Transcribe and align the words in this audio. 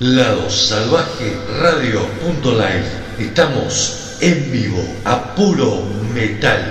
Lado 0.00 0.48
Salvaje 0.48 1.36
Radio.live. 1.60 2.84
Estamos 3.18 4.16
en 4.20 4.52
vivo 4.52 4.80
a 5.04 5.34
puro 5.34 5.82
metal. 6.14 6.62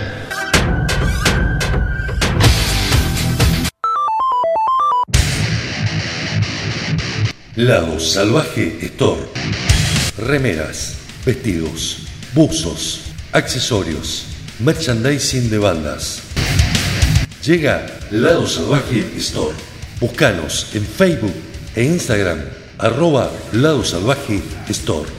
Lado 7.57 7.99
Salvaje 7.99 8.77
Store. 8.83 9.23
Remeras, 10.17 10.95
vestidos, 11.25 12.07
buzos, 12.33 13.11
accesorios, 13.33 14.27
merchandising 14.59 15.49
de 15.49 15.57
bandas. 15.57 16.21
Llega 17.43 17.87
Lado 18.09 18.47
Salvaje 18.47 19.05
Store. 19.17 19.55
Búscanos 19.99 20.73
en 20.73 20.85
Facebook 20.85 21.33
e 21.75 21.83
Instagram 21.83 22.66
arroba 22.77 23.31
Lado 23.53 23.83
Salvaje 23.83 24.43
Store. 24.69 25.09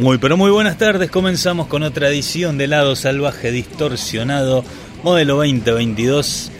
Muy 0.08 0.16
pero 0.16 0.38
muy 0.38 0.50
buenas 0.50 0.78
tardes, 0.78 1.10
comenzamos 1.10 1.66
con 1.66 1.82
otra 1.82 2.08
edición 2.08 2.56
de 2.56 2.66
Lado 2.66 2.96
Salvaje 2.96 3.50
Distorsionado, 3.50 4.64
modelo 5.02 5.36
2022. 5.36 6.50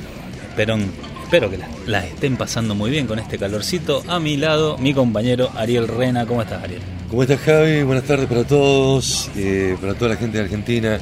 Espero, 0.50 0.76
espero 1.22 1.48
que 1.50 1.56
la- 1.56 1.69
las 1.86 2.04
estén 2.04 2.36
pasando 2.36 2.75
muy 2.75 2.91
bien 2.91 3.06
con 3.06 3.19
este 3.19 3.38
calorcito. 3.38 4.03
A 4.06 4.20
mi 4.20 4.36
lado, 4.36 4.76
mi 4.76 4.92
compañero 4.92 5.48
Ariel 5.56 5.88
Rena. 5.88 6.26
¿Cómo 6.26 6.42
estás, 6.42 6.62
Ariel? 6.62 6.82
¿Cómo 7.09 7.22
estás 7.22 7.41
Javi? 7.41 7.84
Buenas 7.84 8.04
tardes 8.04 8.26
para 8.26 8.44
todos, 8.44 9.31
eh, 9.34 9.78
para 9.80 9.94
toda 9.94 10.10
la 10.10 10.16
gente 10.16 10.36
de 10.36 10.44
Argentina, 10.44 10.98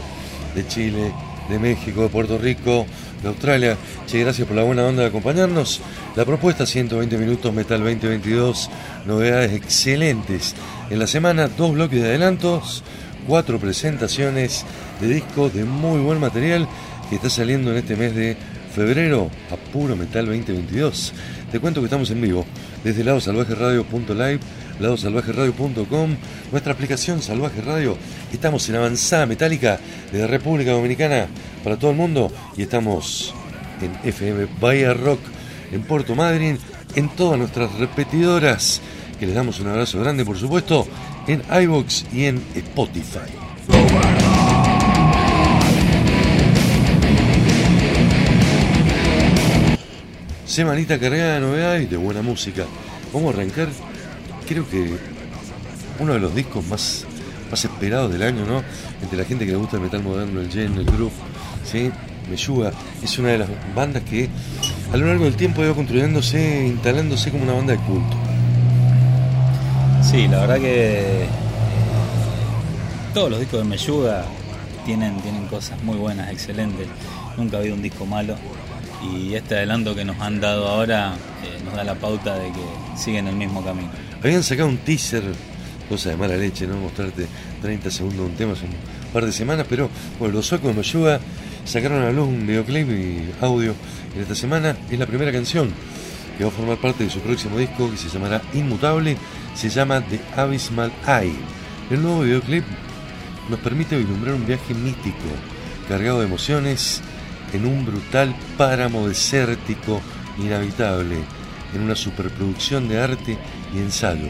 de 0.55 0.69
Chile, 0.69 1.13
de 1.51 1.59
México, 1.59 2.03
de 2.03 2.09
Puerto 2.11 2.39
Rico, 2.39 2.87
Australia. 3.29 3.77
Che, 4.07 4.21
gracias 4.21 4.47
por 4.47 4.57
la 4.57 4.63
buena 4.63 4.85
onda 4.85 5.03
de 5.03 5.09
acompañarnos. 5.09 5.81
La 6.15 6.25
propuesta 6.25 6.67
120 6.67 7.19
minutos 7.19 7.53
Metal 7.53 7.81
2022, 7.81 8.71
novedades 9.07 9.53
excelentes. 9.53 10.55
En 10.91 10.99
la 10.99 11.07
semana 11.07 11.49
dos 11.49 11.73
bloques 11.73 12.01
de 12.01 12.09
adelantos, 12.09 12.83
cuatro 13.27 13.59
presentaciones 13.59 14.65
de 15.01 15.09
disco 15.09 15.51
de 15.51 15.65
muy 15.65 16.01
buen 16.01 16.21
material 16.21 16.69
que 17.09 17.17
está 17.17 17.31
saliendo 17.31 17.71
en 17.71 17.79
este 17.79 17.97
mes 17.97 18.15
de 18.15 18.37
febrero 18.75 19.31
a 19.51 19.57
puro 19.73 19.97
Metal 19.97 20.27
2022. 20.27 21.13
Te 21.51 21.61
cuento 21.61 21.81
que 21.81 21.87
estamos 21.87 22.11
en 22.11 22.21
vivo 22.21 22.45
desde 22.85 23.05
ladosalvajeradio.live, 23.05 24.41
ladosalvajeradio.com, 24.81 26.17
nuestra 26.51 26.73
aplicación 26.73 27.23
Salvaje 27.23 27.61
Radio. 27.61 27.97
Estamos 28.33 28.69
en 28.69 28.77
avanzada 28.77 29.27
metálica 29.27 29.79
de 30.13 30.27
República 30.27 30.73
Dominicana 30.73 31.27
para 31.65 31.79
todo 31.79 31.91
el 31.91 31.97
mundo 31.97 32.31
y 32.57 32.63
estamos 32.63 33.35
en 33.81 34.09
FM 34.09 34.47
Bahía 34.61 34.95
Rock 34.95 35.21
en 35.73 35.83
Puerto 35.83 36.15
Madryn, 36.15 36.59
en 36.95 37.09
todas 37.11 37.39
nuestras 37.39 37.73
repetidoras, 37.75 38.81
que 39.19 39.27
les 39.27 39.35
damos 39.35 39.61
un 39.61 39.69
abrazo 39.69 40.01
grande, 40.01 40.25
por 40.25 40.39
supuesto, 40.39 40.87
en 41.27 41.43
iBox 41.63 42.07
y 42.13 42.25
en 42.25 42.43
Spotify. 42.55 43.19
Semanita 50.45 50.99
cargada 50.99 51.35
de 51.35 51.41
novedades 51.41 51.83
y 51.83 51.87
de 51.87 51.97
buena 51.97 52.23
música. 52.23 52.65
Vamos 53.13 53.35
a 53.35 53.39
arrancar, 53.39 53.69
creo 54.47 54.69
que 54.69 54.97
uno 55.99 56.15
de 56.15 56.21
los 56.21 56.35
discos 56.35 56.65
más, 56.67 57.05
más 57.51 57.65
esperados 57.65 58.13
del 58.13 58.23
año, 58.23 58.45
¿no? 58.47 58.63
Entre 59.03 59.19
la 59.19 59.25
gente 59.25 59.45
que 59.45 59.53
le 59.53 59.59
gusta 59.59 59.77
el 59.77 59.83
metal 59.83 60.03
moderno, 60.03 60.41
el 60.41 60.51
gen, 60.51 60.77
el 60.77 60.85
groove, 60.85 61.13
¿sí? 61.65 61.91
Meyuga 62.31 62.73
es 63.03 63.19
una 63.19 63.29
de 63.29 63.39
las 63.39 63.49
bandas 63.75 64.03
que 64.03 64.29
a 64.93 64.97
lo 64.97 65.07
largo 65.07 65.25
del 65.25 65.37
tiempo 65.37 65.63
ido 65.63 65.75
construyéndose, 65.75 66.67
instalándose 66.67 67.31
como 67.31 67.45
una 67.45 67.53
banda 67.53 67.75
de 67.75 67.79
culto. 67.81 68.17
Sí, 70.03 70.29
la 70.29 70.41
verdad 70.41 70.57
que 70.57 71.25
eh, 71.25 71.29
todos 73.15 73.31
los 73.31 73.41
discos 73.41 73.61
de 73.61 73.65
Meyuga 73.65 74.25
tienen, 74.85 75.21
tienen 75.21 75.47
cosas 75.47 75.83
muy 75.83 75.97
buenas, 75.97 76.31
excelentes. 76.31 76.87
Nunca 77.37 77.57
ha 77.57 77.61
habido 77.61 77.75
un 77.75 77.83
disco 77.83 78.07
malo. 78.07 78.37
Y 79.03 79.35
este 79.35 79.57
adelanto 79.57 79.95
que 79.95 80.05
nos 80.05 80.19
han 80.21 80.41
dado 80.41 80.69
ahora 80.69 81.15
eh, 81.45 81.61
nos 81.65 81.75
da 81.75 81.85
la 81.85 81.95
pauta 81.95 82.37
de 82.37 82.51
que 82.51 82.97
siguen 82.97 83.29
el 83.29 83.37
mismo 83.37 83.63
camino. 83.63 83.91
Habían 84.23 84.43
sacado 84.43 84.69
un 84.69 84.79
teaser, 84.79 85.23
cosa 85.89 86.11
de 86.11 86.17
mala 86.17 86.37
leche, 86.37 86.67
¿no? 86.67 86.77
Mostrarte 86.77 87.27
30 87.63 87.91
segundos 87.91 88.19
de 88.19 88.25
un 88.25 88.37
tema 88.37 88.53
hace 88.53 88.65
un 88.65 88.73
par 89.13 89.25
de 89.25 89.33
semanas, 89.33 89.67
pero 89.69 89.91
bueno, 90.19 90.35
los 90.35 90.47
suecos 90.47 90.69
de 90.69 90.75
Mayuga 90.75 91.21
sacaron 91.65 92.03
a 92.03 92.11
luz 92.11 92.29
un 92.29 92.47
videoclip 92.47 92.89
y 92.91 93.31
audio 93.41 93.75
en 94.15 94.23
esta 94.23 94.35
semana. 94.35 94.77
Es 94.91 94.99
la 94.99 95.07
primera 95.07 95.33
canción 95.33 95.71
que 96.37 96.45
va 96.45 96.51
a 96.51 96.53
formar 96.53 96.79
parte 96.79 97.05
de 97.05 97.11
su 97.11 97.21
próximo 97.21 97.59
disco 97.59 97.91
que 97.91 97.97
se 97.97 98.09
llamará 98.09 98.43
Inmutable, 98.53 99.17
se 99.55 99.69
llama 99.69 100.01
The 100.01 100.21
Abysmal 100.37 100.93
Eye. 101.07 101.37
El 101.91 102.03
nuevo 102.03 102.23
videoclip 102.23 102.65
nos 103.49 103.61
permite 103.61 103.97
vislumbrar 103.97 104.35
un 104.35 104.47
viaje 104.47 104.75
mítico, 104.75 105.29
cargado 105.89 106.21
de 106.21 106.27
emociones, 106.27 107.01
en 107.53 107.65
un 107.65 107.87
brutal 107.87 108.35
páramo 108.57 109.09
desértico 109.09 110.01
inhabitable, 110.39 111.17
en 111.75 111.81
una 111.81 111.95
superproducción 111.95 112.89
de 112.89 113.01
arte 113.01 113.39
y 113.77 113.81
ensayo, 113.81 114.29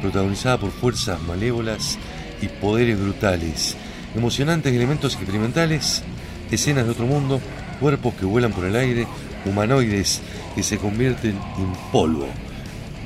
protagonizada 0.00 0.58
por 0.58 0.70
fuerzas 0.70 1.20
malévolas 1.22 1.98
y 2.40 2.48
poderes 2.48 3.00
brutales, 3.00 3.76
emocionantes 4.14 4.72
elementos 4.72 5.14
experimentales, 5.14 6.02
escenas 6.50 6.84
de 6.84 6.90
otro 6.92 7.06
mundo, 7.06 7.40
cuerpos 7.80 8.14
que 8.14 8.24
vuelan 8.24 8.52
por 8.52 8.64
el 8.64 8.76
aire, 8.76 9.06
humanoides 9.44 10.20
que 10.54 10.62
se 10.62 10.78
convierten 10.78 11.32
en 11.32 11.72
polvo. 11.90 12.26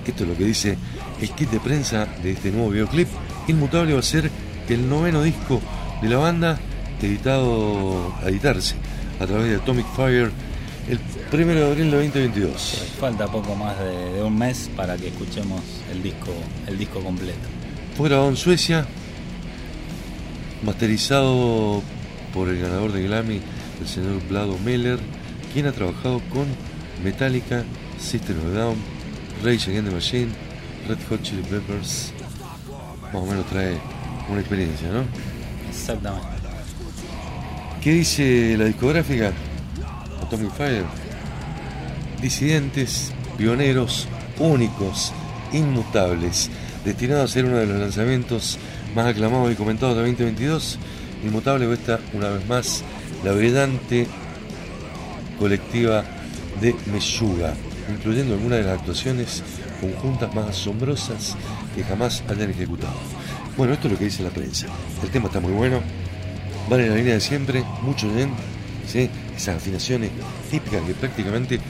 Esto 0.07 0.23
es 0.23 0.29
lo 0.29 0.37
que 0.37 0.45
dice 0.45 0.79
el 1.21 1.31
kit 1.31 1.51
de 1.51 1.61
prensa 1.61 2.07
de 2.23 2.33
este 2.33 2.51
nuevo 2.51 2.71
videoclip. 2.71 3.09
Inmutable 3.49 3.95
va 3.95 4.01
a 4.01 4.03
ser 4.03 4.31
el 4.69 4.89
noveno 4.89 5.23
disco 5.23 5.61
de 6.03 6.09
la 6.09 6.19
banda 6.19 6.59
editado 7.01 8.15
a 8.23 8.29
editarse 8.29 8.75
a 9.21 9.27
través 9.27 9.51
de 9.51 9.57
Atomic 9.57 9.87
Fire 9.95 10.31
el 10.89 11.01
1 11.33 11.55
de 11.55 11.67
abril 11.67 11.91
de 11.91 11.97
2022. 11.97 12.95
Falta 13.01 13.27
poco 13.27 13.55
más 13.57 13.79
de, 13.79 14.13
de 14.15 14.23
un 14.23 14.39
mes 14.39 14.71
para 14.77 14.97
que 14.97 15.09
escuchemos 15.09 15.61
el 15.93 16.03
disco, 16.03 16.33
el 16.67 16.79
disco 16.79 17.01
completo. 17.01 17.39
Fue 17.97 18.09
grabado 18.09 18.29
en 18.29 18.37
Suecia, 18.37 18.87
masterizado 20.63 21.83
por 22.33 22.49
el 22.49 22.61
ganador 22.61 22.93
de 22.93 23.03
Grammy, 23.03 23.41
el 23.81 23.89
señor 23.89 24.21
Vlado 24.29 24.59
Meller, 24.65 24.99
quien 25.53 25.67
ha 25.67 25.73
trabajado 25.73 26.21
con 26.33 26.47
Metallica, 27.03 27.65
System 27.99 28.39
of 28.39 28.55
Down, 28.55 28.77
Rage 29.43 29.71
Against 29.71 29.89
the 29.89 29.95
Machine, 29.95 30.29
Red 30.89 30.99
Hot 31.09 31.23
Chili 31.23 31.43
Peppers. 31.43 32.13
Más 33.13 33.23
o 33.23 33.27
menos 33.27 33.47
trae 33.47 33.79
una 34.29 34.41
experiencia, 34.41 34.89
¿no? 34.89 35.05
Exactamente. 35.69 36.27
¿Qué 37.81 37.93
dice 37.93 38.57
la 38.59 38.65
discográfica? 38.65 39.33
Atomic 40.27 40.51
Fire. 40.53 40.85
Disidentes, 42.21 43.13
pioneros, 43.39 44.09
únicos, 44.39 45.13
inmutables, 45.53 46.51
destinados 46.85 47.31
a 47.31 47.33
ser 47.33 47.45
uno 47.45 47.59
de 47.59 47.67
los 47.67 47.79
lanzamientos 47.79 48.59
más 48.95 49.07
aclamados 49.07 49.53
y 49.53 49.55
comentados 49.55 49.95
de 49.95 50.03
2022. 50.03 50.79
Inmutable 51.25 51.73
está 51.73 52.01
una 52.13 52.31
vez 52.31 52.47
más 52.49 52.83
la 53.25 53.33
brillante 53.33 54.07
colectiva 55.39 56.05
de 56.61 56.75
Meshuga, 56.93 57.55
incluyendo 57.89 58.35
algunas 58.35 58.59
de 58.59 58.65
las 58.65 58.79
actuaciones 58.79 59.45
conjuntas 59.81 60.35
más 60.35 60.49
asombrosas 60.49 61.37
que 61.75 61.85
jamás 61.85 62.25
hayan 62.29 62.51
ejecutado. 62.51 62.95
Bueno, 63.57 63.75
esto 63.75 63.87
es 63.87 63.93
lo 63.93 63.99
que 63.99 64.07
dice 64.07 64.25
la 64.25 64.31
prensa. 64.31 64.67
El 65.03 65.11
tema 65.11 65.27
está 65.27 65.39
muy 65.39 65.53
bueno, 65.53 65.81
vale 66.69 66.89
la 66.89 66.97
línea 66.97 67.15
de 67.15 67.21
siempre, 67.21 67.63
mucho 67.83 68.13
bien, 68.13 68.31
¿sí? 68.87 69.09
Esas 69.37 69.57
afinaciones 69.57 70.11
típicas 70.51 70.83
que 70.83 70.95
prácticamente 70.95 71.61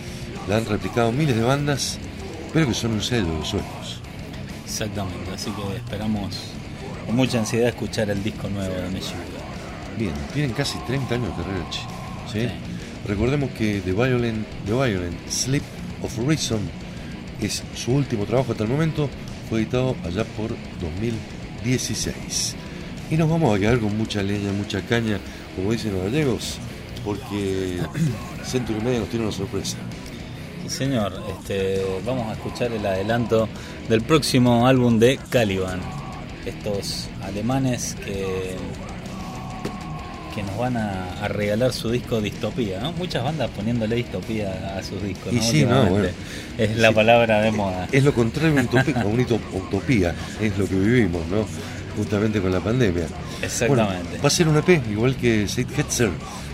la 0.48 0.58
han 0.58 0.66
replicado 0.66 1.12
miles 1.12 1.36
de 1.36 1.42
bandas, 1.42 1.98
pero 2.52 2.66
que 2.66 2.74
son 2.74 2.92
un 2.92 3.02
sello 3.02 3.38
de 3.38 3.44
sueños. 3.44 4.00
Exactamente, 4.64 5.30
así 5.34 5.50
que 5.50 5.76
esperamos 5.76 6.34
con 7.06 7.16
mucha 7.16 7.38
ansiedad 7.38 7.68
escuchar 7.68 8.10
el 8.10 8.22
disco 8.22 8.48
nuevo 8.48 8.74
de 8.74 8.88
Meshuga. 8.90 9.22
Bien, 9.98 10.12
tienen 10.32 10.52
casi 10.52 10.78
30 10.86 11.14
años 11.14 11.36
de 11.36 11.42
carrera. 11.42 11.66
Sí. 12.32 12.48
Recordemos 13.06 13.50
que 13.50 13.80
The 13.80 13.92
Violent, 13.92 14.46
The 14.66 14.72
Violent 14.72 15.28
Sleep 15.30 15.62
of 16.02 16.18
Reason 16.26 16.60
es 17.40 17.62
su 17.74 17.92
último 17.92 18.26
trabajo 18.26 18.52
hasta 18.52 18.64
el 18.64 18.70
momento, 18.70 19.08
fue 19.48 19.60
editado 19.60 19.96
allá 20.04 20.24
por 20.24 20.50
2016. 20.80 22.56
Y 23.10 23.16
nos 23.16 23.30
vamos 23.30 23.56
a 23.56 23.60
quedar 23.60 23.78
con 23.78 23.96
mucha 23.96 24.22
leña, 24.22 24.52
mucha 24.52 24.82
caña, 24.82 25.18
como 25.54 25.72
dicen 25.72 25.92
los 25.92 26.02
gallegos, 26.02 26.58
porque 27.06 27.78
Century 28.44 28.80
Media 28.82 28.98
nos 29.00 29.08
tiene 29.08 29.24
una 29.26 29.34
sorpresa. 29.34 29.76
Sí, 30.64 30.68
señor, 30.78 31.12
este, 31.38 31.80
vamos 32.04 32.26
a 32.28 32.32
escuchar 32.32 32.72
el 32.72 32.84
adelanto 32.84 33.48
del 33.88 34.02
próximo 34.02 34.66
álbum 34.66 34.98
de 34.98 35.18
Caliban. 35.30 35.80
Estos 36.44 37.08
alemanes 37.22 37.96
que, 38.04 38.56
que 40.34 40.42
nos 40.42 40.58
van 40.58 40.76
a, 40.76 41.12
a 41.22 41.28
regalar 41.28 41.72
su 41.72 41.90
disco 41.90 42.20
Distopía, 42.20 42.80
¿no? 42.80 42.92
Muchas 42.92 43.22
bandas 43.24 43.48
poniéndole 43.50 43.96
distopía 43.96 44.76
a 44.76 44.82
sus 44.82 45.02
discos, 45.02 45.32
Y 45.32 45.36
¿no? 45.36 45.42
sí, 45.42 45.64
no, 45.64 45.86
bueno. 45.86 46.08
Es 46.58 46.76
la 46.76 46.88
Sí. 46.88 46.94
palabra 46.94 47.40
de 47.42 47.50
moda. 47.52 47.88
Es 47.92 48.02
lo 48.04 48.12
contrario 48.12 48.58
a 48.60 49.04
una 49.06 49.22
utopía, 49.54 50.14
es 50.40 50.58
lo 50.58 50.68
que 50.68 50.74
vivimos, 50.74 51.26
¿no? 51.28 51.46
Justamente 51.96 52.40
con 52.42 52.52
la 52.52 52.60
pandemia. 52.60 53.06
Exactamente. 53.40 54.02
Bueno, 54.08 54.22
va 54.22 54.26
a 54.26 54.30
ser 54.30 54.48
un 54.48 54.56
EP, 54.58 54.68
igual 54.90 55.16
que 55.16 55.48
Sid 55.48 55.66
Hetzer, 55.78 56.10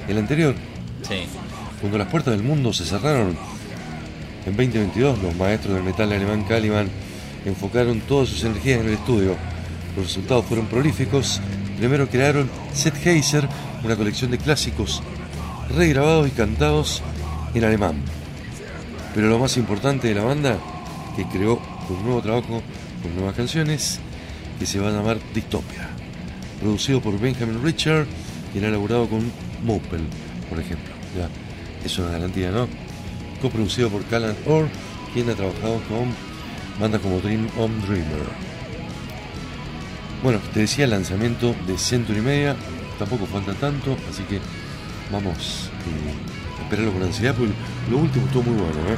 el 0.09 0.19
anterior. 0.19 0.55
Sí, 1.03 1.27
Cuando 1.81 1.99
las 1.99 2.09
puertas 2.09 2.35
del 2.35 2.45
mundo 2.45 2.73
se 2.73 2.85
cerraron 2.85 3.37
en 4.47 4.57
2022, 4.57 5.23
los 5.23 5.37
maestros 5.37 5.75
del 5.75 5.85
metal 5.85 6.13
alemán 6.13 6.45
Caliban 6.45 6.89
enfocaron 7.45 8.01
todas 8.01 8.29
sus 8.29 8.45
energías 8.45 8.81
en 8.81 8.89
el 8.89 8.95
estudio. 8.95 9.37
Los 9.97 10.07
resultados 10.07 10.47
fueron 10.47 10.67
prolíficos. 10.67 11.41
Primero 11.79 12.09
crearon 12.09 12.51
Sennheiser, 12.73 13.49
una 13.85 13.97
colección 13.97 14.31
de 14.31 14.39
clásicos 14.39 15.03
regrabados 15.77 16.29
y 16.29 16.31
cantados 16.31 17.03
en 17.55 17.65
alemán. 17.65 17.97
Pero 19.15 19.29
lo 19.29 19.39
más 19.39 19.57
importante 19.57 20.09
de 20.09 20.15
la 20.15 20.25
banda, 20.25 20.59
que 21.17 21.25
creó 21.27 21.61
un 21.89 22.05
nuevo 22.05 22.23
trabajo 22.23 22.63
con 23.03 23.15
nuevas 23.17 23.35
canciones, 23.35 24.01
que 24.59 24.67
se 24.67 24.79
va 24.79 24.89
a 24.89 24.93
llamar 24.93 25.19
Dystopia. 25.35 25.89
Producido 26.61 27.01
por 27.01 27.19
Benjamin 27.19 27.63
Richard, 27.63 28.07
quien 28.53 28.65
ha 28.65 28.69
elaborado 28.69 29.09
con 29.09 29.31
Mopel, 29.65 30.03
por 30.49 30.59
ejemplo. 30.59 30.93
Ya, 31.17 31.29
es 31.85 31.99
una 31.99 32.11
garantía, 32.11 32.51
¿no? 32.51 32.69
Coproducido 33.41 33.91
por 33.91 34.05
Callan 34.05 34.37
Orr, 34.47 34.69
quien 35.13 35.29
ha 35.31 35.35
trabajado 35.35 35.81
con 35.89 36.15
bandas 36.81 37.01
como 37.01 37.21
Dream 37.21 37.49
on 37.59 37.81
Dreamer. 37.83 38.53
Bueno, 40.23 40.39
te 40.55 40.61
decía 40.61 40.85
el 40.85 40.91
lanzamiento 40.91 41.55
de 41.67 41.77
Century 41.77 42.21
Media, 42.21 42.55
tampoco 42.99 43.27
falta 43.27 43.55
tanto, 43.55 43.97
así 44.09 44.23
que 44.23 44.39
vamos 45.11 45.71
eh, 45.87 46.61
a 46.61 46.63
esperarlo 46.63 46.93
con 46.93 47.03
ansiedad, 47.03 47.35
porque 47.35 47.53
lo 47.91 47.99
último 47.99 48.27
estuvo 48.27 48.45
muy 48.45 48.55
bueno, 48.55 48.79
¿eh? 48.89 48.97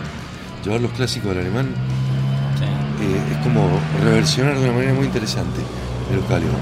Llevar 0.65 0.81
los 0.81 0.93
clásicos 0.93 1.31
del 1.31 1.39
alemán 1.41 1.69
sí. 2.59 2.65
eh, 2.65 3.33
es 3.33 3.39
como 3.39 3.69
reversionar 4.03 4.59
de 4.59 4.65
una 4.65 4.73
manera 4.73 4.95
muy 4.95 5.07
interesante 5.07 5.61
de 6.11 6.17
los 6.17 6.25
Caliban. 6.27 6.57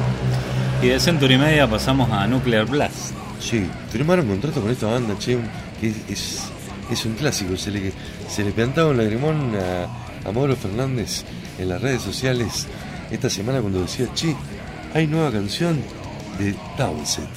Y 0.81 0.89
de 0.89 1.01
Century 1.01 1.39
Media 1.39 1.69
pasamos 1.69 2.11
a 2.11 2.27
Nuclear 2.27 2.67
Blast. 2.67 3.15
Sí, 3.43 3.67
firmaron 3.91 4.29
contrato 4.29 4.61
con 4.61 4.71
esta 4.71 4.87
banda, 4.87 5.19
che, 5.19 5.37
que 5.81 5.89
es, 5.89 5.97
es, 6.09 6.43
es 6.91 7.05
un 7.05 7.15
clásico. 7.15 7.56
Se 7.56 7.71
le, 7.71 7.93
se 8.29 8.44
le 8.44 8.53
plantaba 8.53 8.91
un 8.91 8.97
lagrimón 8.97 9.53
a, 9.56 10.29
a 10.29 10.33
Mauro 10.33 10.55
Fernández 10.55 11.25
en 11.59 11.69
las 11.69 11.83
redes 11.83 12.03
sociales 12.03 12.67
esta 13.11 13.29
semana 13.29 13.61
cuando 13.61 13.83
decía, 13.83 14.06
che, 14.15 14.35
hay 14.94 15.06
nueva 15.06 15.33
canción 15.33 15.83
de 16.39 16.55
Townset. 16.77 17.29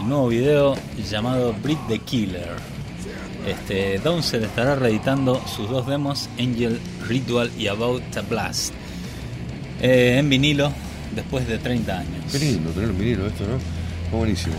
El 0.00 0.08
nuevo 0.08 0.28
video 0.28 0.74
llamado 1.10 1.54
Breed 1.62 1.78
the 1.88 1.98
Killer. 1.98 2.56
Este, 3.46 3.98
Downset 3.98 4.42
estará 4.42 4.74
reeditando 4.74 5.40
sus 5.46 5.68
dos 5.68 5.86
demos, 5.86 6.28
Angel 6.38 6.80
Ritual 7.06 7.50
y 7.58 7.68
About 7.68 8.02
the 8.12 8.20
Blast, 8.22 8.72
eh, 9.80 10.16
en 10.18 10.28
vinilo 10.28 10.72
después 11.14 11.46
de 11.46 11.58
30 11.58 11.98
años. 11.98 12.24
Qué 12.32 12.38
lindo 12.38 12.70
tener 12.70 12.90
un 12.90 12.98
vinilo 12.98 13.26
esto, 13.26 13.44
¿no? 13.44 13.79
Está 14.10 14.18
buenísimo. 14.18 14.56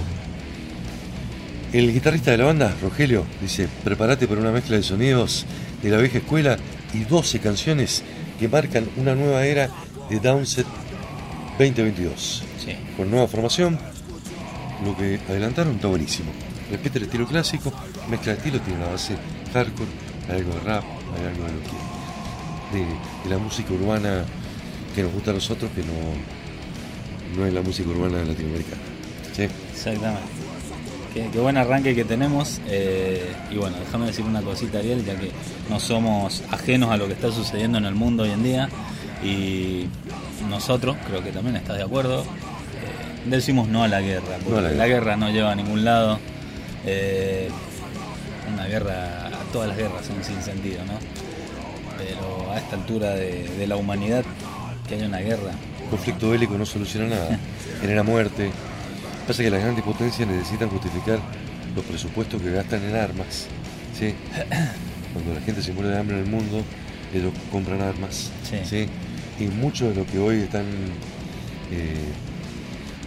El 1.74 1.92
guitarrista 1.92 2.32
de 2.32 2.38
la 2.38 2.46
banda, 2.46 2.74
Rogelio, 2.82 3.26
dice, 3.42 3.68
prepárate 3.84 4.26
para 4.26 4.40
una 4.40 4.54
mezcla 4.54 4.78
de 4.78 4.82
sonidos 4.82 5.46
de 5.84 5.90
la 5.90 5.98
vieja 5.98 6.20
escuela 6.20 6.58
y 6.94 7.00
12 7.04 7.40
canciones 7.42 8.02
que 8.40 8.48
marcan 8.48 8.88
una 8.96 9.14
nueva 9.14 9.46
era 9.46 9.70
de 10.10 10.22
Downset 10.22 10.66
2022. 11.60 12.44
Sí, 12.64 12.78
Con 12.96 13.12
nueva 13.12 13.28
formación, 13.28 13.78
lo 14.86 14.96
que 14.96 15.20
adelantaron 15.28 15.76
está 15.76 15.90
buenísimo. 15.90 16.32
Respeta 16.72 17.00
el 17.00 17.04
estilo 17.04 17.28
clásico, 17.28 17.74
mezcla 18.10 18.32
de 18.32 18.38
estilos, 18.38 18.64
tiene 18.64 18.80
la 18.80 18.92
base 18.92 19.18
hardcore, 19.52 19.92
hay 20.30 20.38
algo 20.38 20.54
de 20.54 20.60
rap, 20.62 20.84
hay 21.18 21.28
algo 21.28 21.44
de 21.44 21.52
lo 21.52 21.60
que 21.60 22.78
de, 22.78 22.86
de 23.26 23.30
la 23.30 23.38
música 23.38 23.74
urbana 23.74 24.24
que 24.96 25.04
nos 25.04 25.12
gusta 25.12 25.32
a 25.32 25.34
nosotros, 25.34 25.70
que 25.76 25.82
no, 25.82 25.92
no 27.36 27.46
es 27.46 27.54
la 27.54 27.62
música 27.62 27.90
urbana 27.90 28.24
latinoamericana. 28.24 28.91
¿Sí? 29.36 29.48
exactamente. 29.74 30.22
Qué, 31.14 31.28
qué 31.32 31.40
buen 31.40 31.58
arranque 31.58 31.94
que 31.94 32.06
tenemos. 32.06 32.62
eh, 32.68 33.30
y 33.52 33.56
bueno, 33.58 33.76
déjame 33.84 34.06
decir 34.08 34.24
una 34.26 34.42
cosita, 34.42 34.80
Ariel, 34.80 35.04
ya 35.06 35.16
que 35.16 35.32
no 35.70 35.80
somos 35.80 36.42
ajenos 36.52 36.90
a 36.92 36.98
lo 36.98 37.08
que 37.08 37.14
está 37.14 37.32
sucediendo 37.32 37.78
en 37.78 37.86
el 37.86 37.96
mundo 37.96 38.24
hoy 38.24 38.32
en 38.32 38.44
día. 38.44 38.70
Y 39.24 39.88
nosotros, 40.50 40.96
creo 41.08 41.22
que 41.24 41.32
también 41.32 41.58
estás 41.58 41.78
de 41.78 41.84
acuerdo, 41.84 42.22
eh, 42.22 42.26
decimos 43.30 43.68
no 43.68 43.84
a 43.84 43.88
la 43.90 44.02
guerra. 44.02 44.38
Porque 44.44 44.52
No 44.52 44.58
a 44.60 44.62
la 44.62 44.72
la, 44.72 44.88
guerra. 44.88 45.18
no 45.18 45.30
lleva 45.30 45.52
a 45.52 45.56
ningún 45.56 45.84
lado. 45.84 46.18
Eh, 46.86 47.50
una 48.54 48.66
guerra, 48.68 49.30
todas 49.52 49.68
las 49.68 49.78
guerras 49.78 50.06
son 50.06 50.24
sin 50.24 50.42
sentido, 50.42 50.80
¿no? 50.86 50.94
Pero 51.98 52.52
a 52.52 52.58
esta 52.58 52.76
altura 52.78 53.12
de, 53.12 53.44
de 53.58 53.68
la 53.68 53.76
humanidad, 53.76 54.24
que 54.88 54.96
haya 54.96 55.06
una 55.08 55.20
guerra, 55.20 55.52
conflicto 55.90 56.30
bélico 56.32 56.58
no 56.58 56.66
soluciona 56.66 57.08
nada, 57.08 57.38
genera 57.82 58.02
muerte. 58.02 58.50
Pasa 59.32 59.44
que 59.44 59.50
las 59.50 59.62
grandes 59.62 59.86
potencias 59.86 60.28
necesitan 60.28 60.68
justificar 60.68 61.18
los 61.74 61.86
presupuestos 61.86 62.42
que 62.42 62.52
gastan 62.52 62.84
en 62.84 62.98
armas. 62.98 63.48
¿sí? 63.98 64.14
Cuando 65.14 65.34
la 65.34 65.40
gente 65.40 65.62
se 65.62 65.72
muere 65.72 65.88
de 65.88 66.00
hambre 66.00 66.18
en 66.18 66.26
el 66.26 66.30
mundo, 66.30 66.62
ellos 67.14 67.32
compran 67.50 67.82
armas. 67.82 68.30
Sí. 68.44 68.90
Y 69.40 69.46
muchos 69.46 69.88
de 69.88 69.96
los 69.96 70.12
que 70.12 70.20
hoy 70.20 70.42
están 70.42 70.66
eh, 71.72 72.12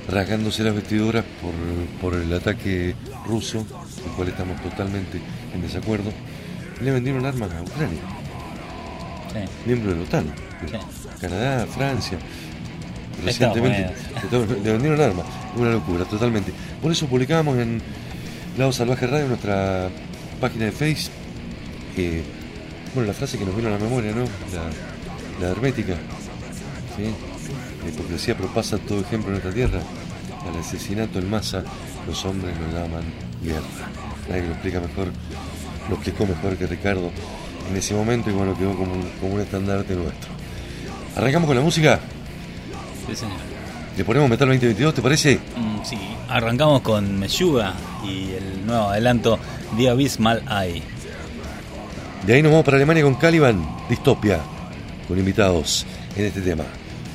rasgándose 0.09 0.63
las 0.63 0.75
vestiduras 0.75 1.27
por, 1.43 1.53
por 2.01 2.19
el 2.19 2.33
ataque 2.33 2.95
ruso, 3.27 3.59
el 3.59 4.13
cual 4.13 4.29
estamos 4.29 4.63
totalmente 4.63 5.21
en 5.53 5.61
desacuerdo, 5.61 6.11
le 6.81 6.91
vendieron 6.91 7.27
armas 7.27 7.53
a 7.53 7.61
Ucrania, 7.61 8.01
sí. 9.31 9.67
miembro 9.67 9.91
de 9.91 9.99
la 9.99 10.05
OTAN. 10.05 10.35
Sí. 10.71 10.79
Canadá, 11.21 11.67
Francia. 11.67 12.19
Recientemente 13.23 13.93
le 14.65 14.73
vendieron 14.73 15.01
armas. 15.01 15.27
Una 15.57 15.71
locura, 15.71 16.05
totalmente. 16.05 16.53
Por 16.83 16.93
eso 16.93 17.07
publicamos 17.07 17.59
en 17.59 17.81
Lado 18.59 18.73
Salvaje 18.73 19.07
Radio, 19.07 19.29
nuestra 19.29 19.89
página 20.41 20.67
de 20.67 20.73
Face, 20.73 21.11
eh, 21.97 22.23
bueno, 22.95 23.09
la 23.09 23.15
frase 23.15 23.39
que 23.39 23.45
nos 23.45 23.57
vino 23.57 23.69
a 23.69 23.73
la 23.73 23.79
memoria, 23.79 24.13
¿no? 24.13 24.25
La, 24.53 25.47
la 25.47 25.53
hermética. 25.53 25.95
¿sí? 26.97 27.05
La 27.83 27.91
hipocresía 27.91 28.37
propasa 28.37 28.79
todo 28.79 29.01
ejemplo 29.01 29.29
en 29.29 29.43
nuestra 29.43 29.53
tierra. 29.53 29.81
Al 30.49 30.59
asesinato 30.61 31.19
en 31.19 31.31
masa, 31.31 31.65
los 32.07 32.25
hombres 32.25 32.55
lo 32.59 32.79
llaman 32.79 33.05
guerra. 33.43 33.89
Nadie 34.29 34.43
que 34.43 34.47
lo 34.49 34.53
explica 34.53 34.81
mejor, 34.81 35.09
lo 35.89 35.95
explicó 35.95 36.27
mejor 36.27 36.57
que 36.57 36.67
Ricardo 36.67 37.11
en 37.71 37.77
ese 37.77 37.95
momento 37.95 38.31
y 38.31 38.33
bueno, 38.33 38.57
quedó 38.57 38.77
como 38.77 38.95
como 39.21 39.35
un 39.35 39.41
estandarte 39.41 39.95
nuestro. 39.95 40.31
¿Arrancamos 41.17 41.47
con 41.47 41.57
la 41.57 41.63
música? 41.63 42.01
Sí, 43.07 43.17
señor. 43.17 43.37
¿Le 43.97 44.05
ponemos 44.05 44.29
Metal 44.29 44.49
2022, 44.49 44.95
te 44.95 45.03
parece? 45.03 45.37
Mm, 45.57 45.85
sí, 45.85 45.97
arrancamos 46.29 46.81
con 46.83 47.19
Meshuga 47.19 47.75
y 48.05 48.33
el 48.33 48.67
nuevo 48.67 48.89
adelanto 48.89 49.39
The 49.77 49.91
Abysmal 49.91 50.43
Eye. 50.51 50.83
De 52.27 52.35
ahí 52.35 52.43
nos 52.43 52.51
vamos 52.51 52.65
para 52.65 52.77
Alemania 52.77 53.05
con 53.05 53.15
Caliban, 53.15 53.65
Distopia, 53.89 54.41
con 55.07 55.19
invitados 55.19 55.87
en 56.17 56.25
este 56.25 56.41
tema. 56.41 56.65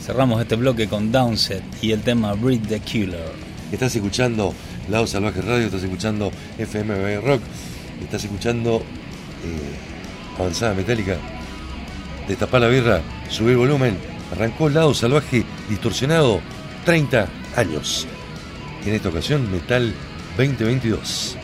Cerramos 0.05 0.41
este 0.41 0.55
bloque 0.55 0.88
con 0.88 1.12
Downset 1.12 1.63
y 1.81 1.91
el 1.91 2.01
tema 2.01 2.34
Breed 2.34 2.62
the 2.67 2.79
Killer. 2.79 3.31
Estás 3.72 3.96
escuchando 3.96 4.53
Lado 4.89 5.05
Salvaje 5.05 5.41
Radio, 5.41 5.65
estás 5.65 5.84
escuchando 5.84 6.31
FMB 6.58 7.25
Rock, 7.25 7.41
estás 8.01 8.24
escuchando 8.24 8.77
eh, 8.77 10.39
Avanzada 10.39 10.74
Metálica. 10.74 11.17
Destapar 12.27 12.62
la 12.62 12.67
birra, 12.67 13.01
subir 13.29 13.58
volumen. 13.58 14.19
Arrancó 14.32 14.70
Lado 14.70 14.94
Salvaje 14.94 15.44
distorsionado 15.70 16.42
30 16.86 17.28
años. 17.56 18.08
En 18.86 18.94
esta 18.94 19.10
ocasión, 19.10 19.52
Metal 19.52 19.94
2022. 20.38 21.38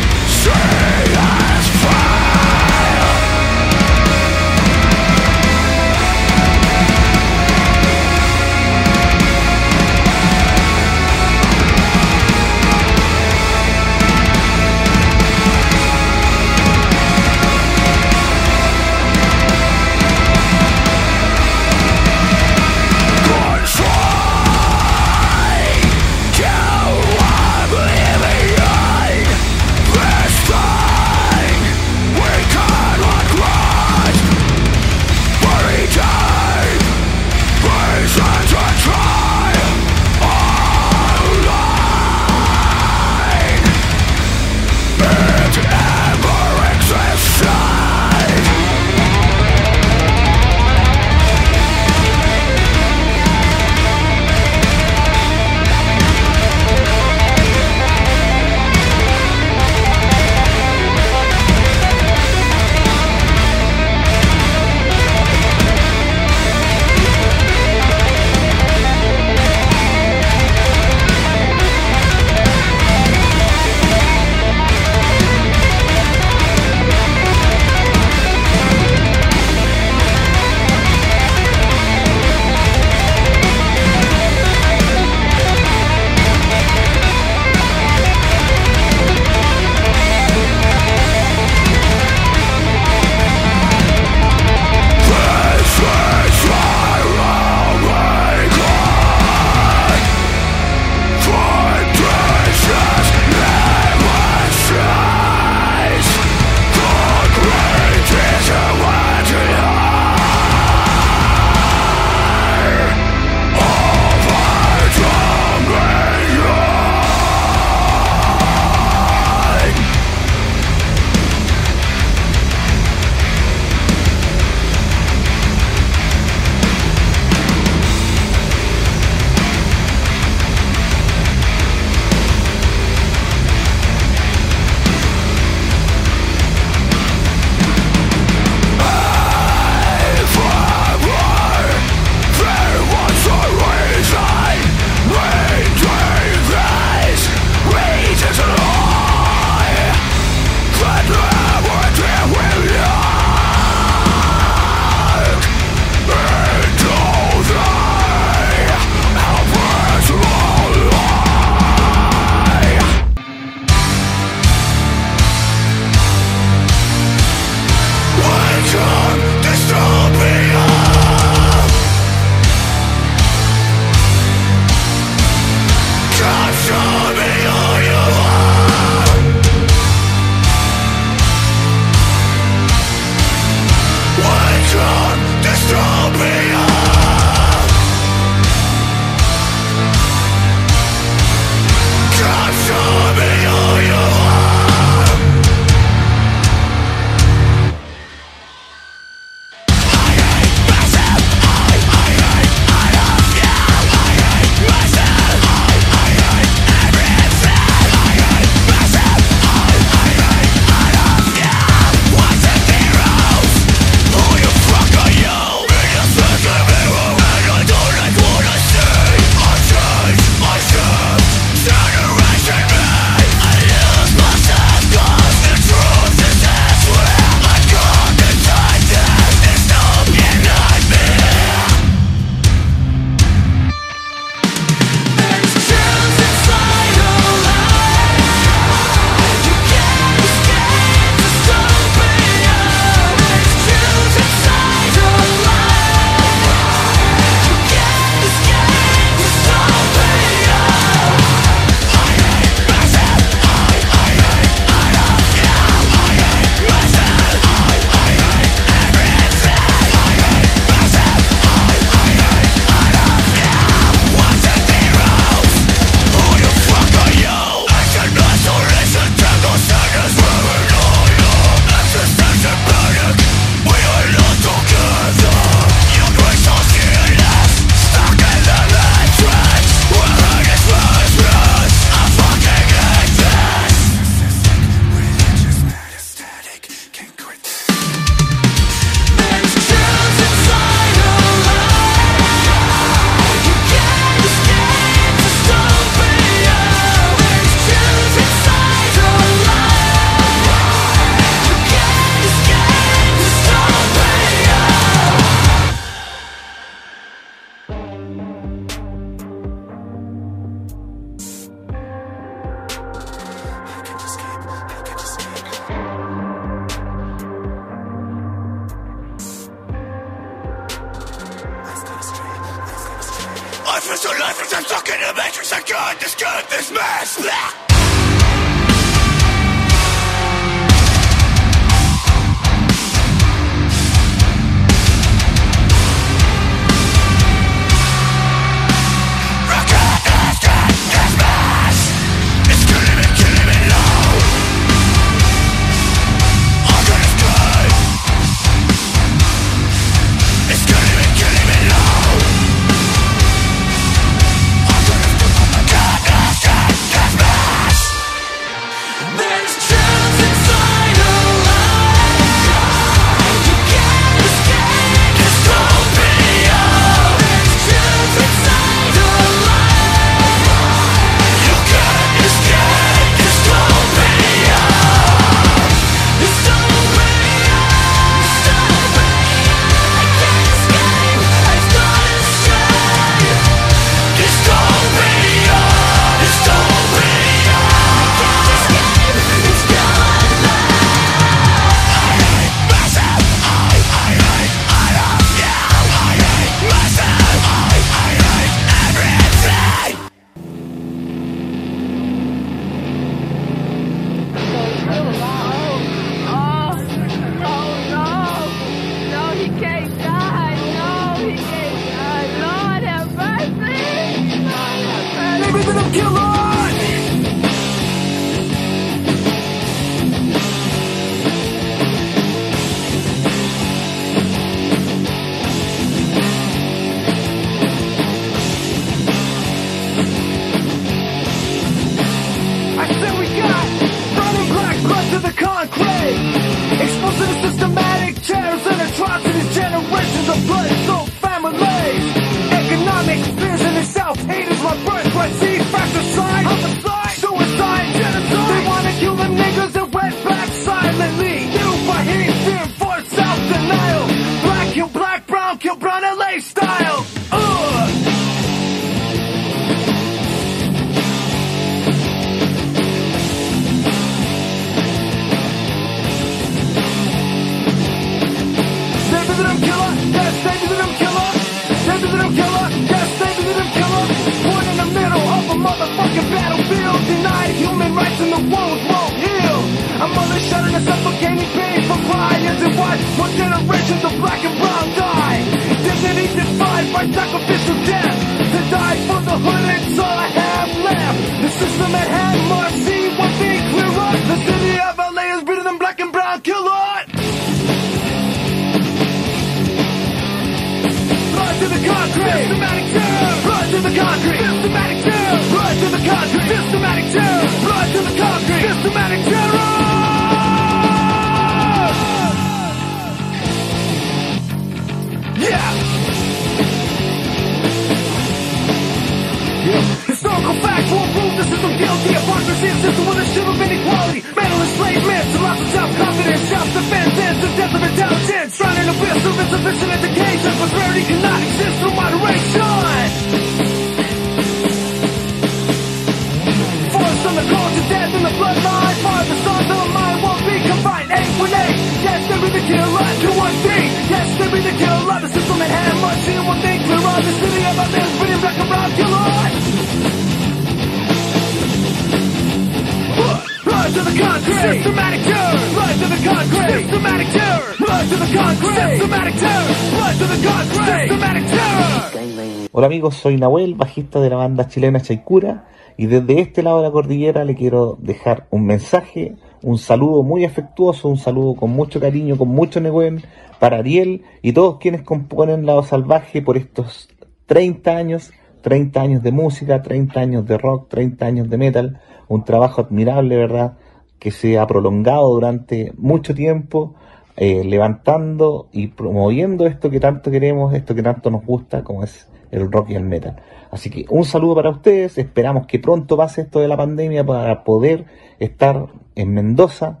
Soy 563.20 563.36
Nahuel, 563.36 563.74
bajista 563.74 564.18
de 564.18 564.30
la 564.30 564.36
banda 564.36 564.66
chilena 564.66 565.02
Chaicura 565.02 565.66
y 565.98 566.06
desde 566.06 566.40
este 566.40 566.62
lado 566.62 566.78
de 566.78 566.84
la 566.84 566.90
cordillera 566.90 567.44
le 567.44 567.54
quiero 567.54 567.98
dejar 568.00 568.46
un 568.48 568.64
mensaje, 568.64 569.36
un 569.62 569.76
saludo 569.76 570.22
muy 570.22 570.46
afectuoso, 570.46 571.06
un 571.06 571.18
saludo 571.18 571.54
con 571.54 571.68
mucho 571.70 572.00
cariño, 572.00 572.38
con 572.38 572.48
mucho 572.48 572.80
neguen 572.80 573.22
para 573.58 573.76
Ariel 573.76 574.22
y 574.40 574.54
todos 574.54 574.78
quienes 574.78 575.02
componen 575.02 575.66
Lado 575.66 575.82
Salvaje 575.82 576.40
por 576.40 576.56
estos 576.56 577.10
30 577.44 577.94
años, 577.94 578.30
30 578.62 579.02
años 579.02 579.22
de 579.22 579.32
música, 579.32 579.82
30 579.82 580.18
años 580.18 580.46
de 580.46 580.56
rock, 580.56 580.88
30 580.88 581.26
años 581.26 581.50
de 581.50 581.58
metal, 581.58 582.00
un 582.26 582.42
trabajo 582.44 582.80
admirable, 582.80 583.36
¿verdad? 583.36 583.74
Que 584.18 584.30
se 584.30 584.58
ha 584.58 584.66
prolongado 584.66 585.28
durante 585.28 585.92
mucho 585.98 586.34
tiempo, 586.34 586.94
eh, 587.36 587.64
levantando 587.64 588.68
y 588.72 588.86
promoviendo 588.86 589.66
esto 589.66 589.90
que 589.90 590.00
tanto 590.00 590.30
queremos, 590.30 590.72
esto 590.72 590.94
que 590.94 591.02
tanto 591.02 591.30
nos 591.30 591.44
gusta, 591.44 591.84
como 591.84 592.02
es 592.02 592.26
el 592.50 592.70
rock 592.70 592.90
y 592.90 592.94
el 592.94 593.04
metal. 593.04 593.36
Así 593.70 593.90
que 593.90 594.06
un 594.08 594.24
saludo 594.24 594.56
para 594.56 594.70
ustedes, 594.70 595.18
esperamos 595.18 595.66
que 595.66 595.78
pronto 595.78 596.16
pase 596.16 596.42
esto 596.42 596.60
de 596.60 596.68
la 596.68 596.76
pandemia 596.76 597.24
para 597.24 597.64
poder 597.64 598.06
estar 598.38 598.86
en 599.14 599.32
Mendoza 599.32 600.00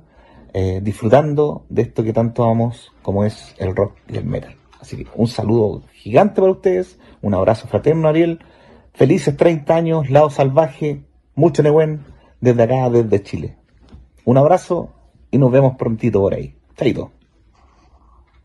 eh, 0.52 0.80
disfrutando 0.82 1.64
de 1.68 1.82
esto 1.82 2.02
que 2.02 2.12
tanto 2.12 2.42
amamos 2.42 2.92
como 3.02 3.24
es 3.24 3.54
el 3.58 3.76
rock 3.76 3.96
y 4.08 4.16
el 4.16 4.24
metal. 4.24 4.56
Así 4.80 4.96
que 4.96 5.06
un 5.14 5.28
saludo 5.28 5.82
gigante 5.92 6.40
para 6.40 6.52
ustedes, 6.52 6.98
un 7.22 7.34
abrazo 7.34 7.68
fraterno 7.68 8.08
Ariel, 8.08 8.40
felices 8.92 9.36
30 9.36 9.74
años, 9.74 10.10
lado 10.10 10.30
salvaje, 10.30 11.04
mucho 11.34 11.62
Nehuen 11.62 12.00
desde 12.40 12.62
acá, 12.62 12.90
desde 12.90 13.22
Chile. 13.22 13.56
Un 14.24 14.38
abrazo 14.38 14.90
y 15.30 15.38
nos 15.38 15.52
vemos 15.52 15.76
prontito 15.76 16.20
por 16.20 16.34
ahí. 16.34 16.54
Chaito. 16.76 17.12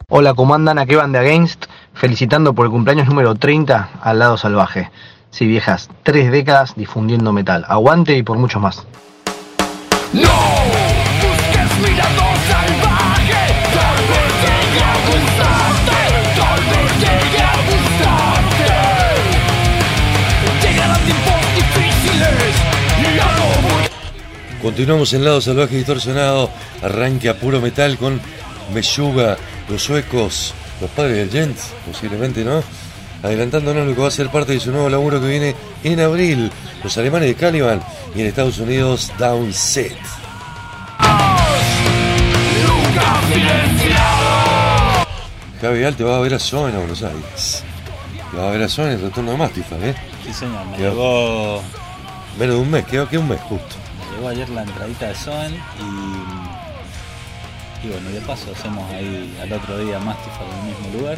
Hola, 0.08 0.36
¿cómo 0.36 0.54
andan? 0.54 0.78
Aquí 0.78 0.94
van 0.94 1.12
de 1.12 1.18
Against, 1.18 1.66
felicitando 1.96 2.54
por 2.54 2.68
el 2.68 2.72
cumpleaños 2.72 3.08
número 3.08 3.34
30 3.34 3.90
al 4.04 4.20
lado 4.20 4.38
salvaje. 4.38 4.92
Sí, 5.32 5.48
viejas, 5.48 5.90
tres 6.04 6.32
décadas 6.32 6.76
difundiendo 6.76 7.34
metal. 7.34 7.66
Aguante 7.68 8.16
y 8.16 8.22
por 8.22 8.38
mucho 8.38 8.60
más. 8.60 8.86
No 10.14 10.30
busques 11.22 11.80
mirador 11.80 12.38
salvaje 12.48 13.50
Tal 13.74 13.98
vez 14.12 14.32
llegue 14.46 14.84
a 14.84 14.94
gustarte 15.10 16.00
Tal 16.38 16.62
vez 16.70 16.90
llegue 17.02 17.42
a 17.42 17.56
gustarte 17.66 18.70
Llegarán 20.62 21.02
tiempos 21.04 21.42
difíciles 21.56 22.54
Y 23.00 23.02
ya 23.18 23.26
no 23.26 23.46
voy 23.68 23.86
Continuamos 24.62 25.14
en 25.14 25.26
lado 25.26 25.42
salvaje 25.42 25.74
y 25.74 25.78
distorsionado. 25.78 26.50
Arranque 26.82 27.30
a 27.30 27.40
puro 27.40 27.60
metal 27.60 27.98
con 27.98 28.22
Meshuga, 28.74 29.38
los 29.70 29.84
suecos, 29.84 30.54
los 30.82 30.90
padres 30.92 31.18
del 31.18 31.30
Gents, 31.32 31.72
posiblemente, 31.86 32.44
¿no? 32.44 32.64
Adelantándonos 33.24 33.88
lo 33.88 33.96
que 33.96 34.02
va 34.02 34.08
a 34.10 34.12
ser 34.12 34.30
parte 34.30 34.54
de 34.54 34.60
su 34.60 34.72
nuevo 34.72 34.90
laburo 34.90 35.20
que 35.20 35.28
viene 35.28 35.56
en 35.84 36.00
abril. 36.00 36.52
Los 36.84 36.98
alemanes 36.98 37.30
de 37.30 37.36
Caliban 37.36 37.82
y 38.16 38.22
en 38.22 38.28
Estados 38.28 38.60
Unidos 38.60 39.12
Downset. 39.18 39.98
nunca 42.68 43.22
silenciado 43.34 45.06
Javi 45.62 45.84
Al 45.84 45.96
te 45.96 46.04
va 46.04 46.18
a 46.18 46.20
ver 46.20 46.34
a 46.36 46.40
Zona 46.40 46.76
a 46.76 46.80
Buenos 46.80 47.02
Aires. 47.02 47.64
Te 48.32 48.38
va 48.38 48.50
a 48.50 48.52
ver 48.52 48.64
a 48.64 48.70
Zona 48.70 48.90
en 48.90 48.96
el 48.96 49.02
retorno 49.04 49.32
de 49.32 49.38
Mastifa, 49.38 49.76
¿eh? 49.78 49.96
Sí, 50.26 50.34
señor. 50.34 50.66
Me 50.68 50.78
llegó, 50.78 51.62
Menos 52.38 52.56
de 52.58 52.62
un 52.62 52.70
mes, 52.70 52.86
quedó 52.86 53.08
que 53.08 53.18
un 53.18 53.30
mes 53.30 53.40
justo. 53.42 53.76
me 53.98 54.16
llegó 54.18 54.28
ayer 54.30 54.50
la 54.50 54.64
entradita 54.64 55.08
de 55.08 55.16
Soen 55.16 55.56
y. 55.56 56.45
Y 57.86 57.90
bueno, 57.90 58.10
de 58.10 58.22
paso 58.22 58.52
hacemos 58.58 58.90
ahí 58.92 59.36
al 59.42 59.54
otro 59.54 59.78
día 59.78 60.00
Mastifa 60.00 60.40
en 60.44 60.60
el 60.70 60.76
mismo 60.76 61.00
lugar. 61.00 61.18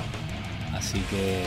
Así 0.76 1.00
que 1.10 1.44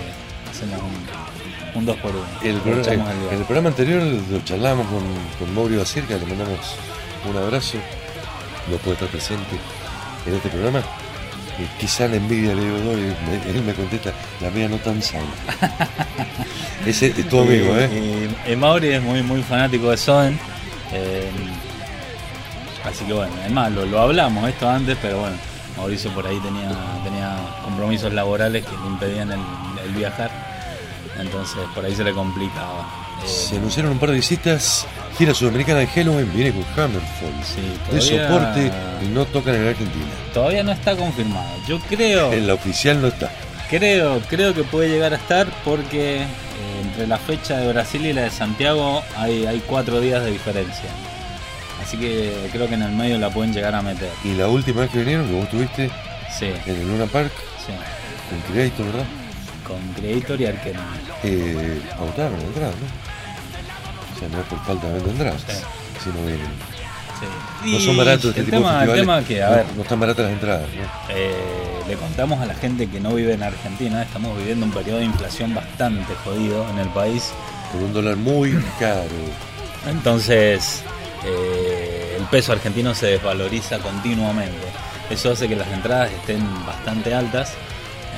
hacemos 0.50 0.80
un, 0.82 1.78
un 1.80 1.86
2 1.86 1.96
por 1.98 2.10
1 2.12 2.24
El, 2.42 2.56
programa- 2.60 3.12
el- 3.30 3.38
el 3.38 3.44
programa 3.44 3.68
anterior 3.68 4.02
lo 4.02 4.40
charlamos 4.44 4.86
con, 4.86 5.02
con 5.38 5.54
Mauricio 5.54 5.82
Acirca, 5.82 6.14
le 6.16 6.26
mandamos 6.26 6.58
un 7.28 7.36
abrazo. 7.36 7.78
No 8.70 8.76
puede 8.78 8.94
estar 8.94 9.08
presente 9.08 9.56
en 10.26 10.34
este 10.34 10.48
programa. 10.48 10.78
Eh, 11.58 11.66
quizá 11.78 12.08
la 12.08 12.16
envidia 12.16 12.54
le 12.54 12.62
digo, 12.64 12.78
no, 12.78 12.92
y 12.92 12.96
me- 13.26 13.50
él 13.50 13.62
me 13.64 13.74
contesta, 13.74 14.12
la 14.40 14.50
mía 14.50 14.68
no 14.68 14.76
tan 14.78 15.02
sana. 15.02 15.24
Ese 16.86 17.08
es 17.08 17.28
tu 17.28 17.40
amigo, 17.40 17.76
¿eh? 17.76 18.28
Y, 18.48 18.52
y 18.52 18.56
Mauri 18.56 18.88
es 18.88 19.02
muy, 19.02 19.22
muy 19.22 19.42
fanático 19.42 19.90
de 19.90 19.96
Soen. 19.96 20.38
eh, 20.92 21.28
así 22.84 23.04
que 23.04 23.12
bueno, 23.12 23.32
además 23.40 23.72
lo, 23.72 23.84
lo 23.86 24.00
hablamos 24.00 24.48
esto 24.48 24.68
antes, 24.68 24.96
pero 25.00 25.20
bueno, 25.20 25.36
Mauricio 25.76 26.10
por 26.12 26.26
ahí 26.26 26.38
tenía, 26.40 26.68
tenía 27.04 27.36
compromisos 27.64 28.12
laborales 28.12 28.64
que 28.64 28.72
le 28.76 28.86
impedían 28.86 29.32
el, 29.32 29.40
el 29.84 29.92
viajar. 29.94 30.30
Entonces 31.18 31.58
por 31.74 31.84
ahí 31.84 31.94
se 31.94 32.04
le 32.04 32.12
complicaba. 32.12 32.88
Eh, 33.22 33.28
Se 33.28 33.56
anunciaron 33.56 33.92
un 33.92 33.98
par 33.98 34.10
de 34.10 34.16
visitas. 34.16 34.86
Gira 35.18 35.34
sudamericana 35.34 35.80
de 35.80 35.86
Halloween 35.88 36.30
viene 36.34 36.52
con 36.52 36.62
Hammerfall. 36.84 37.44
Sí, 37.44 37.60
de 37.92 38.00
soporte 38.00 38.72
y 39.04 39.08
no 39.08 39.26
tocan 39.26 39.54
en 39.56 39.68
Argentina. 39.68 40.06
todavía 40.32 40.62
no 40.62 40.72
está 40.72 40.96
confirmado. 40.96 41.46
Yo 41.68 41.78
creo, 41.80 42.32
En 42.32 42.46
la 42.46 42.54
oficial 42.54 43.02
no 43.02 43.08
está. 43.08 43.30
creo, 43.68 44.20
creo 44.30 44.54
que 44.54 44.64
puede 44.64 44.88
llegar 44.88 45.12
a 45.12 45.16
estar 45.16 45.46
porque 45.64 46.22
eh, 46.22 46.26
entre 46.82 47.06
la 47.06 47.18
fecha 47.18 47.58
de 47.58 47.70
Brasil 47.70 48.06
y 48.06 48.12
la 48.14 48.22
de 48.22 48.30
Santiago 48.30 49.02
hay, 49.16 49.44
hay 49.44 49.60
cuatro 49.66 50.00
días 50.00 50.24
de 50.24 50.30
diferencia. 50.30 50.88
Así 51.82 51.96
que 51.96 52.48
creo 52.52 52.68
que 52.68 52.74
en 52.74 52.82
el 52.82 52.92
medio 52.92 53.18
la 53.18 53.30
pueden 53.30 53.52
llegar 53.52 53.74
a 53.74 53.82
meter. 53.82 54.10
Y 54.24 54.34
la 54.34 54.48
última 54.48 54.82
vez 54.82 54.90
que 54.90 54.98
vinieron, 54.98 55.26
que 55.26 55.34
vos 55.34 55.44
estuviste 55.44 55.90
Sí, 56.38 56.46
en 56.66 56.76
el 56.76 56.86
Luna 56.88 57.06
Park, 57.06 57.32
sí. 57.66 57.72
con 58.30 58.52
Creator, 58.54 58.86
¿verdad? 58.86 59.04
Con 59.66 59.80
Creator 59.94 60.40
y 60.40 60.46
Arkenum. 60.46 60.82
Eh, 61.24 61.80
la 61.98 62.04
entrada, 62.06 62.30
¿no? 62.30 64.16
O 64.16 64.18
sea, 64.18 64.28
no 64.28 64.40
es 64.40 64.46
por 64.46 64.58
falta 64.64 64.86
de 64.86 64.92
venta 64.94 65.10
entradas, 65.10 65.42
Sí. 65.48 65.56
sino 66.04 66.26
vienen. 66.26 66.46
Sí. 67.62 67.72
No 67.72 67.80
son 67.80 67.96
baratos 67.98 68.24
este 68.26 68.40
el 68.40 68.46
tipo 68.46 68.56
tema, 68.58 68.84
de 68.86 68.92
el 68.92 69.00
tema 69.00 69.22
que, 69.24 69.42
a 69.42 69.50
no, 69.50 69.56
ver, 69.56 69.66
no 69.76 69.82
están 69.82 70.00
baratas 70.00 70.24
las 70.24 70.32
entradas, 70.32 70.62
¿no? 70.74 71.14
eh, 71.14 71.34
le 71.86 71.94
contamos 71.96 72.40
a 72.40 72.46
la 72.46 72.54
gente 72.54 72.86
que 72.88 72.98
no 73.00 73.12
vive 73.14 73.34
en 73.34 73.42
Argentina, 73.42 74.02
estamos 74.02 74.38
viviendo 74.38 74.64
un 74.64 74.72
periodo 74.72 74.98
de 75.00 75.04
inflación 75.04 75.54
bastante 75.54 76.14
jodido 76.24 76.66
en 76.70 76.78
el 76.78 76.88
país. 76.88 77.30
Por 77.72 77.82
un 77.82 77.92
dólar 77.92 78.16
muy 78.16 78.52
caro. 78.78 79.04
Entonces, 79.90 80.82
eh, 81.24 82.16
el 82.18 82.24
peso 82.26 82.52
argentino 82.52 82.94
se 82.94 83.06
desvaloriza 83.06 83.78
continuamente. 83.78 84.66
Eso 85.10 85.32
hace 85.32 85.48
que 85.48 85.56
las 85.56 85.68
entradas 85.68 86.10
estén 86.12 86.40
bastante 86.66 87.14
altas. 87.14 87.52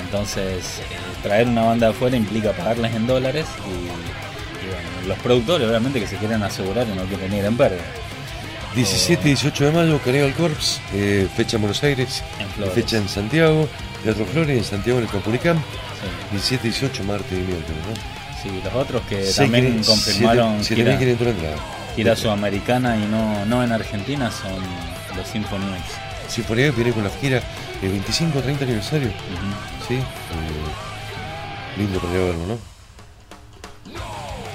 Entonces, 0.01 0.79
eh, 0.81 0.97
traer 1.23 1.47
una 1.49 1.62
banda 1.62 1.88
de 1.88 1.93
afuera 1.93 2.17
implica 2.17 2.53
pagarles 2.53 2.95
en 2.95 3.07
dólares 3.07 3.47
y, 3.67 3.71
y 3.71 4.69
bueno, 4.69 4.88
los 5.09 5.19
productores 5.19 5.69
obviamente 5.69 6.01
que 6.01 6.07
se 6.07 6.17
quieren 6.17 6.43
asegurar 6.43 6.87
y 6.87 6.97
no 6.97 7.05
quieren 7.05 7.33
ir 7.33 7.45
en 7.45 7.57
pérdida. 7.57 7.83
17 8.75 9.23
y 9.25 9.35
18 9.35 9.65
de 9.67 9.71
mayo, 9.73 9.99
Carnival 10.03 10.33
Corps, 10.35 10.81
eh, 10.95 11.29
fecha 11.37 11.57
en 11.57 11.62
Buenos 11.62 11.83
Aires, 11.85 12.23
En 12.38 12.71
fecha 12.71 12.97
en 12.97 13.07
Santiago, 13.09 13.69
Teatro 14.03 14.25
Flores, 14.25 14.57
en 14.57 14.65
Santiago 14.65 14.99
en 14.99 15.05
el 15.05 15.11
Capulicam, 15.11 15.59
Sí. 15.59 16.09
17 16.33 16.69
y 16.69 16.71
18 16.71 17.05
martes 17.05 17.33
y 17.33 17.43
miércoles, 17.43 17.79
¿no? 17.87 18.43
Sí, 18.43 18.61
los 18.65 18.75
otros 18.75 19.03
que 19.09 19.31
también 19.37 19.83
quin- 19.83 19.87
confirmaron 19.87 20.65
siete- 20.65 20.83
gira, 20.83 20.99
7.500 20.99 21.25
la 21.27 21.31
entrada. 21.31 21.57
Gira 21.96 22.16
sudamericana 22.16 22.96
y 22.96 23.07
no, 23.07 23.44
no 23.46 23.62
en 23.62 23.72
Argentina 23.72 24.31
son 24.31 24.52
los 25.16 25.26
Symphony 25.28 25.64
X. 25.76 25.92
Sinfonía 26.28 26.70
viene 26.70 26.92
con 26.92 27.05
la 27.05 27.11
gira 27.11 27.42
el 27.83 28.02
25-30 28.02 28.62
aniversario, 28.62 29.09
Ujú. 29.09 29.87
¿sí? 29.88 29.94
Eh, 29.94 31.78
lindo 31.78 31.98
para 32.00 32.12
verlo, 32.12 32.46
¿no? 32.46 32.59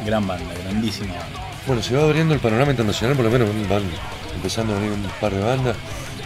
Gran 0.05 0.25
banda, 0.25 0.53
grandísima 0.63 1.13
banda. 1.13 1.43
Bueno, 1.65 1.83
se 1.83 1.95
va 1.95 2.03
abriendo 2.03 2.33
el 2.33 2.39
panorama 2.39 2.71
internacional, 2.71 3.15
por 3.15 3.25
lo 3.25 3.31
menos 3.31 3.49
van 3.69 3.83
empezando 4.35 4.73
a 4.73 4.79
venir 4.79 4.91
un 4.91 5.03
par 5.19 5.33
de 5.33 5.41
bandas. 5.43 5.75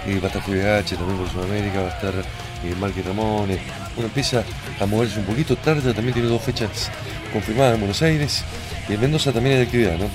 Y 0.05 0.17
va 0.19 0.29
a 0.29 0.31
estar 0.31 0.41
GBH 0.41 0.97
también 0.97 1.17
por 1.19 1.29
Sudamérica, 1.29 1.81
va 1.81 1.87
a 1.87 1.91
estar 1.91 2.13
eh, 2.15 2.75
Marque 2.79 3.03
Ramones. 3.03 3.59
Bueno, 3.95 4.07
empieza 4.07 4.43
a 4.79 4.85
moverse 4.85 5.19
un 5.19 5.25
poquito. 5.25 5.55
Tarda 5.55 5.93
también 5.93 6.13
tiene 6.13 6.27
dos 6.27 6.41
fechas 6.41 6.89
confirmadas 7.31 7.75
en 7.75 7.81
Buenos 7.81 8.01
Aires. 8.01 8.43
Y 8.89 8.93
en 8.93 9.01
Mendoza 9.01 9.31
también 9.31 9.57
hay 9.57 9.63
actividad, 9.63 9.97
¿no? 9.97 10.05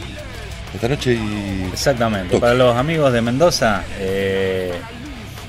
Esta 0.75 0.89
noche 0.89 1.15
y 1.15 1.69
Exactamente. 1.73 2.29
Toque. 2.29 2.41
Para 2.41 2.55
los 2.55 2.77
amigos 2.77 3.13
de 3.13 3.23
Mendoza, 3.23 3.85
eh, 3.99 4.79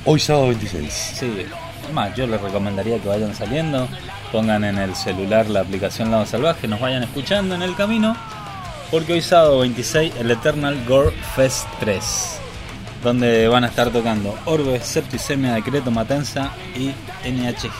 hoy 0.05 0.19
sábado 0.19 0.47
26. 0.47 0.93
sí, 0.93 1.45
más, 1.93 2.15
yo 2.15 2.27
les 2.27 2.39
recomendaría 2.41 2.99
que 2.99 3.07
vayan 3.07 3.33
saliendo, 3.33 3.87
pongan 4.31 4.63
en 4.63 4.77
el 4.77 4.95
celular 4.95 5.49
la 5.49 5.61
aplicación 5.61 6.11
Lado 6.11 6.25
Salvaje, 6.25 6.67
nos 6.67 6.79
vayan 6.79 7.03
escuchando 7.03 7.55
en 7.55 7.61
el 7.61 7.75
camino, 7.75 8.15
porque 8.91 9.13
hoy 9.13 9.21
sábado 9.21 9.59
26 9.59 10.13
el 10.19 10.31
Eternal 10.31 10.83
Gore 10.85 11.11
Fest 11.35 11.65
3, 11.79 12.39
donde 13.03 13.47
van 13.47 13.63
a 13.63 13.67
estar 13.67 13.89
tocando 13.89 14.37
Orbe, 14.45 14.79
Septicemia, 14.81 15.53
Decreto 15.53 15.91
Matanza 15.91 16.51
y 16.75 16.93
NHG. 17.29 17.71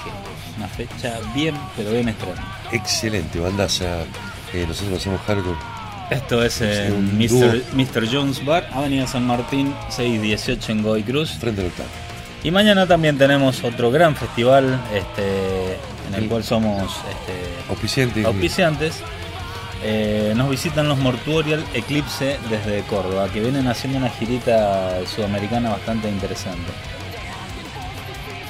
Una 0.58 0.68
fecha 0.68 1.20
bien, 1.36 1.56
pero 1.76 1.92
bien 1.92 2.10
extrema. 2.10 2.58
Excelente, 2.72 3.40
bandaza. 3.40 4.04
Eh, 4.54 4.66
nosotros 4.68 5.00
hacemos 5.00 5.22
hardcore. 5.22 5.77
Esto 6.10 6.42
es 6.44 6.62
en 6.62 6.94
un 6.94 7.18
Mr. 7.18 8.08
Jones 8.10 8.44
Bar, 8.46 8.70
Avenida 8.74 9.08
San 9.08 9.26
Martín, 9.28 9.74
618 9.90 10.72
en 10.72 10.84
Goy 10.84 11.04
Cruz. 11.04 11.32
Frente 11.32 11.62
al 11.62 11.68
octavo. 11.68 11.90
Y 12.44 12.52
mañana 12.52 12.88
también 12.88 13.18
tenemos 13.18 13.64
otro 13.64 13.92
gran 13.92 14.16
festival 14.16 14.80
este, 14.94 15.74
en 16.08 16.16
el 16.16 16.22
Sí. 16.24 16.28
cual 16.30 16.44
somos 16.46 16.84
este, 16.94 17.70
Auspiciante. 17.70 18.26
auspiciantes. 18.26 18.96
Eh, 19.84 20.34
nos 20.36 20.50
visitan 20.50 20.88
los 20.88 20.98
Mortuorial 20.98 21.64
Eclipse 21.74 22.38
desde 22.50 22.82
Córdoba, 22.84 23.28
que 23.34 23.42
vienen 23.42 23.68
haciendo 23.68 23.98
una 24.00 24.10
girita 24.10 25.06
sudamericana 25.14 25.70
bastante 25.72 26.10
interesante. 26.10 26.72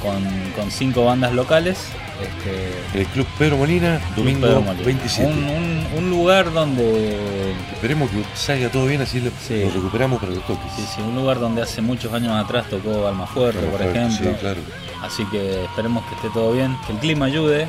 Con, 0.02 0.24
con 0.56 0.70
cinco 0.70 1.06
bandas 1.06 1.34
locales. 1.34 1.88
Este, 2.22 3.00
El 3.00 3.06
Club 3.08 3.28
Pedro 3.38 3.58
Molina, 3.58 4.00
domingo 4.16 4.48
Pedro 4.48 4.62
Molina. 4.62 4.86
27. 4.86 5.32
Un, 5.32 5.44
un- 5.44 5.78
un 5.98 6.10
lugar 6.10 6.52
donde 6.52 7.54
Esperemos 7.74 8.10
que 8.10 8.24
salga 8.36 8.70
todo 8.70 8.86
bien, 8.88 9.02
así 9.02 9.20
lo, 9.20 9.30
Sí. 9.48 9.62
lo 9.64 9.70
recuperamos 9.72 10.20
para 10.20 10.34
los 10.34 10.46
toques. 10.46 10.72
Sí, 10.76 10.84
sí, 10.96 11.02
un 11.02 11.16
lugar 11.16 11.40
donde 11.40 11.62
hace 11.62 11.82
muchos 11.82 12.12
años 12.14 12.34
atrás 12.44 12.66
tocó 12.70 13.08
Almafuerte, 13.08 13.62
por 13.68 13.82
ejemplo. 13.82 14.18
Sí, 14.32 14.36
claro. 14.40 14.60
Así 15.02 15.24
que 15.26 15.64
esperemos 15.66 16.04
que 16.08 16.16
esté 16.16 16.30
todo 16.32 16.52
bien, 16.54 16.76
que 16.86 16.94
el 16.94 17.00
clima 17.00 17.26
ayude. 17.28 17.68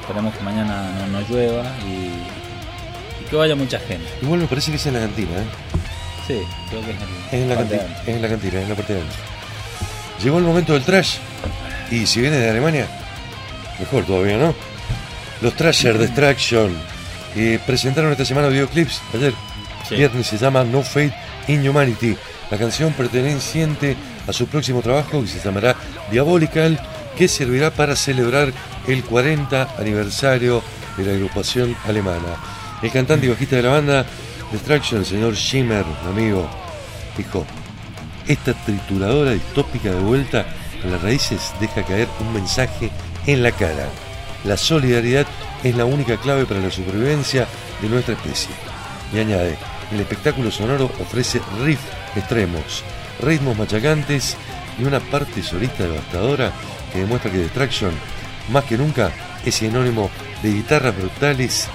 Esperemos 0.00 0.34
que 0.34 0.42
mañana 0.44 0.90
no, 1.10 1.20
no 1.20 1.28
llueva 1.28 1.64
y, 1.86 1.92
y 3.22 3.28
que 3.28 3.36
vaya 3.36 3.54
mucha 3.56 3.78
gente. 3.80 4.06
Igual 4.22 4.40
me 4.40 4.46
parece 4.46 4.70
que 4.70 4.76
es 4.76 4.86
en 4.86 4.94
la 4.94 5.00
cantina, 5.00 5.30
¿eh? 5.30 5.44
Sí, 6.26 6.38
creo 6.70 6.80
que 6.84 6.90
es 6.92 6.96
en, 6.96 7.02
Es 7.26 7.32
en 7.42 7.48
la 7.48 7.56
cantina, 7.56 7.82
es 8.02 8.08
en 8.08 8.22
la 8.22 8.28
cantina, 8.28 8.56
es 8.58 8.62
en 8.62 8.68
la 8.68 8.74
parte 8.76 8.92
de 8.94 8.98
adentro. 9.00 9.20
Llegó 10.22 10.38
el 10.38 10.44
momento 10.44 10.72
del 10.72 10.82
trash. 10.84 11.16
Y 11.90 12.06
si 12.06 12.20
viene 12.20 12.36
de 12.38 12.48
Alemania, 12.50 12.86
mejor 13.82 14.04
todavía, 14.04 14.38
¿no? 14.38 14.54
Los 15.40 15.54
Trasher 15.54 15.98
Destruction 15.98 16.72
presentaron 17.66 18.12
esta 18.12 18.24
semana 18.24 18.48
videoclips. 18.48 19.00
Ayer, 19.14 19.34
Sí. 19.88 19.96
viernes, 19.96 20.26
se 20.28 20.38
llama 20.38 20.62
No 20.64 20.82
Fate 20.82 21.14
in 21.48 21.68
Humanity. 21.68 22.16
La 22.50 22.58
canción 22.58 22.92
perteneciente 22.92 23.96
a 24.28 24.32
su 24.32 24.46
próximo 24.46 24.80
trabajo 24.82 25.20
que 25.22 25.26
se 25.28 25.40
llamará 25.40 25.74
Diabolical, 26.10 26.78
que 27.16 27.26
servirá 27.26 27.70
para 27.70 27.96
celebrar 27.96 28.52
el 28.86 29.02
40 29.02 29.74
aniversario 29.78 30.62
de 30.96 31.04
la 31.04 31.12
agrupación 31.14 31.74
alemana. 31.86 32.36
El 32.82 32.92
cantante 32.92 33.26
y 33.26 33.30
bajista 33.30 33.56
de 33.56 33.62
la 33.62 33.70
banda 33.70 34.06
Destruction, 34.52 35.00
el 35.00 35.06
señor 35.06 35.34
Shimmer, 35.34 35.84
amigo, 36.06 36.48
dijo, 37.16 37.44
esta 38.28 38.52
trituradora 38.52 39.32
distópica 39.32 39.90
de 39.90 40.00
vuelta 40.00 40.46
en 40.84 40.92
las 40.92 41.02
raíces 41.02 41.52
deja 41.58 41.82
caer 41.82 42.06
un 42.20 42.32
mensaje 42.34 42.90
en 43.26 43.42
la 43.42 43.52
cara. 43.52 43.88
La 44.44 44.56
solidaridad 44.56 45.26
es 45.62 45.76
la 45.76 45.84
única 45.84 46.16
clave 46.16 46.46
para 46.46 46.60
la 46.60 46.70
supervivencia 46.70 47.46
de 47.80 47.88
nuestra 47.88 48.14
especie. 48.14 48.54
Y 49.12 49.18
añade, 49.18 49.56
el 49.92 50.00
espectáculo 50.00 50.50
sonoro 50.50 50.90
ofrece 51.00 51.40
riffs 51.62 51.84
extremos, 52.16 52.82
ritmos 53.20 53.56
machacantes 53.56 54.36
y 54.78 54.84
una 54.84 55.00
parte 55.00 55.42
solista 55.42 55.84
devastadora 55.84 56.52
que 56.92 57.00
demuestra 57.00 57.30
que 57.30 57.38
Destruction, 57.38 57.92
más 58.50 58.64
que 58.64 58.76
nunca, 58.76 59.12
es 59.44 59.54
sinónimo 59.56 60.10
de 60.42 60.52
guitarras 60.52 60.96
brutales, 60.96 61.68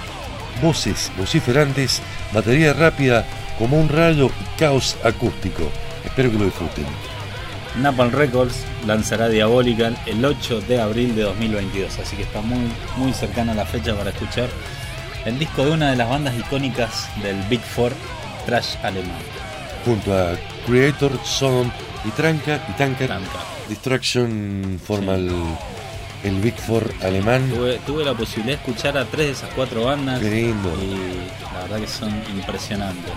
voces 0.62 1.10
vociferantes, 1.16 2.02
batería 2.32 2.72
rápida 2.72 3.24
como 3.58 3.80
un 3.80 3.88
rayo 3.88 4.26
y 4.26 4.58
caos 4.58 4.96
acústico. 5.04 5.70
Espero 6.04 6.30
que 6.30 6.38
lo 6.38 6.44
disfruten. 6.44 7.17
Napalm 7.80 8.10
Records 8.12 8.64
lanzará 8.86 9.28
Diabolical 9.28 9.96
el 10.06 10.24
8 10.24 10.62
de 10.62 10.80
abril 10.80 11.14
de 11.14 11.22
2022, 11.22 11.98
así 11.98 12.16
que 12.16 12.22
está 12.24 12.40
muy, 12.40 12.70
muy 12.96 13.12
cercana 13.12 13.54
la 13.54 13.64
fecha 13.64 13.94
para 13.96 14.10
escuchar 14.10 14.48
el 15.24 15.38
disco 15.38 15.64
de 15.64 15.72
una 15.72 15.90
de 15.90 15.96
las 15.96 16.08
bandas 16.08 16.34
icónicas 16.36 17.08
del 17.22 17.36
Big 17.48 17.60
Four 17.60 17.92
trash 18.46 18.76
alemán. 18.82 19.18
Junto 19.84 20.12
a 20.16 20.32
Creator, 20.66 21.12
Sodom 21.24 21.70
y 22.04 22.10
Tranca 22.10 22.64
y 22.68 22.72
Tanker, 22.72 23.08
Tanca. 23.08 23.38
Destruction 23.68 24.80
forma 24.84 25.14
el, 25.14 25.30
el 26.24 26.40
Big 26.40 26.56
Four 26.56 26.92
alemán. 27.02 27.48
Tuve, 27.50 27.78
tuve 27.86 28.04
la 28.04 28.14
posibilidad 28.14 28.58
de 28.58 28.64
escuchar 28.70 28.98
a 28.98 29.04
tres 29.04 29.26
de 29.26 29.32
esas 29.32 29.50
cuatro 29.54 29.84
bandas 29.84 30.20
Qué 30.20 30.30
lindo. 30.30 30.72
y 30.82 31.52
la 31.54 31.60
verdad 31.62 31.78
que 31.80 31.86
son 31.86 32.10
impresionantes. 32.34 33.12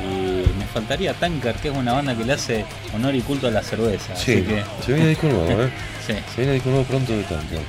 Y 0.00 0.58
me 0.58 0.66
faltaría 0.66 1.14
Tankard, 1.14 1.56
que 1.56 1.68
es 1.68 1.76
una 1.76 1.92
banda 1.92 2.16
que 2.16 2.24
le 2.24 2.32
hace 2.32 2.64
honor 2.94 3.14
y 3.14 3.20
culto 3.20 3.46
a 3.46 3.50
la 3.50 3.62
cerveza. 3.62 4.16
Sí, 4.16 4.32
Así 4.32 4.42
que, 4.42 4.64
se 4.84 4.92
viene 4.92 5.08
disco 5.10 5.26
nuevo, 5.28 5.62
¿eh? 5.62 5.70
sí. 6.06 6.14
Se 6.34 6.40
viene 6.40 6.54
disco 6.54 6.70
nuevo 6.70 6.84
pronto 6.84 7.12
de 7.12 7.22
Tanker. 7.24 7.60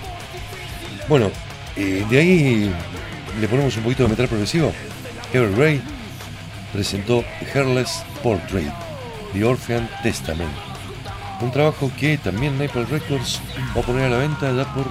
Bueno, 1.08 1.32
eh, 1.76 2.06
de 2.10 2.20
ahí 2.20 2.72
le 3.40 3.48
ponemos 3.48 3.76
un 3.78 3.84
poquito 3.84 4.04
de 4.04 4.10
metal 4.10 4.28
progresivo. 4.28 4.74
Evergrey 5.34 5.82
presentó 6.72 7.24
Hairless 7.54 8.04
Portrait, 8.22 8.72
The 9.34 9.44
Orphan 9.44 9.90
Testament. 10.02 10.52
Un 11.42 11.52
trabajo 11.52 11.92
que 12.00 12.18
también 12.18 12.58
Maple 12.58 12.86
Records 12.86 13.42
va 13.76 13.82
a 13.82 13.84
poner 13.84 14.06
a 14.06 14.10
la 14.10 14.18
venta 14.18 14.52
ya 14.52 14.72
por 14.74 14.86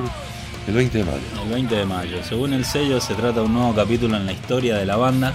el 0.66 0.74
20 0.74 0.98
de 0.98 1.04
mayo. 1.04 1.42
El 1.44 1.50
20 1.50 1.74
de 1.74 1.84
mayo. 1.84 2.22
Según 2.22 2.52
el 2.52 2.64
sello, 2.64 3.00
se 3.00 3.14
trata 3.14 3.40
de 3.40 3.46
un 3.46 3.54
nuevo 3.54 3.74
capítulo 3.74 4.16
en 4.16 4.26
la 4.26 4.32
historia 4.32 4.76
de 4.76 4.84
la 4.84 4.96
banda, 4.96 5.32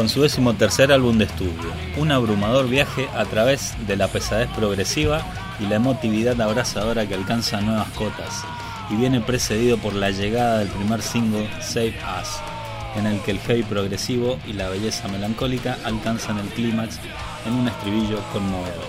con 0.00 0.08
su 0.08 0.22
décimo 0.22 0.54
tercer 0.54 0.92
álbum 0.92 1.18
de 1.18 1.26
estudio. 1.26 1.70
Un 1.98 2.10
abrumador 2.10 2.66
viaje 2.66 3.06
a 3.14 3.26
través 3.26 3.74
de 3.86 3.96
la 3.96 4.08
pesadez 4.08 4.48
progresiva 4.56 5.20
y 5.60 5.66
la 5.66 5.76
emotividad 5.76 6.40
abrazadora 6.40 7.06
que 7.06 7.14
alcanza 7.14 7.60
nuevas 7.60 7.90
cotas, 7.90 8.42
y 8.88 8.94
viene 8.94 9.20
precedido 9.20 9.76
por 9.76 9.92
la 9.92 10.08
llegada 10.08 10.60
del 10.60 10.68
primer 10.68 11.02
single, 11.02 11.50
Save 11.60 11.98
Us, 12.18 12.28
en 12.96 13.08
el 13.08 13.20
que 13.20 13.32
el 13.32 13.40
heavy 13.40 13.62
progresivo 13.62 14.38
y 14.46 14.54
la 14.54 14.70
belleza 14.70 15.06
melancólica 15.08 15.76
alcanzan 15.84 16.38
el 16.38 16.48
clímax 16.48 16.98
en 17.44 17.52
un 17.52 17.68
estribillo 17.68 18.22
conmovedor. 18.32 18.88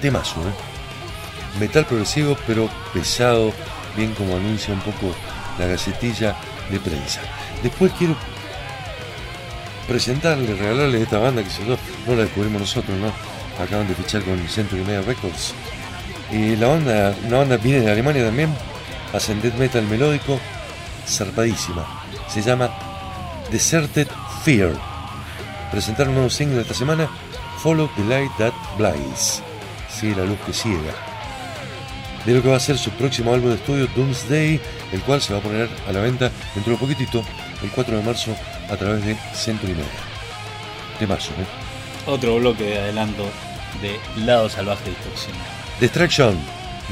Temazo, 0.00 0.40
¿eh? 0.48 1.60
Metal 1.60 1.84
progresivo, 1.84 2.38
pero 2.46 2.70
pesado, 2.94 3.52
bien 3.98 4.14
como 4.14 4.34
anuncia 4.34 4.72
un 4.72 4.80
poco 4.80 5.14
la 5.58 5.66
gacetilla 5.66 6.34
de 6.70 6.80
prensa. 6.80 7.20
Después 7.62 7.92
quiero 7.98 8.16
presentarle, 9.86 10.54
regalarle 10.54 11.02
esta 11.02 11.18
banda 11.18 11.42
que 11.42 11.50
se 11.50 11.62
no 11.64 11.76
la 12.14 12.22
descubrimos 12.22 12.60
nosotros, 12.60 12.96
¿no? 12.98 13.12
Acaban 13.62 13.88
de 13.88 13.94
fichar 13.94 14.22
con 14.22 14.38
Century 14.48 14.82
Media 14.82 15.02
Records. 15.02 15.54
Y 16.30 16.56
la 16.56 16.68
banda, 16.68 17.14
una 17.26 17.38
banda 17.38 17.56
viene 17.58 17.80
de 17.80 17.90
Alemania 17.90 18.24
también, 18.24 18.54
hacen 19.12 19.40
death 19.42 19.54
metal 19.54 19.86
melódico, 19.86 20.40
zarpadísima. 21.06 21.86
Se 22.28 22.42
llama 22.42 22.70
Deserted 23.50 24.08
Fear. 24.44 24.72
Presentaron 25.70 26.10
un 26.10 26.14
nuevo 26.16 26.30
single 26.30 26.62
esta 26.62 26.74
semana, 26.74 27.08
Follow 27.62 27.88
the 27.96 28.04
Light 28.04 28.30
That 28.38 28.54
Blinds. 28.78 29.42
Sigue 29.90 30.16
la 30.16 30.24
luz 30.24 30.38
que 30.46 30.52
ciega. 30.52 30.92
De 32.24 32.34
lo 32.34 32.42
que 32.42 32.48
va 32.48 32.56
a 32.56 32.60
ser 32.60 32.78
su 32.78 32.90
próximo 32.90 33.34
álbum 33.34 33.50
de 33.50 33.56
estudio, 33.56 33.88
Doomsday, 33.94 34.60
el 34.92 35.02
cual 35.02 35.20
se 35.20 35.32
va 35.32 35.40
a 35.40 35.42
poner 35.42 35.68
a 35.88 35.92
la 35.92 36.00
venta 36.00 36.30
dentro 36.54 36.72
de 36.72 36.78
poquitito, 36.78 37.24
el 37.62 37.70
4 37.70 37.96
de 37.96 38.02
marzo, 38.02 38.34
a 38.70 38.76
través 38.76 39.04
de 39.04 39.16
Century 39.34 39.72
Media. 39.72 39.86
De 41.00 41.06
marzo, 41.06 41.32
¿eh? 41.32 41.46
Otro 42.06 42.36
bloque 42.36 42.64
de 42.64 42.78
adelanto 42.78 43.24
de 43.80 43.98
Lado 44.24 44.48
Salvaje 44.48 44.90
Distorsión. 44.90 45.36
Distraction, 45.80 46.38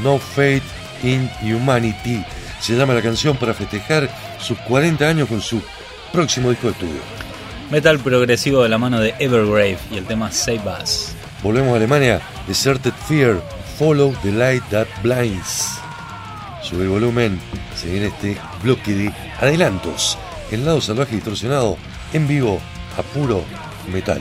No 0.03 0.19
Faith 0.19 0.63
in 1.03 1.31
Humanity. 1.43 2.25
Se 2.61 2.77
llama 2.77 2.95
la 2.95 3.03
canción 3.03 3.37
para 3.37 3.55
festejar 3.55 4.09
sus 4.41 4.59
40 4.61 5.09
años 5.09 5.29
con 5.29 5.41
su 5.41 5.63
próximo 6.13 6.51
disco 6.51 6.69
de 6.69 6.73
estudio. 6.73 7.01
Metal 7.71 7.99
progresivo 8.01 8.63
de 8.63 8.69
la 8.69 8.79
mano 8.79 9.01
de 9.01 9.15
Evergrave 9.19 9.79
y 9.91 9.97
el 9.99 10.05
tema 10.05 10.31
Save 10.33 10.63
Us. 10.83 11.13
Volvemos 11.43 11.73
a 11.73 11.77
Alemania. 11.77 12.21
Deserted 12.47 12.93
Fear, 13.09 13.41
Follow 13.79 14.13
the 14.23 14.33
Light 14.33 14.63
That 14.71 14.89
Blinds. 15.03 15.79
Sube 16.63 16.83
el 16.83 16.89
volumen. 16.89 17.41
Se 17.77 17.89
viene 17.91 18.07
este 18.09 18.37
bloque 18.63 18.93
de 18.93 19.13
adelantos. 19.39 20.19
El 20.51 20.65
lado 20.65 20.81
salvaje 20.81 21.15
distorsionado 21.15 21.77
en 22.13 22.27
vivo 22.27 22.61
a 22.97 23.03
puro 23.03 23.45
metal. 23.93 24.21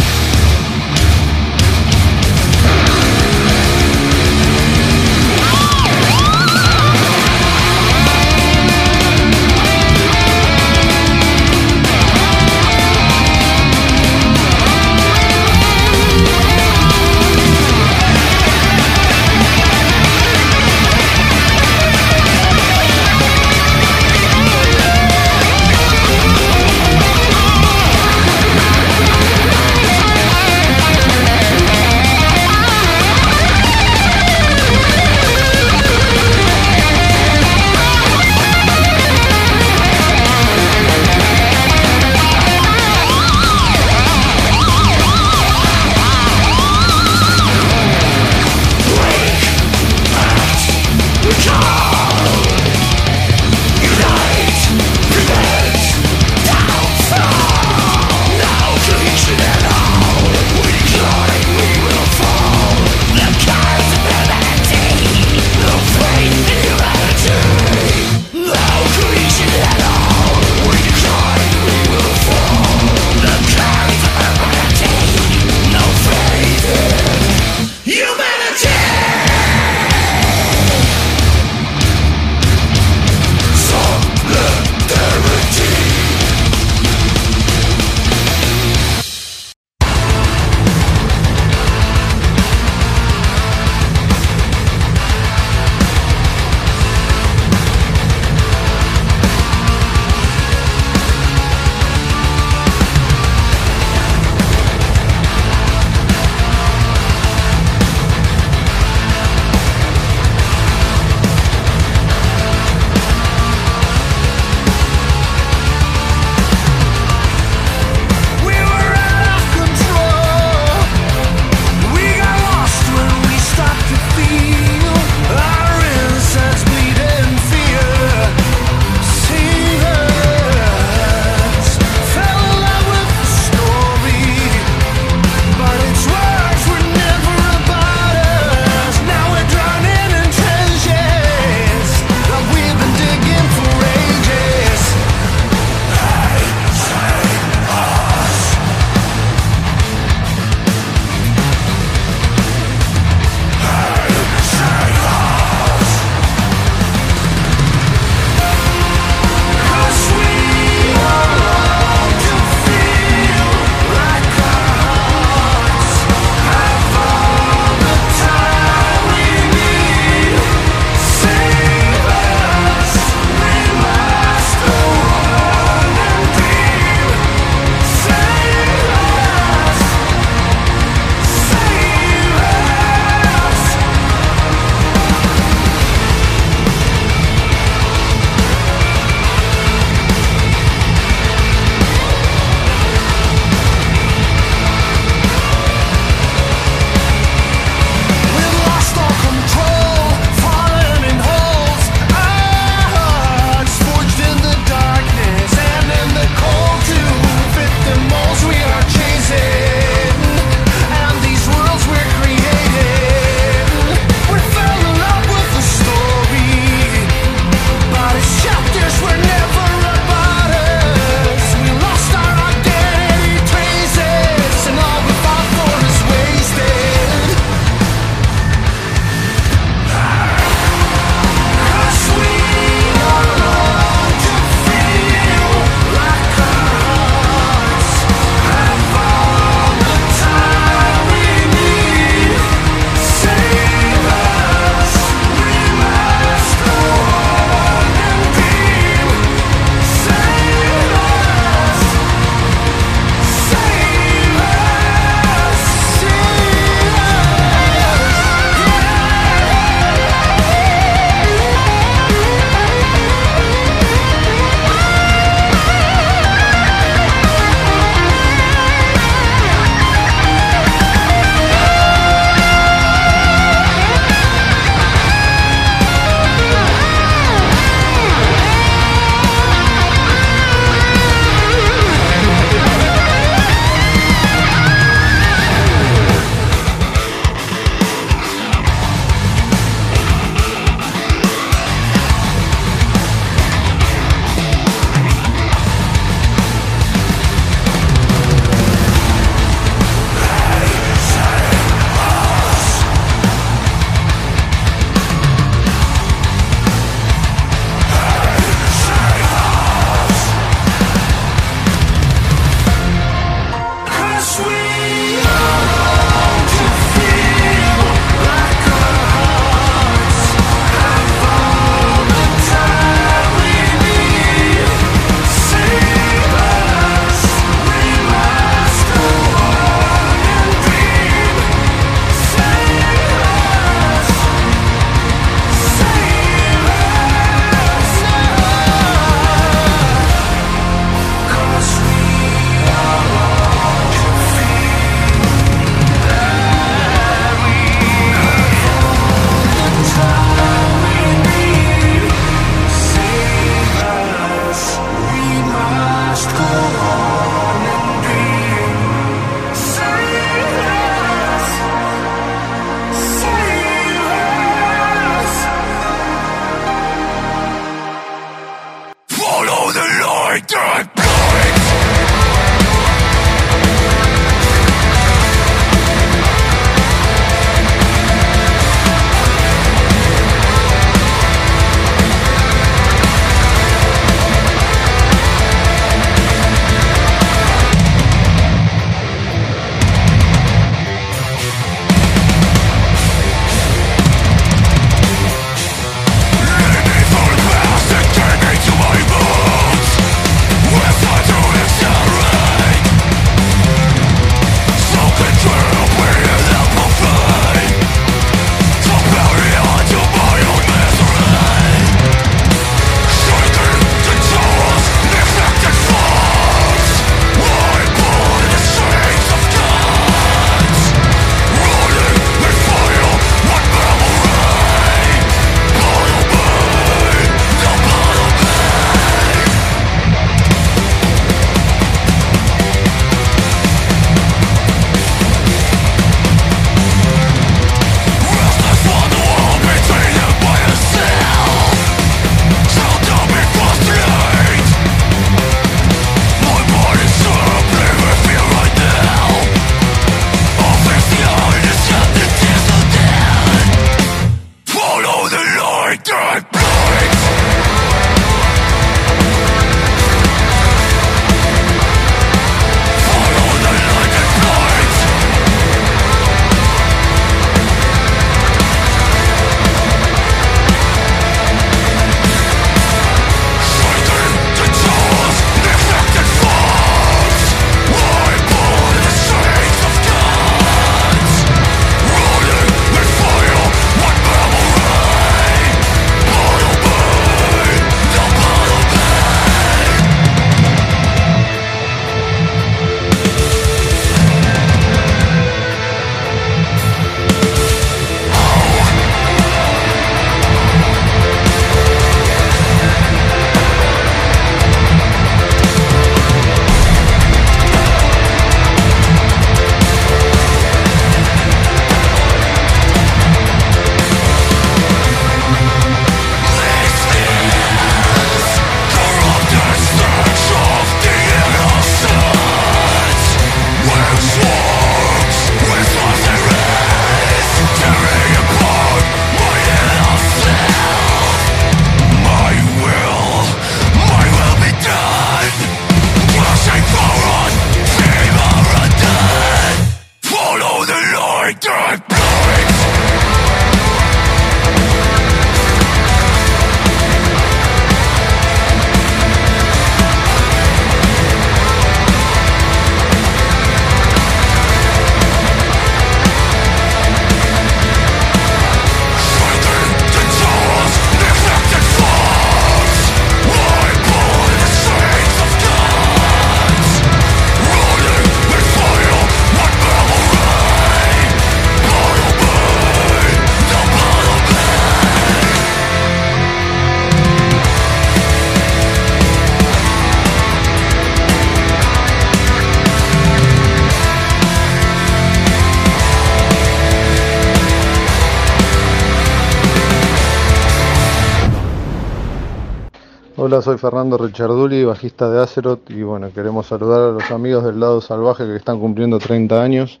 Soy 593.62 593.78
Fernando 593.78 594.18
Richarduli, 594.18 594.84
bajista 594.84 595.30
de 595.30 595.40
Azeroth 595.40 595.88
y 595.88 596.02
bueno, 596.02 596.32
queremos 596.34 596.66
saludar 596.66 597.00
a 597.00 597.12
los 597.12 597.30
amigos 597.30 597.62
del 597.62 597.78
lado 597.78 598.00
salvaje 598.00 598.44
que 598.44 598.56
están 598.56 598.80
cumpliendo 598.80 599.20
30 599.20 599.62
años. 599.62 600.00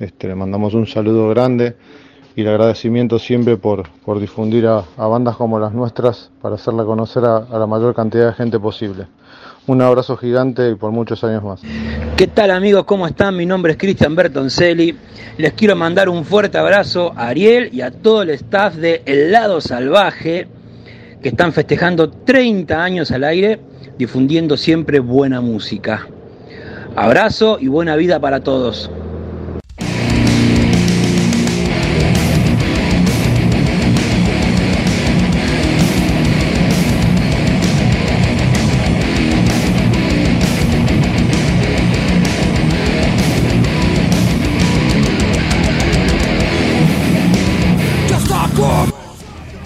Este, 0.00 0.26
le 0.26 0.34
mandamos 0.34 0.72
un 0.72 0.86
saludo 0.86 1.28
grande 1.28 1.76
y 2.34 2.40
el 2.40 2.48
agradecimiento 2.48 3.18
siempre 3.18 3.58
por, 3.58 3.90
por 4.06 4.18
difundir 4.20 4.66
a, 4.66 4.84
a 4.96 5.06
bandas 5.06 5.36
como 5.36 5.58
las 5.58 5.74
nuestras 5.74 6.30
para 6.40 6.54
hacerla 6.54 6.84
conocer 6.84 7.26
a, 7.26 7.36
a 7.36 7.58
la 7.58 7.66
mayor 7.66 7.94
cantidad 7.94 8.28
de 8.28 8.32
gente 8.32 8.58
posible. 8.58 9.06
Un 9.66 9.82
abrazo 9.82 10.16
gigante 10.16 10.70
y 10.70 10.74
por 10.74 10.90
muchos 10.90 11.22
años 11.24 11.44
más. 11.44 11.60
¿Qué 12.16 12.26
tal 12.26 12.50
amigos? 12.50 12.84
¿Cómo 12.86 13.06
están? 13.06 13.36
Mi 13.36 13.44
nombre 13.44 13.72
es 13.72 13.78
Cristian 13.78 14.16
Bertoncelli. 14.16 14.96
Les 15.36 15.52
quiero 15.52 15.76
mandar 15.76 16.08
un 16.08 16.24
fuerte 16.24 16.56
abrazo 16.56 17.12
a 17.14 17.28
Ariel 17.28 17.68
y 17.70 17.82
a 17.82 17.90
todo 17.90 18.22
el 18.22 18.30
staff 18.30 18.76
de 18.76 19.02
El 19.04 19.30
Lado 19.30 19.60
Salvaje 19.60 20.48
que 21.22 21.30
están 21.30 21.52
festejando 21.52 22.10
30 22.10 22.82
años 22.82 23.10
al 23.10 23.24
aire, 23.24 23.60
difundiendo 23.98 24.56
siempre 24.56 25.00
buena 25.00 25.40
música. 25.40 26.06
Abrazo 26.96 27.58
y 27.60 27.68
buena 27.68 27.96
vida 27.96 28.20
para 28.20 28.40
todos. 28.40 28.90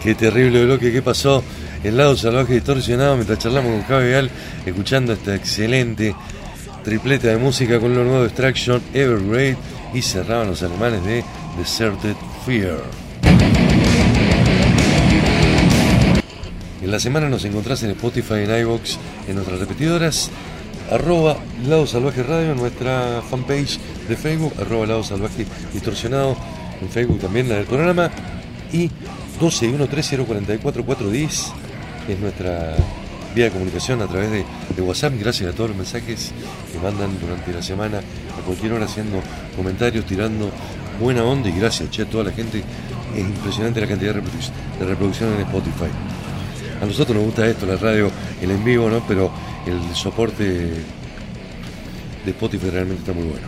Qué 0.03 0.17
terrible 0.17 0.65
bloque, 0.65 0.91
qué 0.91 1.01
pasó. 1.01 1.45
El 1.85 1.97
lado 1.97 2.17
salvaje 2.17 2.55
distorsionado 2.55 3.15
mientras 3.15 3.39
charlamos 3.39 3.71
con 3.71 3.83
Javi 3.85 4.29
escuchando 4.67 5.13
esta 5.13 5.37
excelente 5.37 6.13
tripleta 6.83 7.29
de 7.29 7.37
música 7.37 7.79
con 7.79 7.95
lo 7.95 8.03
nuevo 8.03 8.25
Extraction, 8.25 8.83
Evergrade 8.93 9.57
y 9.95 10.03
cerraban 10.03 10.49
los 10.49 10.61
alemanes 10.65 11.05
de 11.05 11.25
Deserted 11.57 12.17
Fear. 12.45 12.81
En 16.83 16.91
la 16.91 16.99
semana 16.99 17.29
nos 17.29 17.45
encontrás 17.45 17.85
en 17.85 17.91
Spotify, 17.91 18.43
en 18.43 18.59
iVoox, 18.61 18.97
en 19.29 19.37
nuestras 19.37 19.61
repetidoras, 19.61 20.31
arroba 20.91 21.37
Lado 21.69 21.87
Salvaje 21.87 22.25
Radio, 22.25 22.57
nuestra 22.57 23.23
fanpage 23.31 23.79
de 24.09 24.17
Facebook, 24.17 24.53
arroba 24.61 24.87
Lado 24.87 25.05
Salvaje 25.05 25.47
Distorsionado, 25.73 26.37
en 26.81 26.89
Facebook 26.89 27.21
también 27.21 27.49
la 27.49 27.55
del 27.55 27.67
programa, 27.67 28.11
y 28.73 28.91
12 29.41 29.73
410 30.63 31.53
es 32.09 32.19
nuestra 32.19 32.77
vía 33.35 33.45
de 33.47 33.51
comunicación 33.51 34.03
a 34.03 34.07
través 34.07 34.31
de, 34.31 34.45
de, 34.77 34.83
WhatsApp. 34.83 35.15
Gracias 35.19 35.53
a 35.53 35.57
todos 35.57 35.71
los 35.71 35.77
mensajes 35.77 36.33
que 36.73 36.79
mandan 36.79 37.19
durante 37.21 37.53
la 37.53 37.63
semana, 37.63 37.99
a 37.99 38.45
cualquier 38.45 38.73
hora 38.73 38.85
haciendo 38.85 39.21
comentarios, 39.57 40.05
tirando 40.05 40.51
buena 41.01 41.25
onda 41.25 41.49
y 41.49 41.53
gracias 41.53 41.91
che, 41.91 42.03
a 42.03 42.07
toda 42.07 42.25
la 42.25 42.33
gente. 42.33 42.63
Es 43.15 43.21
impresionante 43.21 43.81
la 43.81 43.87
cantidad 43.87 44.15
de 44.15 44.21
reproducción, 44.87 45.31
de 45.31 45.43
en 45.43 45.47
Spotify. 45.49 45.91
A 46.81 46.87
nosotros 46.87 47.17
nos 47.17 47.27
gusta 47.27 47.47
esto, 47.47 47.67
la 47.67 47.77
radio, 47.77 48.11
el 48.41 48.51
en 48.51 48.65
vivo, 48.65 48.89
¿no? 48.89 49.05
Pero 49.07 49.31
el 49.67 49.95
soporte 49.95 50.45
de 50.45 52.31
Spotify 52.31 52.71
realmente 52.71 53.01
está 53.03 53.13
muy 53.13 53.25
bueno. 53.25 53.47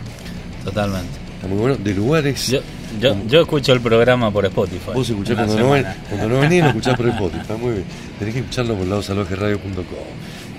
Totalmente. 0.63 1.17
Está 1.35 1.47
muy 1.47 1.57
bueno. 1.57 1.75
De 1.77 1.93
lugares. 1.93 2.47
Yo, 2.47 2.59
yo, 2.99 3.15
yo 3.27 3.41
escucho 3.41 3.73
el 3.73 3.81
programa 3.81 4.31
por 4.31 4.45
Spotify. 4.45 4.91
Vos 4.93 5.09
escuchás 5.09 5.35
cuando 5.35 5.59
no, 5.59 5.71
ven, 5.71 5.85
cuando 6.09 6.29
no 6.29 6.39
venís, 6.39 6.61
lo 6.61 6.67
escuchás 6.69 6.97
por 6.97 7.07
Spotify. 7.07 7.53
Muy 7.59 7.71
bien. 7.73 7.85
Tenés 8.19 8.33
que 8.33 8.39
escucharlo 8.41 8.75
por 8.75 8.87
ladosalvajeradio.com. 8.87 9.83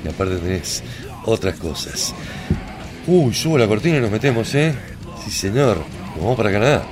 Y 0.05 0.09
aparte 0.09 0.37
tenés 0.37 0.83
otras 1.25 1.57
cosas. 1.57 2.15
Uy, 3.07 3.35
subo 3.35 3.59
la 3.59 3.67
cortina 3.67 3.99
y 3.99 4.01
nos 4.01 4.11
metemos, 4.11 4.55
¿eh? 4.55 4.75
Sí, 5.25 5.31
señor. 5.31 5.79
Nos 6.15 6.21
vamos 6.21 6.37
para 6.37 6.53
Canadá. 6.53 6.83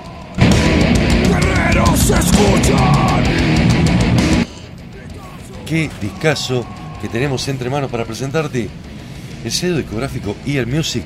Guerreros 1.28 2.10
escuchan. 2.10 3.24
Qué 5.66 5.90
discazo 6.00 6.64
que 7.00 7.08
tenemos 7.08 7.46
entre 7.48 7.70
manos 7.70 7.90
para 7.90 8.04
presentarte. 8.04 8.68
El 9.44 9.52
sello 9.52 9.76
discográfico 9.76 10.36
EL 10.46 10.66
Music 10.66 11.04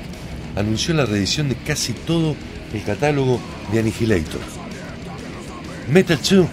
anunció 0.55 0.93
la 0.93 1.05
reedición 1.05 1.49
de 1.49 1.55
casi 1.55 1.93
todo 1.93 2.35
el 2.73 2.83
catálogo 2.83 3.39
de 3.71 3.79
Annihilator. 3.79 4.41
Metal 5.89 6.17
2, 6.17 6.47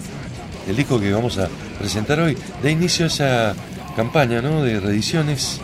el 0.69 0.75
disco 0.75 0.99
que 0.99 1.11
vamos 1.11 1.37
a 1.37 1.47
presentar 1.77 2.19
hoy, 2.19 2.37
da 2.63 2.69
inicio 2.69 3.05
a 3.05 3.07
esa 3.07 3.55
campaña 3.95 4.41
¿no? 4.41 4.63
de 4.63 4.79
reediciones, 4.79 5.61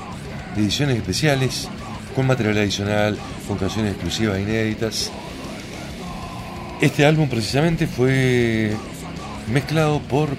de 0.55 0.61
ediciones 0.61 0.97
especiales, 0.97 1.67
con 2.15 2.27
material 2.27 2.57
adicional, 2.59 3.17
con 3.47 3.57
canciones 3.57 3.93
exclusivas 3.93 4.39
inéditas. 4.39 5.11
Este 6.81 7.05
álbum 7.05 7.29
precisamente 7.29 7.87
fue 7.87 8.75
mezclado 9.51 9.99
por 10.01 10.29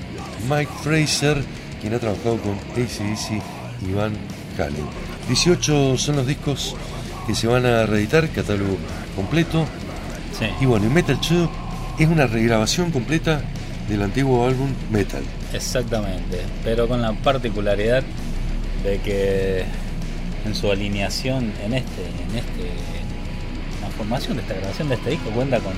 Mike 0.49 0.71
Fraser, 0.83 1.43
quien 1.81 1.95
ha 1.95 1.99
trabajado 1.99 2.39
con 2.39 2.53
ACDC 2.53 3.43
y 3.89 3.93
Van 3.93 4.13
Halen. 4.59 4.87
18 5.29 5.99
son 5.99 6.17
los 6.17 6.27
discos 6.27 6.77
que 7.27 7.35
se 7.35 7.47
van 7.47 7.67
a 7.67 7.87
reeditar, 7.87 8.29
catálogo 8.29 8.77
completo. 9.17 9.67
Sí. 10.39 10.47
Y 10.61 10.67
bueno, 10.67 10.87
y 10.87 10.89
Metal 10.89 11.17
2 11.17 11.49
es 11.99 12.09
una 12.09 12.27
regrabación 12.27 12.91
completa 12.91 13.43
del 13.89 14.03
antiguo 14.03 14.47
álbum 14.47 14.69
Metal. 14.91 15.23
Exactamente, 15.53 16.41
pero 16.65 16.89
con 16.89 17.01
la 17.03 17.13
particularidad 17.13 18.03
de 18.83 18.99
que 18.99 19.65
en 20.45 20.55
su 20.55 20.71
alineación 20.71 21.53
en 21.65 21.75
este, 21.75 22.03
en 22.03 22.39
este, 22.39 22.71
la 23.81 23.89
formación 23.97 24.37
de 24.37 24.43
esta 24.43 24.55
grabación 24.55 24.89
de 24.89 24.95
este 24.97 25.11
disco 25.11 25.31
cuenta 25.31 25.59
con 25.61 25.73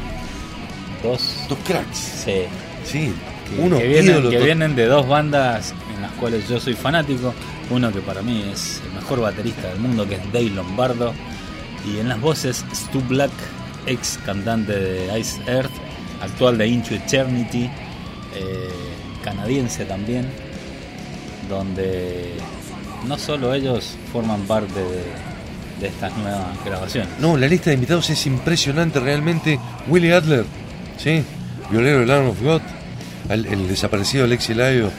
dos, 1.03 1.37
Dos 1.49 1.59
cracks. 1.67 1.97
sí, 1.99 2.43
Sí, 2.85 3.13
que, 3.51 3.61
uno 3.61 3.79
que 3.79 3.89
vienen, 3.89 4.11
ídolo 4.13 4.31
que 4.31 4.39
vienen 4.39 4.77
de 4.77 4.87
dos 4.87 5.09
bandas 5.09 5.75
en 5.95 6.03
las 6.03 6.13
cuales 6.13 6.49
yo 6.49 6.61
soy 6.61 6.75
fanático. 6.75 7.35
Uno 7.69 7.93
que 7.93 7.99
para 8.01 8.23
mí 8.23 8.45
es 8.53 8.81
el 8.87 8.93
mejor 8.95 9.21
baterista 9.21 9.69
del 9.69 9.81
mundo, 9.81 10.07
que 10.09 10.15
es 10.15 10.33
Dave 10.33 10.51
Lombardo. 10.51 11.13
Y 11.85 11.99
en 11.99 12.09
las 12.09 12.21
voces, 12.21 12.65
Stu 12.73 13.01
Black, 13.03 13.33
ex 13.87 14.19
cantante 14.25 14.73
de 14.73 15.19
Ice 15.19 15.41
Earth, 15.47 15.71
actual 16.21 16.59
de 16.59 16.67
Into 16.67 16.95
Eternity, 16.95 17.65
eh, 18.35 18.69
canadiense 19.25 19.85
también, 19.85 20.29
donde 21.49 22.35
no 23.07 23.19
solo 23.19 23.55
ellos 23.55 23.95
forman 24.13 24.43
parte 24.43 24.81
de, 24.81 25.05
de 25.81 25.87
estas 25.89 26.17
nuevas 26.17 26.65
grabaciones. 26.65 27.09
No, 27.21 27.37
la 27.37 27.47
lista 27.47 27.71
de 27.71 27.75
invitados 27.75 28.11
es 28.11 28.27
impresionante 28.27 29.01
realmente. 29.01 29.59
Willie 29.89 30.13
Adler, 30.13 30.45
¿sí? 30.97 31.23
Violero 31.71 32.01
del 32.01 32.09
Lamb 32.09 32.29
of 32.29 32.43
God, 32.43 32.63
el, 33.29 33.47
el 33.47 33.69
desaparecido 33.69 34.25
Alexi 34.25 34.55
Laio, 34.55 34.91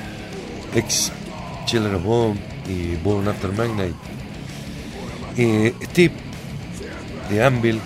ex 0.76 1.12
Children 1.66 1.96
of 1.96 2.04
Bone 2.04 2.40
y 2.68 2.96
Born 2.96 3.28
After 3.28 3.52
Midnight. 3.52 3.96
Eh, 5.38 5.74
Steve 5.84 6.14
de 7.30 7.44
Anvil, 7.44 7.80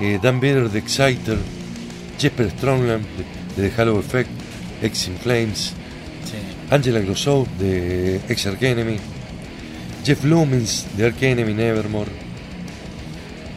eh, 0.00 0.18
Dan 0.22 0.40
Bader 0.40 0.70
de 0.70 0.78
Exciter, 0.78 1.38
Jesper 2.18 2.50
Strongland 2.50 3.04
de, 3.56 3.62
de 3.62 3.68
The 3.70 3.80
Halo 3.82 3.98
Effect, 4.00 4.30
ex 4.82 5.08
In 5.08 5.16
Flames, 5.16 5.72
Sí. 6.24 6.36
Angela 6.70 7.00
Grossow 7.00 7.46
de 7.58 8.16
ex 8.28 8.46
Ark 8.46 8.62
Enemy, 8.62 8.98
Jeff 10.04 10.22
Lumens 10.24 10.86
de 10.96 11.06
Ark 11.06 11.22
Enemy 11.22 11.54
Nevermore, 11.54 12.10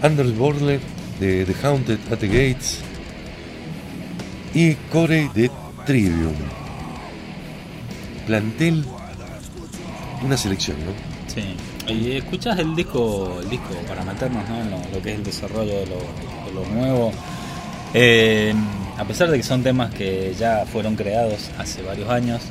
Anders 0.02 0.34
Bordler 0.38 0.80
de 1.20 1.46
The 1.46 1.68
Haunted 1.68 2.00
at 2.12 2.20
the 2.20 2.28
Gates 2.28 2.80
y 4.54 4.76
Corey 4.92 5.30
de 5.36 5.52
Trivium. 5.86 6.34
Plantel, 8.26 8.86
una 10.24 10.38
selección, 10.38 10.78
¿no? 10.86 10.92
Sí. 11.28 11.56
Y 11.94 12.12
escuchás 12.18 12.58
el 12.60 12.76
disco, 12.76 13.40
el 13.42 13.50
disco 13.50 13.74
para 13.88 14.04
meternos 14.06 14.48
¿no? 14.48 14.62
en 14.62 14.72
lo, 14.72 14.78
lo 14.94 15.02
que 15.02 15.12
es 15.12 15.18
el 15.18 15.24
desarrollo 15.24 15.74
de 15.80 15.86
lo, 15.88 15.98
lo 16.54 16.66
nuevo. 16.74 17.12
Eh, 17.94 18.54
a 18.98 19.04
pesar 19.06 19.30
de 19.32 19.38
que 19.38 19.44
son 19.44 19.64
temas 19.64 19.94
que 19.94 20.34
ya 20.40 20.66
fueron 20.72 20.96
creados 20.96 21.50
hace 21.58 21.82
varios 21.82 22.10
años, 22.10 22.42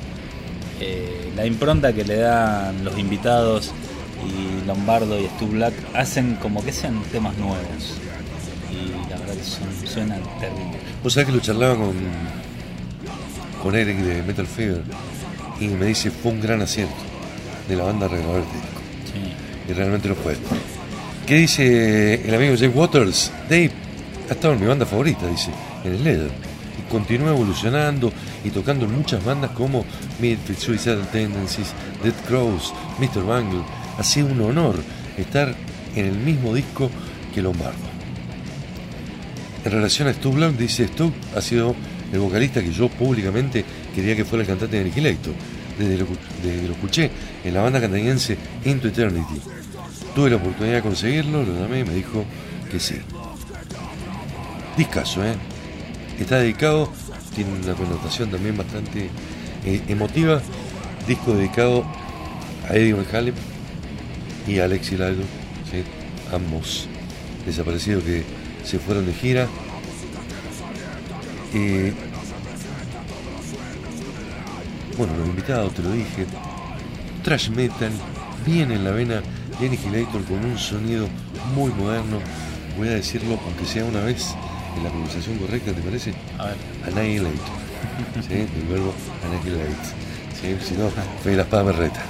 eh, 0.81 1.31
la 1.37 1.47
impronta 1.47 1.93
que 1.93 2.05
le 2.05 2.17
dan 2.17 2.85
los 2.85 2.99
invitados 2.99 3.73
y 4.27 4.67
Lombardo 4.67 5.19
y 5.19 5.27
Stu 5.27 5.47
Black 5.49 5.75
hacen 5.95 6.37
como 6.43 6.63
que 6.65 6.73
sean 6.73 7.01
temas 7.13 7.37
nuevos. 7.39 7.59
Y 8.71 9.11
la 9.11 9.17
verdad 9.19 9.35
que 9.35 9.45
son- 9.45 9.87
suenan 9.89 10.21
terribles. 10.41 10.77
Vos 11.03 11.13
sabés 11.13 11.27
que 11.29 11.33
lo 11.35 11.41
charlaba 11.41 11.77
con, 11.77 11.95
con 13.63 13.75
Eric 13.75 13.99
de 13.99 14.23
Metal 14.23 14.47
Fever 14.47 14.83
y 15.61 15.69
me 15.69 15.87
dice 15.87 16.11
fue 16.11 16.33
un 16.33 16.41
gran 16.41 16.61
acierto 16.63 16.95
de 17.69 17.77
la 17.77 17.85
banda 17.85 18.09
regrabar 18.09 18.41
este 18.41 18.55
disco. 18.55 18.81
Sí. 19.13 19.71
Y 19.71 19.73
realmente 19.75 20.09
lo 20.09 20.15
fue. 20.15 20.37
¿Qué 21.27 21.37
dice 21.37 22.27
el 22.27 22.35
amigo 22.35 22.55
Jake 22.55 22.77
Waters? 22.77 23.31
Dave 23.49 23.71
ha 24.31 24.35
estado 24.35 24.55
en 24.55 24.61
mi 24.61 24.67
banda 24.67 24.87
favorita, 24.87 25.27
dice, 25.27 25.51
en 25.85 26.05
Leather. 26.05 26.31
Y 26.79 26.91
continúa 26.91 27.31
evolucionando 27.31 28.13
y 28.45 28.51
tocando 28.51 28.87
en 28.87 28.95
muchas 28.95 29.25
bandas 29.25 29.51
como 29.51 29.85
Midfield, 30.21 30.59
Suicidal 30.59 31.09
Tendencies, 31.11 31.73
Dead 32.03 32.15
Crows, 32.27 32.73
Mr. 33.01 33.27
Bangle. 33.27 33.63
Ha 33.99 34.05
sido 34.05 34.29
un 34.29 34.41
honor 34.41 34.77
estar 35.19 35.53
en 35.97 36.07
el 36.07 36.17
mismo 36.17 36.55
disco 36.55 36.91
que 37.35 37.43
Lombardo. 37.43 37.91
En 39.65 39.73
relación 39.73 40.09
a 40.09 40.15
Stu 40.15 40.33
Blanc, 40.33 40.57
dice 40.57 40.87
Stu 40.87 41.13
ha 41.37 41.41
sido 41.41 41.75
el 42.13 42.21
vocalista 42.21 42.63
que 42.63 42.73
yo 42.73 42.89
públicamente 42.89 43.65
quería 43.95 44.15
que 44.15 44.25
fuera 44.25 44.43
el 44.43 44.49
cantante 44.49 44.77
de 44.77 44.83
Annihilator, 44.83 45.35
desde 45.77 46.07
desde 46.43 46.61
que 46.61 46.69
lo 46.69 46.75
escuché 46.75 47.11
en 47.45 47.53
la 47.53 47.63
banda 47.63 47.81
canadiense 47.81 48.39
Into 48.65 48.89
Eternity. 48.89 49.41
Tuve 50.15 50.31
la 50.31 50.37
oportunidad 50.37 50.77
de 50.77 50.83
conseguirlo, 50.83 51.43
lo 51.43 51.61
llamé 51.61 51.81
y 51.81 51.85
me 51.85 51.95
dijo 51.95 52.25
que 52.71 52.79
sí. 52.79 52.97
Discaso, 54.77 55.25
¿eh? 55.25 55.35
Está 56.19 56.39
dedicado, 56.39 56.91
tiene 57.35 57.51
una 57.53 57.75
connotación 57.75 58.31
también 58.31 58.57
bastante 58.57 59.11
eh, 59.65 59.83
emotiva. 59.89 60.41
Disco 61.07 61.33
dedicado 61.33 61.85
a 62.69 62.75
Eddie 62.75 62.93
Van 62.95 63.07
Halen 63.13 63.35
y 64.47 64.59
a 64.59 64.65
Alexi 64.65 64.97
Lago, 64.97 65.23
ambos 66.33 66.89
desaparecidos 67.45 68.05
que 68.05 68.25
se 68.65 68.79
fueron 68.79 69.07
de 69.07 69.13
gira. 69.13 69.49
Eh, 71.55 71.93
bueno, 74.97 75.17
los 75.17 75.29
invitados, 75.29 75.75
te 75.75 75.83
lo 75.83 75.91
dije. 75.93 76.27
Trash 77.25 77.51
metal, 77.51 77.93
bien 78.47 78.71
en 78.71 78.85
la 78.85 78.93
vena 78.93 79.23
de 79.59 79.67
Annihilator 79.67 80.25
con 80.25 80.45
un 80.45 80.59
sonido 80.59 81.09
muy 81.55 81.73
moderno. 81.73 82.19
Voy 82.77 82.89
a 82.89 82.93
decirlo, 82.93 83.39
aunque 83.45 83.65
sea 83.67 83.85
una 83.85 84.01
vez 84.01 84.35
en 84.77 84.85
la 84.85 84.91
pronunciación 84.91 85.39
correcta, 85.39 85.73
¿te 85.73 85.81
parece? 85.81 86.15
A 86.39 86.47
ver. 86.47 86.57
Annihilator. 86.87 87.39
¿Sí? 88.29 88.35
Del 88.35 88.67
verbo 88.69 88.95
annihilate. 89.25 89.71
¿Sí? 90.41 90.57
Si 90.67 90.75
no, 90.75 90.91
fe 91.23 91.37
la 91.37 91.43
espada 91.43 91.65
me 91.65 91.73
reta. 91.73 92.03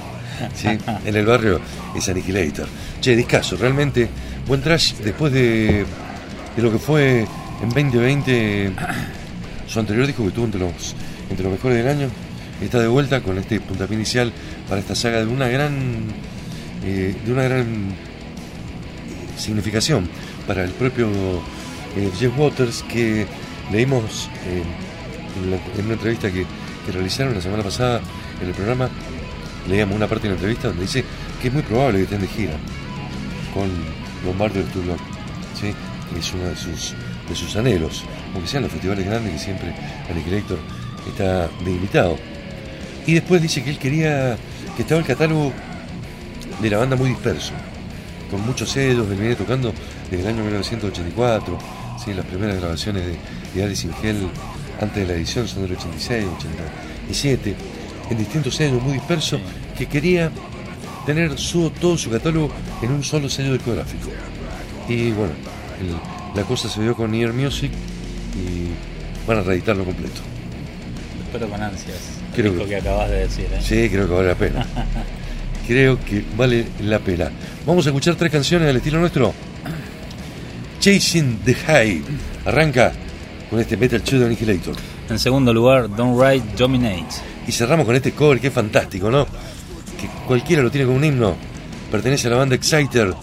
¿Sí? 0.55 0.67
En 1.05 1.15
el 1.15 1.25
barrio 1.25 1.59
es 1.95 2.07
Annihilator. 2.09 2.67
Che, 2.99 3.15
discaso, 3.15 3.57
realmente 3.57 4.09
buen 4.47 4.61
trash 4.61 4.95
después 4.95 5.31
de, 5.31 5.85
de 6.55 6.61
lo 6.61 6.71
que 6.71 6.79
fue 6.79 7.27
en 7.61 7.69
2020 7.69 8.71
su 9.67 9.79
anterior 9.79 10.05
disco 10.05 10.25
que 10.25 10.31
tuvo 10.31 10.45
entre 10.45 10.59
los, 10.59 10.95
entre 11.29 11.43
los 11.43 11.53
mejores 11.53 11.77
del 11.77 11.87
año. 11.87 12.09
Está 12.61 12.79
de 12.79 12.87
vuelta 12.87 13.21
con 13.21 13.37
este 13.37 13.59
puntapié 13.59 13.95
inicial 13.95 14.31
para 14.67 14.81
esta 14.81 14.95
saga 14.95 15.19
de 15.19 15.27
una 15.27 15.47
gran 15.47 15.73
eh, 16.83 17.15
de 17.25 17.31
una 17.31 17.43
gran 17.43 17.61
eh, 17.61 19.37
significación 19.37 20.07
para 20.45 20.63
el 20.63 20.71
propio 20.71 21.09
eh, 21.95 22.11
Jeff 22.17 22.37
Waters 22.37 22.83
que 22.83 23.25
leímos 23.71 24.29
en, 24.45 25.83
una 25.85 25.93
entrevista 25.93 26.31
que, 26.31 26.45
realizaron 26.91 27.35
la 27.35 27.41
semana 27.41 27.63
pasada 27.63 28.01
en 28.41 28.47
el 28.47 28.53
programa 28.53 28.89
leíamos 29.69 29.95
una 29.95 30.07
parte 30.07 30.23
de 30.23 30.29
la 30.29 30.35
entrevista 30.35 30.67
donde 30.67 30.81
dice 30.81 31.05
que 31.41 31.47
es 31.47 31.53
muy 31.53 31.61
probable 31.63 31.99
que 31.99 32.03
estén 32.03 32.21
de 32.21 32.27
gira 32.27 32.53
con 33.53 33.69
Lombardo 34.25 34.59
y 34.59 34.63
Stu 34.63 34.81
Block, 34.81 34.99
¿sí? 35.59 35.73
es 36.17 36.33
uno 36.33 36.45
de 36.45 36.55
sus, 36.55 36.93
de 37.29 37.35
sus 37.35 37.55
anhelos, 37.55 38.03
aunque 38.33 38.49
sean 38.49 38.63
los 38.63 38.71
festivales 38.71 39.05
grandes 39.05 39.33
que 39.33 39.39
siempre 39.39 39.73
Annihilator 40.09 40.59
está 41.07 41.47
de 41.63 41.71
invitado. 41.71 42.17
Y 43.05 43.13
después 43.13 43.41
dice 43.41 43.63
que 43.63 43.71
él 43.71 43.77
quería 43.77 44.37
que 44.75 44.83
estaba 44.83 44.99
el 44.99 45.07
catálogo 45.07 45.51
de 46.61 46.69
la 46.69 46.77
banda 46.77 46.95
muy 46.95 47.09
disperso, 47.09 47.53
con 48.29 48.45
muchos 48.45 48.69
sellos, 48.69 49.09
él 49.09 49.17
viene 49.17 49.35
tocando 49.35 49.73
desde 50.09 50.23
el 50.23 50.35
año 50.35 50.43
1984, 50.43 51.57
¿sí? 52.03 52.13
las 52.13 52.25
primeras 52.25 52.57
grabaciones 52.59 53.03
de, 53.05 53.15
de 53.55 53.63
Alice 53.63 53.87
in 53.87 53.93
Hell 54.03 54.27
antes 54.81 54.95
de 54.95 55.05
la 55.05 55.13
edición 55.13 55.47
son 55.47 55.63
del 55.63 55.73
86, 55.73 56.25
87, 56.37 57.55
en 58.09 58.17
distintos 58.17 58.55
sellos 58.55 58.81
muy 58.81 58.93
dispersos, 58.93 59.39
que 59.77 59.85
quería 59.87 60.31
tener 61.05 61.37
su, 61.37 61.69
todo 61.71 61.97
su 61.97 62.09
catálogo 62.09 62.49
en 62.81 62.91
un 62.91 63.03
solo 63.03 63.29
sello 63.29 63.53
discográfico. 63.53 64.09
Y 64.87 65.11
bueno, 65.11 65.33
el- 65.79 65.95
la 66.39 66.43
cosa 66.47 66.69
se 66.69 66.81
dio 66.81 66.95
con 66.95 67.13
Ear 67.13 67.33
Music 67.33 67.71
y 68.35 69.27
van 69.27 69.39
a 69.39 69.41
reeditarlo 69.41 69.83
completo. 69.83 70.21
Espero 71.25 71.49
con 71.49 71.61
ansias. 71.61 71.97
Creo 72.35 72.57
que- 72.57 72.65
que 72.65 72.75
acabas 72.77 73.09
de 73.09 73.15
decir, 73.19 73.45
¿eh? 73.51 73.59
Sí, 73.61 73.89
creo 73.89 74.07
que 74.07 74.13
vale 74.13 74.27
la 74.29 74.35
pena. 74.35 74.65
Creo 75.67 75.97
que 76.03 76.23
vale 76.35 76.65
la 76.81 76.99
pena. 76.99 77.29
Vamos 77.65 77.85
a 77.85 77.89
escuchar 77.89 78.15
tres 78.15 78.31
canciones 78.31 78.67
al 78.67 78.75
estilo 78.77 78.99
nuestro. 78.99 79.31
Chasing 80.81 81.41
the 81.45 81.53
High. 81.53 82.01
Arranca 82.43 82.91
con 83.51 83.59
este 83.59 83.77
Metal 83.77 84.01
de 84.03 84.25
Annihilator. 84.25 84.75
En 85.09 85.19
segundo 85.19 85.53
lugar, 85.53 85.87
Don't 85.95 86.19
Ride 86.19 86.55
Dominate. 86.57 87.21
Y 87.47 87.51
cerramos 87.51 87.85
con 87.85 87.95
este 87.95 88.13
cover 88.13 88.39
que 88.39 88.47
es 88.47 88.53
fantástico, 88.53 89.11
¿no? 89.11 89.25
Que 89.25 90.07
cualquiera 90.25 90.63
lo 90.63 90.71
tiene 90.71 90.87
como 90.87 90.97
un 90.97 91.03
himno. 91.03 91.35
Pertenece 91.91 92.27
a 92.27 92.31
la 92.31 92.37
banda 92.37 92.55
Exciter, 92.55 93.13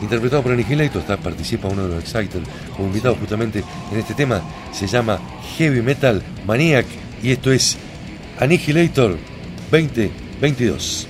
interpretado 0.00 0.42
por 0.42 0.52
Annihilator. 0.52 1.02
Está, 1.02 1.18
participa 1.18 1.68
uno 1.68 1.86
de 1.86 1.96
los 1.96 2.02
Exciter 2.02 2.40
como 2.74 2.88
invitado 2.88 3.14
justamente 3.16 3.62
en 3.92 3.98
este 3.98 4.14
tema. 4.14 4.40
Se 4.72 4.86
llama 4.86 5.20
Heavy 5.58 5.82
Metal 5.82 6.22
Maniac 6.46 6.86
y 7.22 7.32
esto 7.32 7.52
es 7.52 7.76
Annihilator 8.40 9.18
2022. 9.70 11.08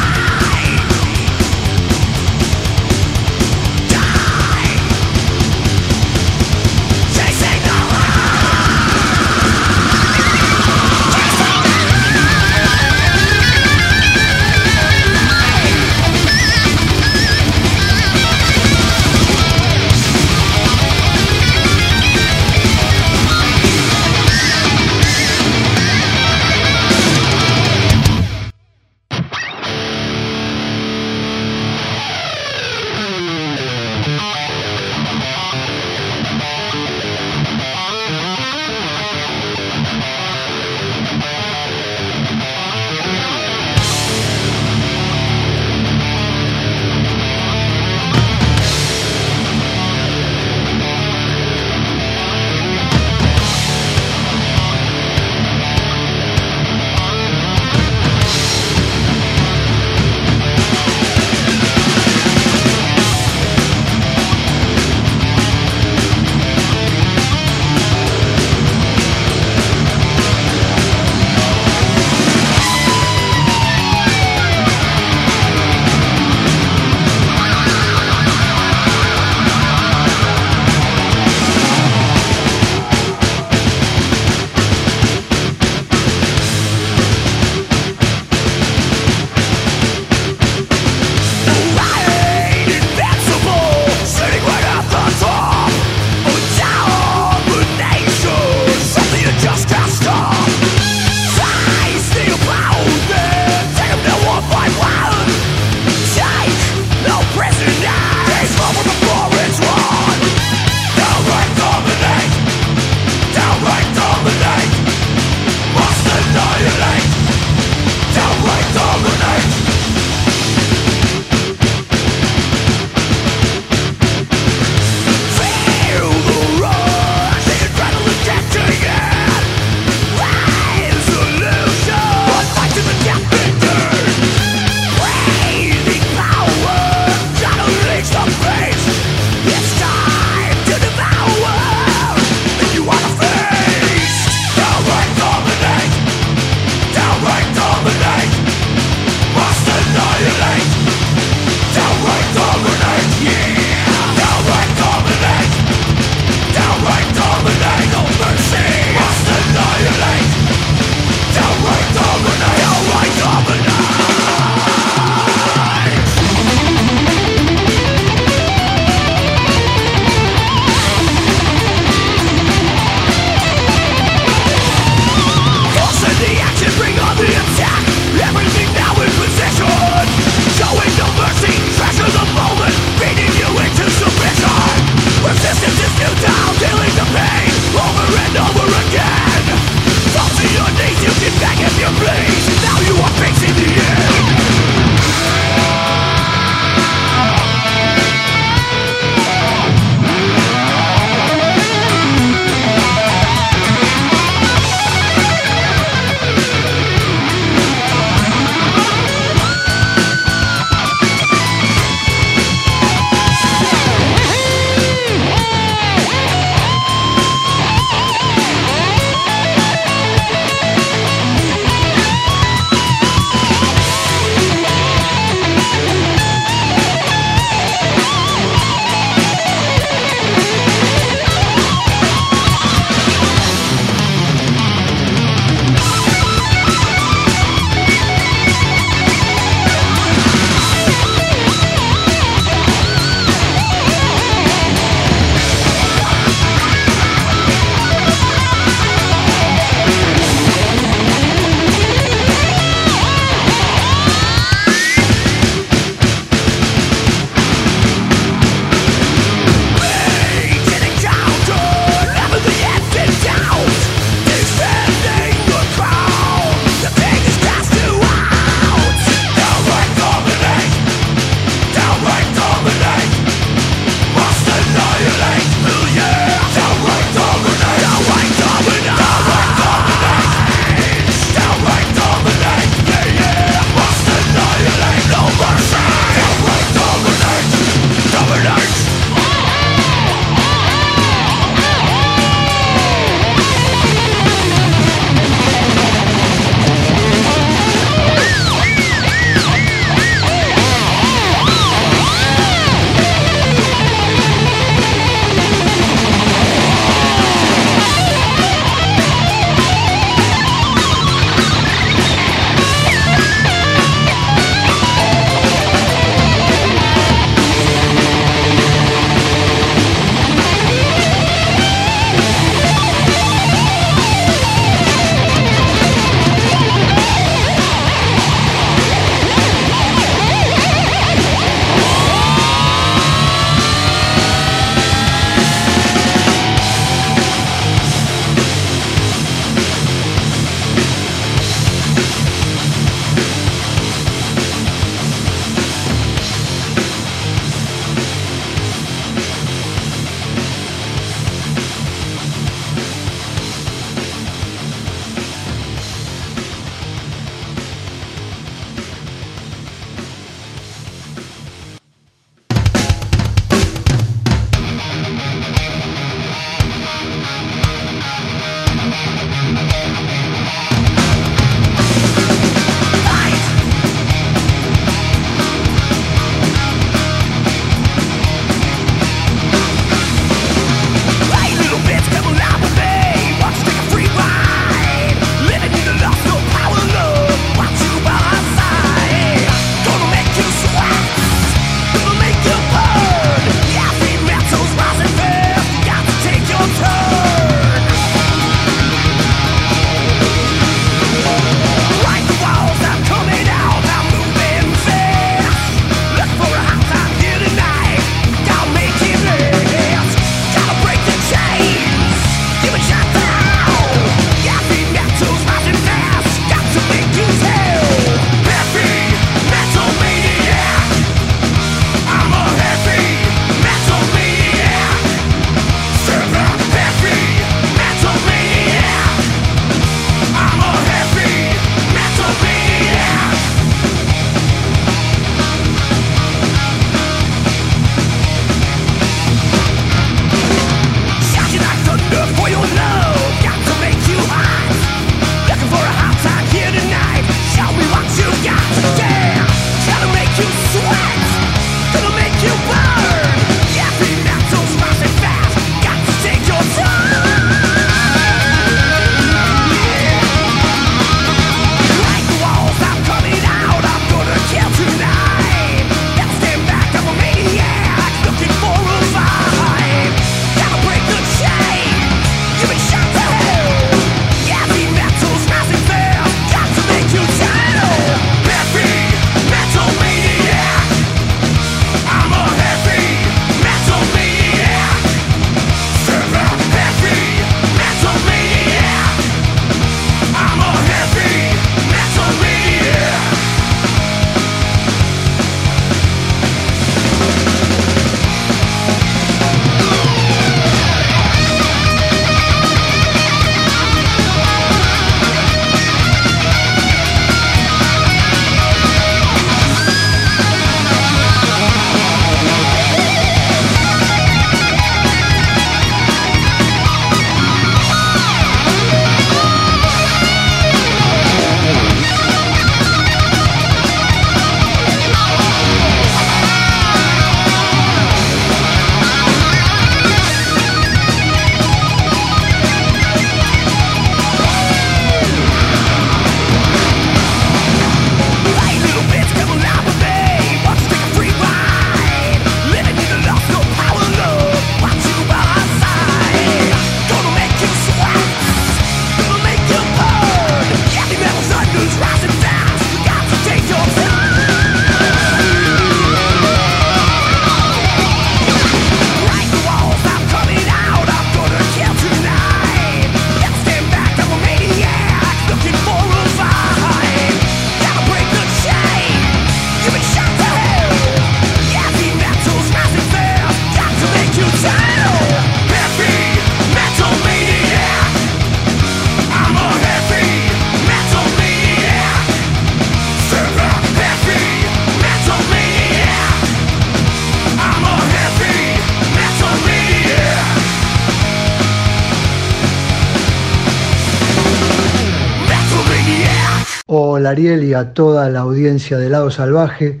Ariel 597.38 597.62
y 597.62 597.72
a 597.72 597.94
toda 597.94 598.28
la 598.30 598.40
audiencia 598.40 598.98
de 598.98 599.08
Lado 599.08 599.30
Salvaje. 599.30 600.00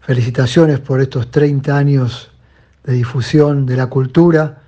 Felicitaciones 0.00 0.78
por 0.78 1.00
estos 1.00 1.28
30 1.28 1.76
años 1.76 2.30
de 2.84 2.92
difusión 2.92 3.66
de 3.66 3.76
la 3.76 3.88
cultura. 3.88 4.58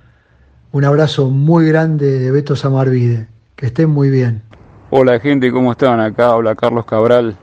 Un 0.73 0.83
abrazo 0.83 1.29
muy 1.29 1.67
grande 1.69 2.19
de 2.19 2.31
Beto 2.31 2.57
Samarvide. 2.57 3.27
Que 3.55 3.67
estén 3.67 3.89
muy 3.89 4.09
bien. 4.09 4.41
Hola 4.89 5.21
gente, 5.21 5.49
¿cómo 5.53 5.71
están? 5.71 6.01
Acá 6.01 6.31
habla 6.31 6.53
Carlos 6.55 6.85
Cabral, 6.85 7.37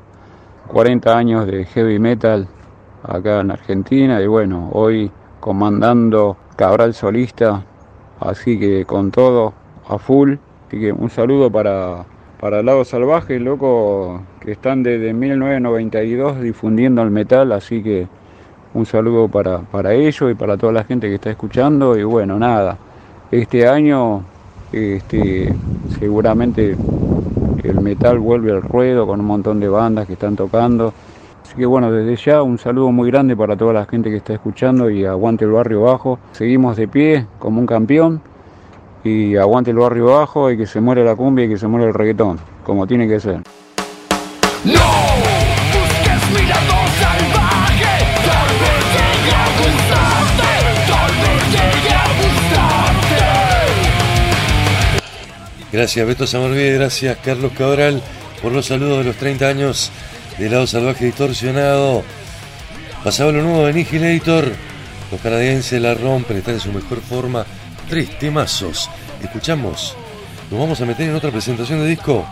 40 0.69 1.17
años 1.17 1.47
de 1.47 1.65
heavy 1.65 1.99
metal 1.99 2.47
acá 3.03 3.41
en 3.41 3.53
Argentina 3.53 4.21
y 4.21 4.27
bueno, 4.27 4.69
hoy 4.73 5.11
comandando 5.41 6.37
Cabral 6.57 6.93
solista, 6.93 7.65
así 8.21 8.61
que 8.61 8.85
con 8.85 9.11
todo 9.11 9.55
a 9.89 9.97
full. 9.97 10.35
Así 10.69 10.79
que 10.79 10.93
un 10.93 11.09
saludo 11.09 11.51
para 11.51 12.05
para 12.43 12.59
el 12.59 12.67
lado 12.67 12.85
salvaje, 12.85 13.39
loco, 13.39 14.21
que 14.41 14.51
están 14.51 14.83
desde 14.83 15.13
1992 15.13 16.41
difundiendo 16.41 17.01
el 17.01 17.13
metal, 17.13 17.53
así 17.53 17.85
que 17.85 18.09
un 18.75 18.85
saludo 18.85 19.29
para, 19.29 19.61
para 19.61 19.95
ellos 19.95 20.29
y 20.29 20.35
para 20.35 20.57
toda 20.57 20.73
la 20.73 20.83
gente 20.83 21.07
que 21.07 21.15
está 21.15 21.31
escuchando. 21.31 21.97
Y 21.97 22.03
bueno, 22.03 22.41
nada, 22.41 22.79
este 23.31 23.69
año 23.69 24.25
este, 24.73 25.55
seguramente 26.01 26.77
el 27.63 27.81
metal 27.81 28.19
vuelve 28.19 28.51
al 28.51 28.63
ruedo 28.63 29.07
con 29.07 29.21
un 29.21 29.27
montón 29.27 29.61
de 29.61 29.69
bandas 29.69 30.09
que 30.09 30.15
están 30.15 30.35
tocando. 30.35 30.93
Así 31.45 31.55
que 31.55 31.67
bueno, 31.67 31.93
desde 31.93 32.17
ya 32.17 32.43
un 32.43 32.59
saludo 32.59 32.91
muy 32.91 33.09
grande 33.09 33.37
para 33.37 33.57
toda 33.57 33.73
la 33.73 33.85
gente 33.85 34.11
que 34.11 34.17
está 34.17 34.33
escuchando 34.33 34.91
y 34.91 35.05
aguante 35.05 35.45
el 35.45 35.53
barrio 35.53 35.83
bajo. 35.83 36.19
Seguimos 36.33 36.77
de 36.77 36.89
pie 36.89 37.27
como 37.39 37.61
un 37.61 37.67
campeón 37.67 38.21
y 39.05 39.37
aguante 39.37 39.71
el 39.71 39.79
barrio 39.79 40.07
bajo 40.07 40.51
y 40.51 40.57
que 40.57 40.67
se 40.67 40.81
muere 40.81 41.05
la 41.05 41.17
cumbia 41.17 41.45
y 41.45 41.49
que 41.49 41.59
se 41.59 41.67
muere 41.67 41.87
el 41.87 41.95
reggaetón, 41.95 42.39
como 42.65 42.87
tiene 42.87 43.09
que 43.09 43.21
ser. 43.21 43.41
No. 44.65 45.03
Gracias 55.73 56.07
Beto 56.07 56.27
Samorvide, 56.27 56.75
gracias 56.75 57.17
Carlos 57.25 57.53
Cabral 57.57 58.03
por 58.43 58.53
los 58.53 58.67
saludos 58.67 58.99
de 58.99 59.05
los 59.05 59.17
30 59.17 59.49
años 59.49 59.91
de 60.37 60.51
Lado 60.51 60.67
Salvaje 60.67 61.07
Distorsionado. 61.07 62.03
Pasaba 63.03 63.33
lo 63.33 63.43
nuevo 63.43 63.65
de 63.65 63.71
Annihilator. 63.71 64.53
Los 65.11 65.21
canadienses 65.23 65.81
la 65.81 65.95
rompen, 65.95 66.37
están 66.37 66.55
en 66.55 66.61
su 66.61 66.73
mejor 66.73 67.01
forma. 67.01 67.47
Tres 67.93 68.19
temazos. 68.19 68.89
Escuchamos. 69.23 69.95
Nos 70.51 70.59
vamos 70.59 70.81
a 70.81 70.87
meter 70.87 71.11
en 71.11 71.15
otra 71.15 71.31
presentación 71.31 71.81
de 71.81 71.89
disco. 71.89 72.27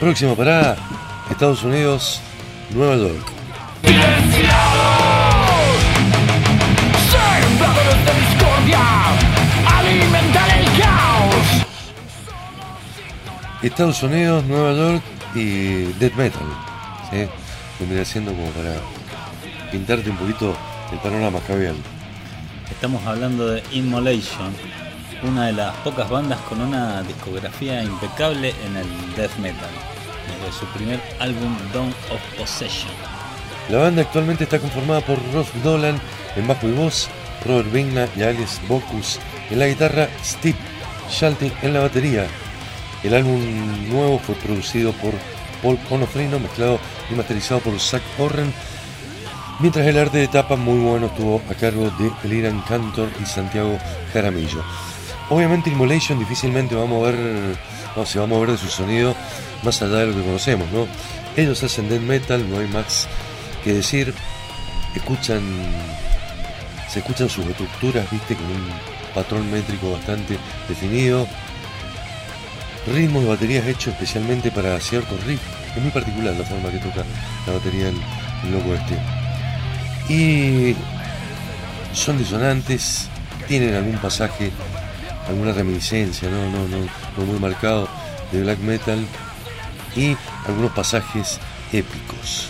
Próxima 0.00 0.34
parada, 0.34 0.76
Estados 1.30 1.62
Unidos, 1.62 2.20
Nueva 2.70 2.96
York. 2.96 3.24
Estados 13.62 14.02
Unidos, 14.02 14.44
Nueva 14.46 14.72
York 14.72 15.02
y 15.36 15.84
Death 16.00 16.14
Metal. 16.16 16.42
¿sí? 17.12 17.28
Vendría 17.78 18.02
haciendo 18.02 18.32
como 18.32 18.48
para 18.48 18.74
pintarte 19.70 20.10
un 20.10 20.16
poquito 20.16 20.52
el 20.90 20.98
panorama, 20.98 21.38
Javier. 21.46 21.93
Estamos 22.70 23.04
hablando 23.06 23.48
de 23.48 23.62
Immolation, 23.72 24.52
una 25.22 25.46
de 25.46 25.52
las 25.52 25.74
pocas 25.76 26.08
bandas 26.08 26.38
con 26.40 26.60
una 26.60 27.02
discografía 27.02 27.82
impecable 27.82 28.54
en 28.64 28.76
el 28.76 29.14
death 29.16 29.36
metal, 29.36 29.70
desde 30.26 30.58
su 30.58 30.66
primer 30.66 31.00
álbum 31.18 31.56
Dawn 31.72 31.94
of 32.10 32.38
Possession. 32.38 32.90
La 33.68 33.78
banda 33.78 34.02
actualmente 34.02 34.44
está 34.44 34.58
conformada 34.58 35.02
por 35.02 35.18
Ross 35.32 35.48
Dolan 35.62 36.00
en 36.36 36.46
bajo 36.46 36.66
y 36.68 36.72
voz, 36.72 37.08
Robert 37.44 37.70
Vigna 37.70 38.08
y 38.16 38.22
Alex 38.22 38.60
Bocus 38.66 39.18
en 39.50 39.58
la 39.58 39.66
guitarra, 39.66 40.08
Steve 40.22 40.58
Shalting 41.10 41.52
en 41.62 41.74
la 41.74 41.80
batería. 41.80 42.26
El 43.02 43.14
álbum 43.14 43.88
nuevo 43.90 44.18
fue 44.18 44.34
producido 44.36 44.92
por 44.92 45.12
Paul 45.62 45.78
Onofrino, 45.90 46.38
mezclado 46.38 46.78
y 47.10 47.14
masterizado 47.14 47.60
por 47.60 47.78
Zach 47.78 48.02
Orren, 48.18 48.52
mientras 49.60 49.86
el 49.86 49.98
arte 49.98 50.18
de 50.18 50.28
tapa 50.28 50.56
muy 50.56 50.78
bueno 50.78 51.06
estuvo 51.06 51.40
a 51.50 51.54
cargo 51.54 51.90
de 51.98 52.10
Eliran 52.24 52.60
Cantor 52.62 53.08
y 53.22 53.26
Santiago 53.26 53.78
Jaramillo. 54.12 54.62
Obviamente 55.30 55.70
Immolation 55.70 56.18
difícilmente 56.18 56.74
va 56.74 56.82
a 56.82 56.86
mover, 56.86 57.16
se 58.04 58.18
va 58.18 58.24
a 58.24 58.28
mover 58.28 58.52
de 58.52 58.58
su 58.58 58.68
sonido 58.68 59.14
más 59.62 59.80
allá 59.82 59.96
de 59.96 60.06
lo 60.08 60.14
que 60.14 60.22
conocemos, 60.22 60.70
¿no? 60.70 60.86
Ellos 61.36 61.62
hacen 61.62 61.88
death 61.88 62.02
metal, 62.02 62.48
no 62.48 62.58
hay 62.58 62.68
más 62.68 63.08
que 63.64 63.72
decir, 63.74 64.14
escuchan, 64.94 65.42
se 66.88 66.98
escuchan 67.00 67.28
sus 67.28 67.46
estructuras, 67.46 68.08
viste, 68.10 68.36
con 68.36 68.46
un 68.46 68.68
patrón 69.14 69.50
métrico 69.50 69.92
bastante 69.92 70.38
definido, 70.68 71.26
ritmos 72.92 73.22
de 73.22 73.28
baterías 73.30 73.66
hechos 73.66 73.94
especialmente 73.94 74.50
para 74.50 74.78
ciertos 74.80 75.24
riffs, 75.24 75.42
es 75.74 75.82
muy 75.82 75.90
particular 75.90 76.34
la 76.34 76.44
forma 76.44 76.70
que 76.70 76.78
toca 76.78 77.02
la 77.46 77.54
batería 77.54 77.88
el 77.88 78.52
loco 78.52 78.74
este. 78.74 79.23
Y 80.08 80.76
son 81.94 82.18
disonantes, 82.18 83.08
tienen 83.48 83.74
algún 83.74 83.96
pasaje, 83.98 84.50
alguna 85.28 85.52
reminiscencia, 85.52 86.28
no, 86.28 86.50
no, 86.50 86.68
no, 86.68 87.24
muy 87.24 87.38
marcado 87.38 87.88
de 88.32 88.42
black 88.42 88.58
metal 88.58 88.98
y 89.96 90.16
algunos 90.46 90.72
pasajes 90.72 91.38
épicos. 91.72 92.48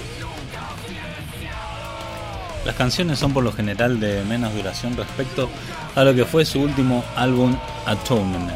Las 2.64 2.74
canciones 2.76 3.18
son 3.18 3.34
por 3.34 3.44
lo 3.44 3.52
general 3.52 4.00
de 4.00 4.24
menos 4.24 4.54
duración 4.54 4.96
respecto 4.96 5.50
a 5.94 6.02
lo 6.02 6.14
que 6.14 6.24
fue 6.24 6.46
su 6.46 6.62
último 6.62 7.04
álbum 7.14 7.56
Atonement, 7.84 8.50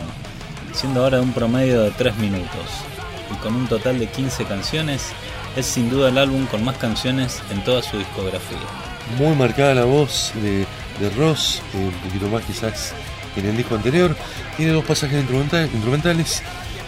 siendo 0.73 1.05
ahora 1.05 1.19
de 1.19 1.25
un 1.25 1.33
promedio 1.33 1.83
de 1.83 1.91
3 1.91 2.17
minutos. 2.17 2.85
Y 3.31 3.37
con 3.43 3.55
un 3.55 3.69
total 3.69 3.99
de 3.99 4.07
15 4.07 4.45
canciones, 4.47 5.13
es 5.57 5.67
sin 5.67 5.91
duda 5.91 6.09
el 6.09 6.17
álbum 6.17 6.47
con 6.47 6.65
más 6.65 6.79
canciones 6.79 7.43
en 7.51 7.63
toda 7.65 7.83
su 7.83 7.99
discografía. 7.99 8.88
Muy 9.17 9.35
marcada 9.35 9.75
la 9.75 9.85
voz 9.85 10.33
de, 10.35 10.67
de 11.01 11.11
Ross, 11.17 11.63
eh, 11.75 11.79
un 11.79 11.93
poquito 12.09 12.29
más 12.29 12.43
quizás 12.45 12.93
que 13.35 13.41
en 13.41 13.47
el 13.47 13.57
disco 13.57 13.75
anterior. 13.75 14.17
Tiene 14.57 14.73
dos 14.73 14.85
pasajes 14.85 15.19
instrumental- 15.23 15.69
instrumentales, 15.73 16.43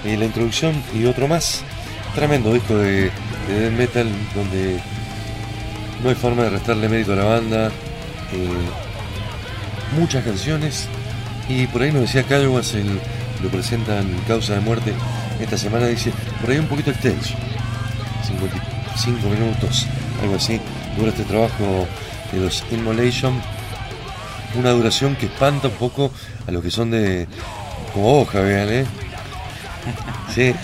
eh, 0.05 0.17
la 0.17 0.27
introducción 0.27 0.75
y 0.95 1.07
otro 1.07 1.27
más. 1.29 1.63
Tremendo 2.15 2.53
disco 2.53 2.77
de, 2.77 3.11
de 3.49 3.71
metal 3.71 4.09
donde 4.35 4.81
no 6.03 6.09
hay 6.09 6.15
forma 6.15 6.43
de 6.45 6.51
restarle 6.51 6.89
mérito 6.89 7.13
a 7.15 7.17
la 7.17 7.25
banda. 7.25 7.67
eh, 8.33 8.49
muchas 9.99 10.23
canciones. 10.25 10.87
Y 11.49 11.67
por 11.67 11.83
ahí 11.83 11.91
nos 11.91 12.03
decía 12.03 12.23
Calwas, 12.23 12.75
el- 12.75 13.01
lo 13.43 13.49
presentan 13.49 14.07
Causa 14.29 14.55
de 14.55 14.61
Muerte 14.61 14.93
esta 15.41 15.57
semana, 15.59 15.87
dice, 15.87 16.13
por 16.41 16.51
ahí 16.51 16.59
un 16.59 16.67
poquito 16.69 16.91
extenso. 16.91 17.35
55 18.25 19.29
minutos, 19.29 19.87
algo 20.23 20.37
así, 20.37 20.61
dura 20.97 21.09
este 21.11 21.25
trabajo 21.25 21.89
de 22.33 22.41
los 22.41 22.65
Immolation. 22.71 23.41
Una 24.55 24.71
duración 24.71 25.17
que 25.17 25.27
espanta 25.27 25.69
un 25.69 25.75
poco 25.75 26.11
a 26.47 26.51
los 26.51 26.63
que 26.63 26.71
son 26.71 26.91
de. 26.91 27.29
como 27.93 28.19
vos, 28.19 28.29
Javier, 28.29 28.69
¿eh? 28.73 28.87
Sí, 30.35 30.55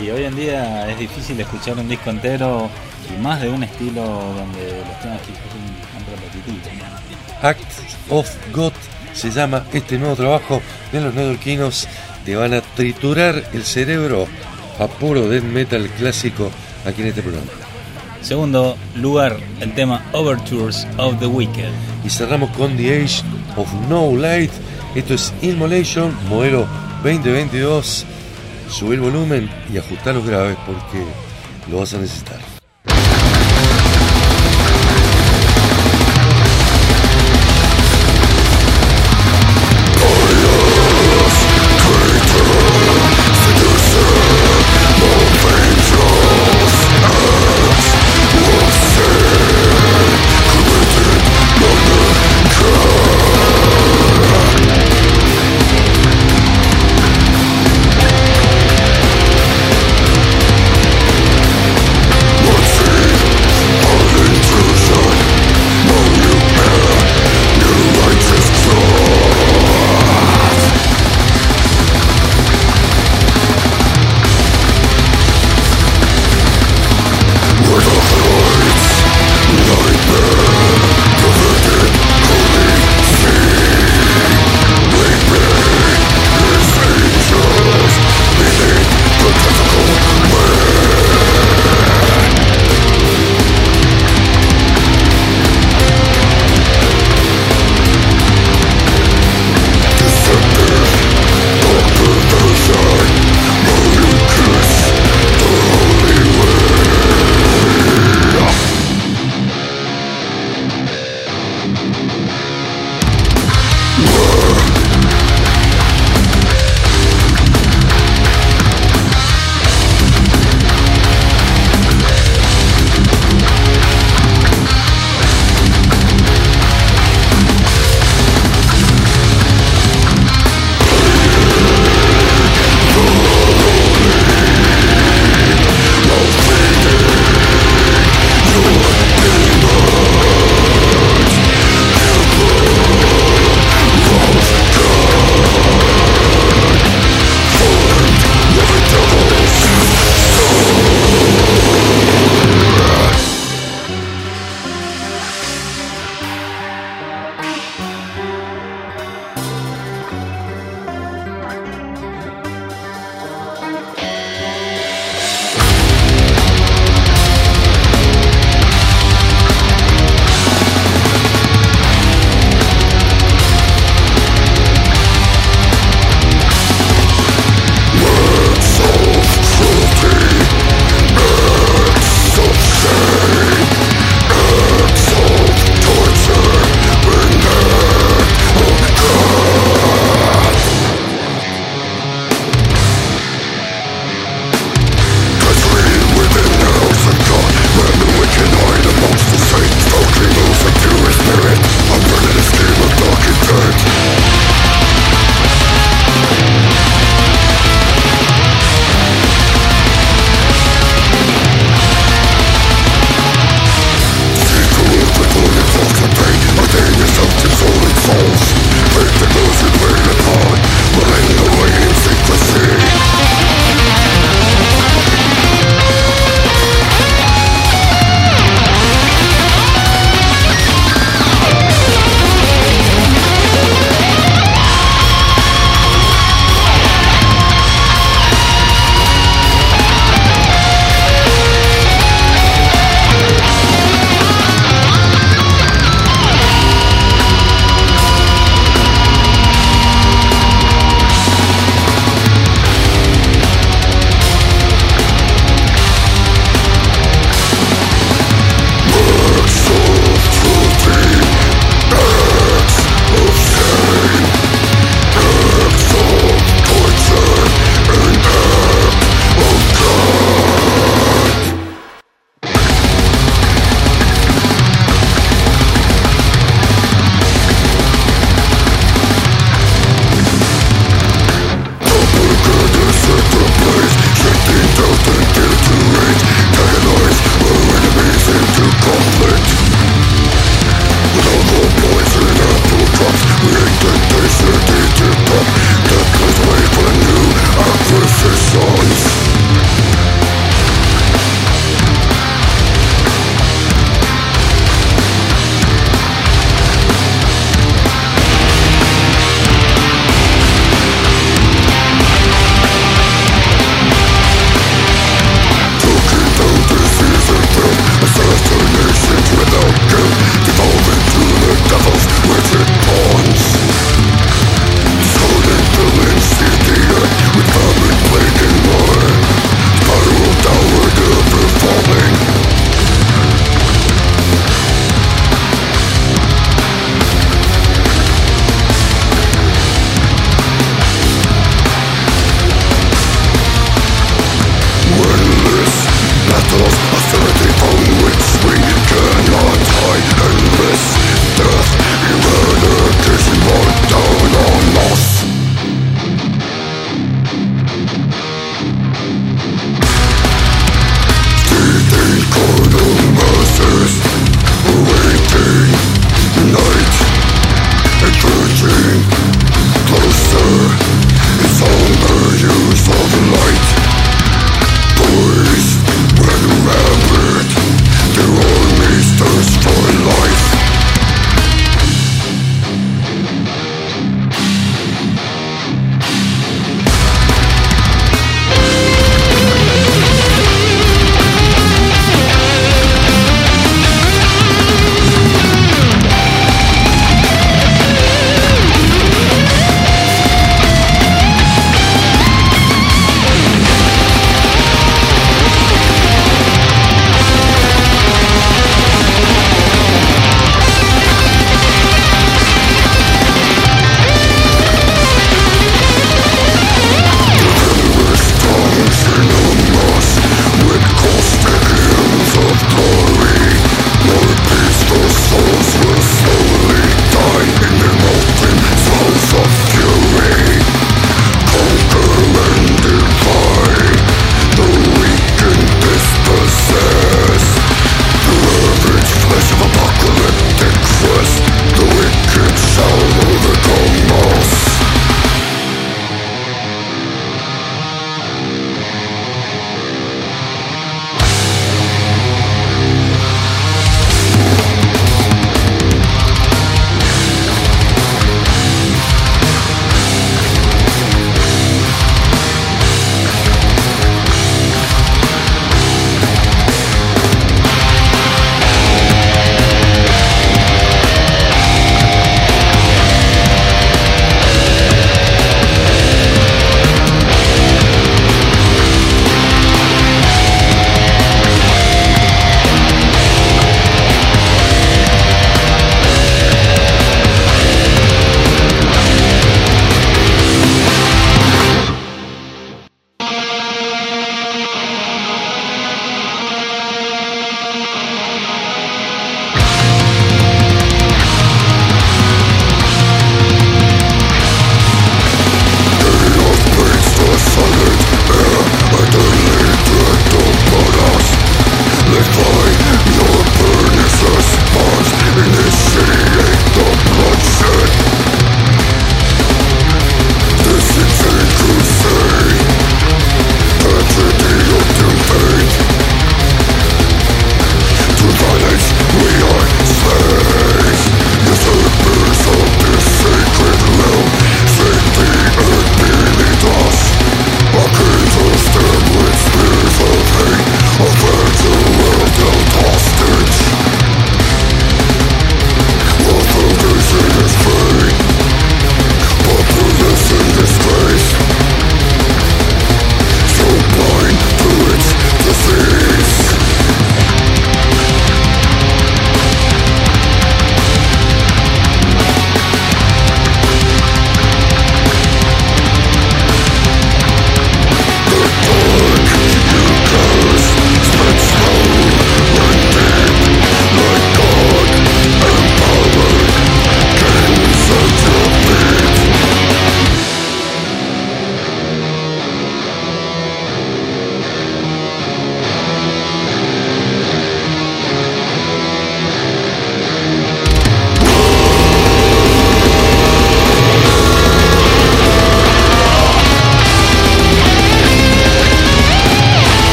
Y 0.00 0.10
hoy 0.10 0.24
en 0.24 0.36
día 0.36 0.90
es 0.90 0.98
difícil 0.98 1.40
escuchar 1.40 1.78
un 1.78 1.88
disco 1.88 2.10
entero 2.10 2.68
y 3.08 3.20
más 3.20 3.40
de 3.40 3.48
un 3.48 3.62
estilo 3.62 4.02
donde 4.02 4.82
los 4.86 5.00
temas 5.00 5.20
quizás 5.22 5.42
son 5.50 6.06
repetitivos. 6.10 6.68
Act 7.42 8.10
of 8.10 8.28
God 8.52 8.72
se 9.12 9.30
llama 9.30 9.64
este 9.72 9.98
nuevo 9.98 10.16
trabajo 10.16 10.60
de 10.92 11.00
los 11.00 11.14
neoyorquinos. 11.14 11.88
Te 12.24 12.36
van 12.36 12.54
a 12.54 12.60
triturar 12.60 13.42
el 13.52 13.64
cerebro 13.64 14.26
a 14.78 14.86
puro 14.86 15.28
death 15.28 15.44
metal 15.44 15.88
clásico 15.98 16.50
aquí 16.84 17.02
en 17.02 17.08
este 17.08 17.22
programa. 17.22 17.67
Segundo 18.22 18.76
lugar, 18.96 19.36
el 19.60 19.74
tema 19.74 20.04
Overtures 20.12 20.86
of 20.98 21.18
the 21.20 21.26
Wicked. 21.26 21.70
Y 22.04 22.10
cerramos 22.10 22.50
con 22.50 22.76
The 22.76 23.02
Age 23.02 23.22
of 23.56 23.72
No 23.88 24.16
Light. 24.16 24.50
Esto 24.94 25.14
es 25.14 25.32
Immolation, 25.40 26.12
modelo 26.28 26.66
2022. 27.04 28.04
Sube 28.70 28.96
el 28.96 29.00
volumen 29.00 29.48
y 29.72 29.78
ajustar 29.78 30.14
los 30.14 30.26
graves 30.26 30.56
porque 30.66 31.04
lo 31.70 31.78
vas 31.78 31.94
a 31.94 31.98
necesitar. 31.98 32.57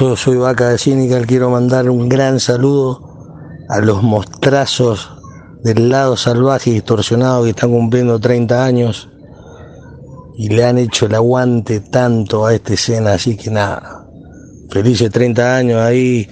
Cabronazo, 0.00 0.16
soy 0.16 0.36
Vaca 0.38 0.70
de 0.70 0.78
Cínica, 0.78 1.20
quiero 1.26 1.50
mandar 1.50 1.90
un 1.90 2.08
gran 2.08 2.40
saludo 2.40 3.02
a 3.68 3.80
los 3.80 4.02
mostrazos 4.02 5.10
del 5.62 5.90
lado 5.90 6.16
salvaje 6.16 6.70
y 6.70 6.74
distorsionado 6.74 7.44
que 7.44 7.50
están 7.50 7.70
cumpliendo 7.70 8.18
30 8.18 8.64
años 8.64 9.10
y 10.38 10.48
le 10.48 10.64
han 10.64 10.78
hecho 10.78 11.04
el 11.04 11.14
aguante 11.14 11.80
tanto 11.80 12.46
a 12.46 12.54
esta 12.54 12.72
escena, 12.72 13.12
así 13.12 13.36
que 13.36 13.50
nada, 13.50 14.06
felices 14.70 15.10
30 15.10 15.56
años 15.56 15.80
ahí, 15.82 16.26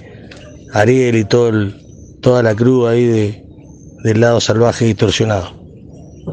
Ariel 0.73 1.15
y 1.17 1.25
todo 1.25 1.51
toda 2.21 2.41
la 2.41 2.55
cruz 2.55 2.89
ahí 2.89 3.05
de, 3.05 3.45
del 4.03 4.19
lado 4.19 4.41
salvaje 4.41 4.85
y 4.85 4.87
distorsionado. 4.89 5.51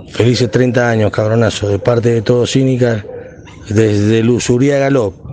Felices 0.09 0.51
30 0.51 0.89
años, 0.89 1.11
cabronazo, 1.11 1.69
de 1.69 1.79
parte 1.79 2.09
de 2.15 2.23
todo 2.23 2.47
Cínica, 2.47 3.05
desde 3.69 4.23
Luzuría 4.23 4.79
Galop. 4.79 5.26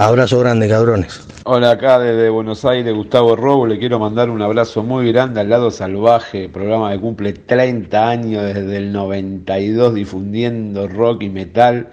Abrazo 0.00 0.38
grande, 0.38 0.68
cabrones. 0.68 1.26
Hola, 1.42 1.72
acá 1.72 1.98
desde 1.98 2.30
Buenos 2.30 2.64
Aires, 2.64 2.94
Gustavo 2.94 3.34
Robo. 3.34 3.66
Le 3.66 3.80
quiero 3.80 3.98
mandar 3.98 4.30
un 4.30 4.40
abrazo 4.40 4.84
muy 4.84 5.10
grande 5.10 5.40
al 5.40 5.48
lado 5.48 5.72
salvaje, 5.72 6.48
programa 6.48 6.92
que 6.92 7.00
cumple 7.00 7.32
30 7.32 8.08
años 8.08 8.44
desde 8.44 8.76
el 8.76 8.92
92 8.92 9.94
difundiendo 9.94 10.86
rock 10.86 11.22
y 11.22 11.30
metal. 11.30 11.88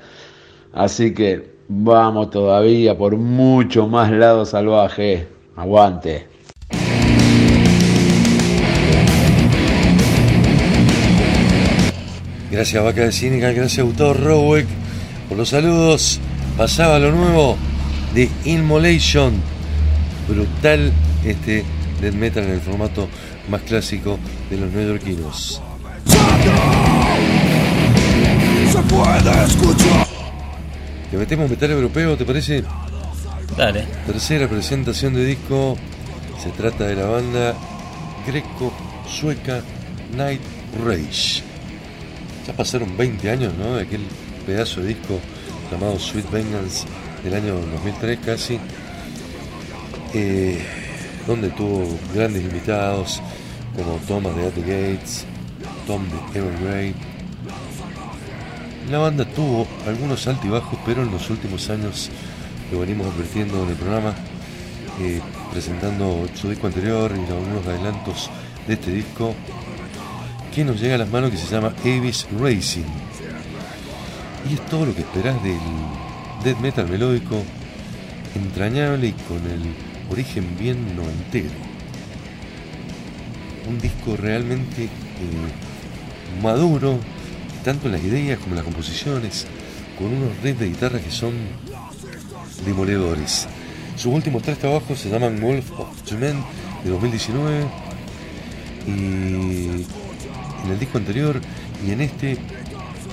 Así 0.71 1.15
que 1.15 1.49
vamos 1.67 2.29
todavía 2.29 2.95
por 2.95 3.17
mucho 3.17 3.87
más 3.87 4.11
lado 4.11 4.45
salvaje. 4.45 5.27
Aguante. 5.55 6.27
Gracias 12.51 12.83
Vaca 12.83 13.01
de 13.01 13.11
Cínica, 13.11 13.51
gracias 13.51 13.83
Gustavo 13.83 14.13
Roweck 14.13 14.67
por 15.27 15.39
los 15.39 15.49
saludos. 15.49 16.19
Pasaba 16.55 16.99
lo 16.99 17.11
nuevo 17.11 17.57
de 18.15 18.29
Inmolation. 18.45 19.33
Brutal 20.27 20.91
este 21.25 21.63
death 22.01 22.13
metal 22.13 22.45
en 22.45 22.51
el 22.51 22.61
formato 22.61 23.09
más 23.49 23.61
clásico 23.61 24.17
de 24.49 24.57
los 24.57 24.71
neoyorquinos. 24.71 25.61
Se 28.71 28.81
puede 28.83 29.45
escuchar. 29.45 30.07
¿Te 31.11 31.17
metemos 31.17 31.49
metal 31.49 31.71
europeo, 31.71 32.17
te 32.17 32.25
parece? 32.25 32.63
Dale. 33.57 33.85
Tercera 34.07 34.47
presentación 34.47 35.13
de 35.13 35.25
disco. 35.25 35.77
Se 36.41 36.49
trata 36.51 36.85
de 36.85 36.95
la 36.95 37.05
banda 37.05 37.53
greco-sueca 38.25 39.61
Night 40.15 40.41
Rage. 40.83 41.43
Ya 42.47 42.53
pasaron 42.53 42.95
20 42.97 43.29
años, 43.29 43.53
¿no? 43.57 43.75
De 43.75 43.83
aquel 43.83 44.01
pedazo 44.45 44.81
de 44.81 44.89
disco 44.89 45.19
llamado 45.71 45.99
Sweet 45.99 46.31
Vengeance 46.31 46.85
del 47.25 47.33
año 47.33 47.55
2003 47.55 48.19
casi. 48.19 48.59
eh, 50.13 50.63
donde 51.27 51.49
tuvo 51.49 51.97
grandes 52.13 52.43
invitados 52.43 53.21
como 53.75 53.97
Thomas 54.07 54.35
de 54.35 54.45
At 54.47 54.57
Gates, 54.57 55.25
Tom 55.87 56.03
de 56.31 56.39
Evergrey. 56.39 56.93
La 58.91 58.99
banda 58.99 59.25
tuvo 59.25 59.67
algunos 59.87 60.27
altibajos, 60.27 60.77
pero 60.85 61.01
en 61.01 61.11
los 61.11 61.29
últimos 61.31 61.69
años 61.71 62.11
lo 62.71 62.79
venimos 62.79 63.07
advirtiendo 63.07 63.63
en 63.63 63.69
el 63.69 63.75
programa, 63.75 64.13
eh, 65.01 65.19
presentando 65.51 66.27
su 66.35 66.49
disco 66.49 66.67
anterior 66.67 67.11
y 67.11 67.31
algunos 67.31 67.65
adelantos 67.65 68.29
de 68.67 68.75
este 68.75 68.91
disco 68.91 69.33
que 70.53 70.63
nos 70.63 70.79
llega 70.79 70.95
a 70.95 70.99
las 70.99 71.09
manos 71.09 71.31
que 71.31 71.37
se 71.37 71.47
llama 71.47 71.73
Avis 71.83 72.27
Racing. 72.39 72.85
Y 74.49 74.53
es 74.53 74.65
todo 74.67 74.85
lo 74.85 74.93
que 74.93 75.01
esperás 75.01 75.41
del 75.43 75.57
death 76.45 76.59
metal 76.59 76.87
melódico, 76.87 77.41
entrañable 78.35 79.07
y 79.07 79.11
con 79.13 79.37
el 79.49 79.63
origen 80.11 80.55
bien 80.59 80.95
noventero. 80.95 81.49
Un 83.67 83.79
disco 83.79 84.15
realmente 84.15 84.83
eh, 84.83 84.89
maduro, 86.43 86.99
tanto 87.63 87.87
en 87.87 87.93
las 87.93 88.03
ideas 88.03 88.37
como 88.37 88.51
en 88.51 88.57
las 88.57 88.65
composiciones, 88.65 89.47
con 89.97 90.13
unos 90.13 90.39
riffs 90.43 90.59
de 90.59 90.67
guitarra 90.67 90.99
que 90.99 91.09
son 91.09 91.33
demoledores. 92.63 93.47
Sus 93.95 94.13
últimos 94.13 94.43
tres 94.43 94.59
trabajos 94.59 94.99
se 94.99 95.09
llaman 95.09 95.41
Wolf 95.41 95.71
of 95.79 96.11
Men 96.11 96.43
de 96.83 96.91
2019 96.91 97.65
y 98.85 98.91
en 98.91 100.71
el 100.71 100.79
disco 100.79 100.99
anterior 100.99 101.41
y 101.87 101.91
en 101.91 102.01
este 102.01 102.37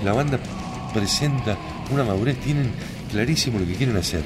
la 0.04 0.12
banda 0.12 0.38
presenta 0.92 1.56
una 1.90 2.04
madurez, 2.04 2.38
tienen 2.40 2.70
clarísimo 3.12 3.59
lo 3.59 3.66
que 3.66 3.74
quieren 3.74 3.97
hacer. 3.97 4.22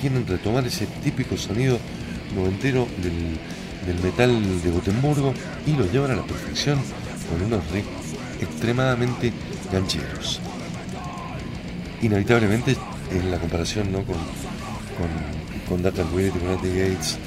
Quieren 0.00 0.26
retomar 0.26 0.66
ese 0.66 0.86
típico 1.02 1.36
sonido 1.36 1.78
noventero 2.36 2.86
del, 3.02 3.98
metal 4.02 4.62
de 4.62 4.70
Gotemburgo 4.70 5.32
y 5.66 5.72
lo 5.72 5.90
llevan 5.90 6.10
a 6.10 6.16
la 6.16 6.22
perfección 6.22 6.78
con 7.30 7.42
unos 7.42 7.68
riffs 7.70 7.88
extremadamente 8.40 9.32
gancheros. 9.72 10.40
Inevitablemente 12.02 12.76
en 13.10 13.30
la 13.30 13.38
comparación 13.38 13.90
¿no? 13.90 14.04
con, 14.04 14.16
con, 14.98 15.08
con 15.68 15.82
Data 15.82 16.04
Grid, 16.14 16.30
con 16.32 16.48
Anti 16.48 16.68
Gates, 16.68 17.18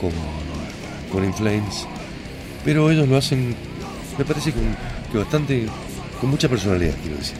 con, 0.00 0.10
con 1.12 1.24
In 1.24 1.32
Flames, 1.32 1.86
pero 2.64 2.90
ellos 2.90 3.08
lo 3.08 3.16
hacen, 3.16 3.54
me 4.18 4.24
parece 4.24 4.52
que 4.52 5.18
bastante, 5.18 5.66
con 6.20 6.30
mucha 6.30 6.48
personalidad, 6.48 6.94
quiero 7.00 7.16
decir. 7.16 7.38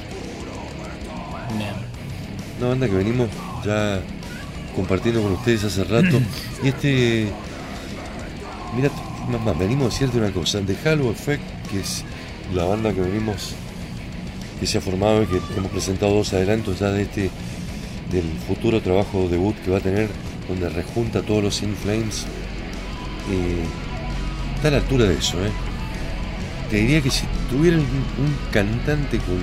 Una 2.58 2.68
banda 2.68 2.86
que 2.88 2.94
venimos 2.94 3.28
ya 3.64 4.00
compartiendo 4.74 5.22
con 5.22 5.32
ustedes 5.32 5.64
hace 5.64 5.84
rato. 5.84 6.20
y 6.62 6.68
este. 6.68 7.28
Mira, 8.76 8.90
más, 9.30 9.40
más, 9.42 9.58
venimos 9.58 9.86
a 9.86 9.90
decirte 9.90 10.18
una 10.18 10.30
cosa. 10.32 10.60
The 10.60 10.76
Halo 10.88 11.10
Effect, 11.10 11.42
que 11.70 11.80
es 11.80 12.04
la 12.54 12.64
banda 12.64 12.92
que 12.92 13.00
venimos. 13.00 13.54
que 14.60 14.66
se 14.66 14.78
ha 14.78 14.80
formado 14.80 15.22
y 15.22 15.26
que 15.26 15.38
hemos 15.56 15.70
presentado 15.70 16.14
dos 16.14 16.32
adelantos 16.32 16.80
ya 16.80 16.90
de 16.90 17.02
este. 17.02 17.30
del 18.10 18.24
futuro 18.46 18.80
trabajo 18.80 19.28
debut 19.28 19.54
que 19.64 19.70
va 19.70 19.78
a 19.78 19.80
tener, 19.80 20.08
donde 20.48 20.68
rejunta 20.68 21.22
todos 21.22 21.42
los 21.44 21.62
In 21.62 21.74
Flames. 21.76 22.26
eh, 23.30 23.64
está 24.56 24.68
a 24.68 24.70
la 24.72 24.76
altura 24.78 25.04
de 25.04 25.14
eso, 25.14 25.38
¿eh? 25.44 25.50
Te 26.70 26.76
diría 26.76 27.00
que 27.02 27.10
si 27.10 27.24
tuvieran 27.50 27.80
un, 27.80 27.86
un 28.24 28.36
cantante 28.50 29.18
con, 29.18 29.36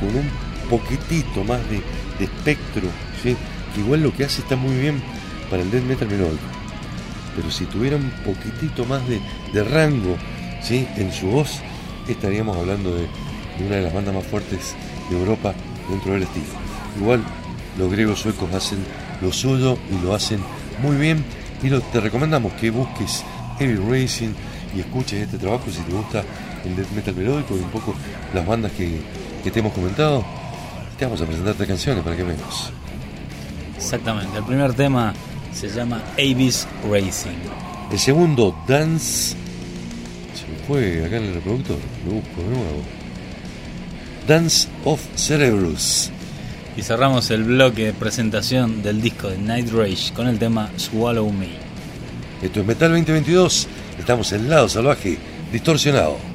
con 0.00 0.16
un 0.16 0.30
poquitito 0.70 1.42
más 1.44 1.60
de 1.70 1.82
espectro, 2.20 2.88
¿sí? 3.22 3.36
que 3.74 3.80
igual 3.80 4.02
lo 4.02 4.14
que 4.14 4.24
hace 4.24 4.42
está 4.42 4.56
muy 4.56 4.76
bien 4.76 5.02
para 5.50 5.62
el 5.62 5.70
death 5.70 5.84
metal 5.84 6.08
melódico, 6.08 6.44
pero 7.36 7.50
si 7.50 7.64
tuviera 7.66 7.96
un 7.96 8.10
poquitito 8.24 8.84
más 8.84 9.06
de, 9.08 9.20
de 9.52 9.64
rango 9.64 10.16
en 10.70 11.12
su 11.12 11.26
voz, 11.26 11.60
estaríamos 12.08 12.56
hablando 12.56 12.94
de, 12.94 13.02
de 13.02 13.66
una 13.66 13.76
de 13.76 13.82
las 13.82 13.92
bandas 13.92 14.14
más 14.14 14.24
fuertes 14.24 14.74
de 15.10 15.18
Europa 15.18 15.54
dentro 15.90 16.12
del 16.12 16.22
estilo. 16.22 16.46
Igual 16.98 17.22
los 17.78 17.90
griegos 17.90 18.20
suecos 18.20 18.52
hacen 18.54 18.78
lo 19.20 19.32
suyo 19.32 19.76
y 19.90 20.02
lo 20.04 20.14
hacen 20.14 20.40
muy 20.80 20.96
bien 20.96 21.24
y 21.62 21.70
te 21.70 22.00
recomendamos 22.00 22.52
que 22.54 22.70
busques 22.70 23.24
Heavy 23.58 23.76
Racing 23.76 24.32
y 24.74 24.80
escuches 24.80 25.22
este 25.22 25.38
trabajo 25.38 25.64
si 25.70 25.80
te 25.80 25.92
gusta 25.92 26.24
el 26.64 26.76
death 26.76 26.90
metal 26.90 27.14
melódico 27.14 27.56
y 27.56 27.60
un 27.60 27.70
poco 27.70 27.94
las 28.32 28.46
bandas 28.46 28.72
que 28.72 29.50
te 29.50 29.60
hemos 29.60 29.72
comentado. 29.72 30.24
Te 30.98 31.04
vamos 31.04 31.20
a 31.20 31.26
presentar 31.26 31.54
tres 31.54 31.68
canciones 31.68 32.04
para 32.04 32.16
que 32.16 32.22
veas. 32.22 32.70
Exactamente. 33.76 34.38
El 34.38 34.44
primer 34.44 34.74
tema 34.74 35.12
se 35.52 35.68
llama 35.68 36.00
Avis 36.12 36.68
Racing. 36.88 37.38
El 37.90 37.98
segundo, 37.98 38.56
Dance. 38.68 39.36
Se 40.34 40.46
me 40.48 40.58
fue 40.66 41.04
acá 41.04 41.16
en 41.16 41.24
el 41.24 41.34
reproductor, 41.34 41.78
lo 42.06 42.12
busco 42.14 42.42
de 42.42 42.48
nuevo. 42.48 42.82
Dance 44.28 44.68
of 44.84 45.00
Cerebrus. 45.16 46.10
Y 46.76 46.82
cerramos 46.82 47.30
el 47.30 47.44
bloque 47.44 47.86
de 47.86 47.92
presentación 47.92 48.82
del 48.82 49.02
disco 49.02 49.28
de 49.28 49.38
Night 49.38 49.70
Rage 49.70 50.12
con 50.14 50.28
el 50.28 50.38
tema 50.38 50.70
Swallow 50.76 51.30
Me. 51.30 51.48
Esto 52.40 52.60
es 52.60 52.66
Metal 52.66 52.90
2022. 52.90 53.68
Estamos 53.98 54.32
en 54.32 54.48
lado 54.48 54.68
salvaje, 54.68 55.18
distorsionado. 55.52 56.33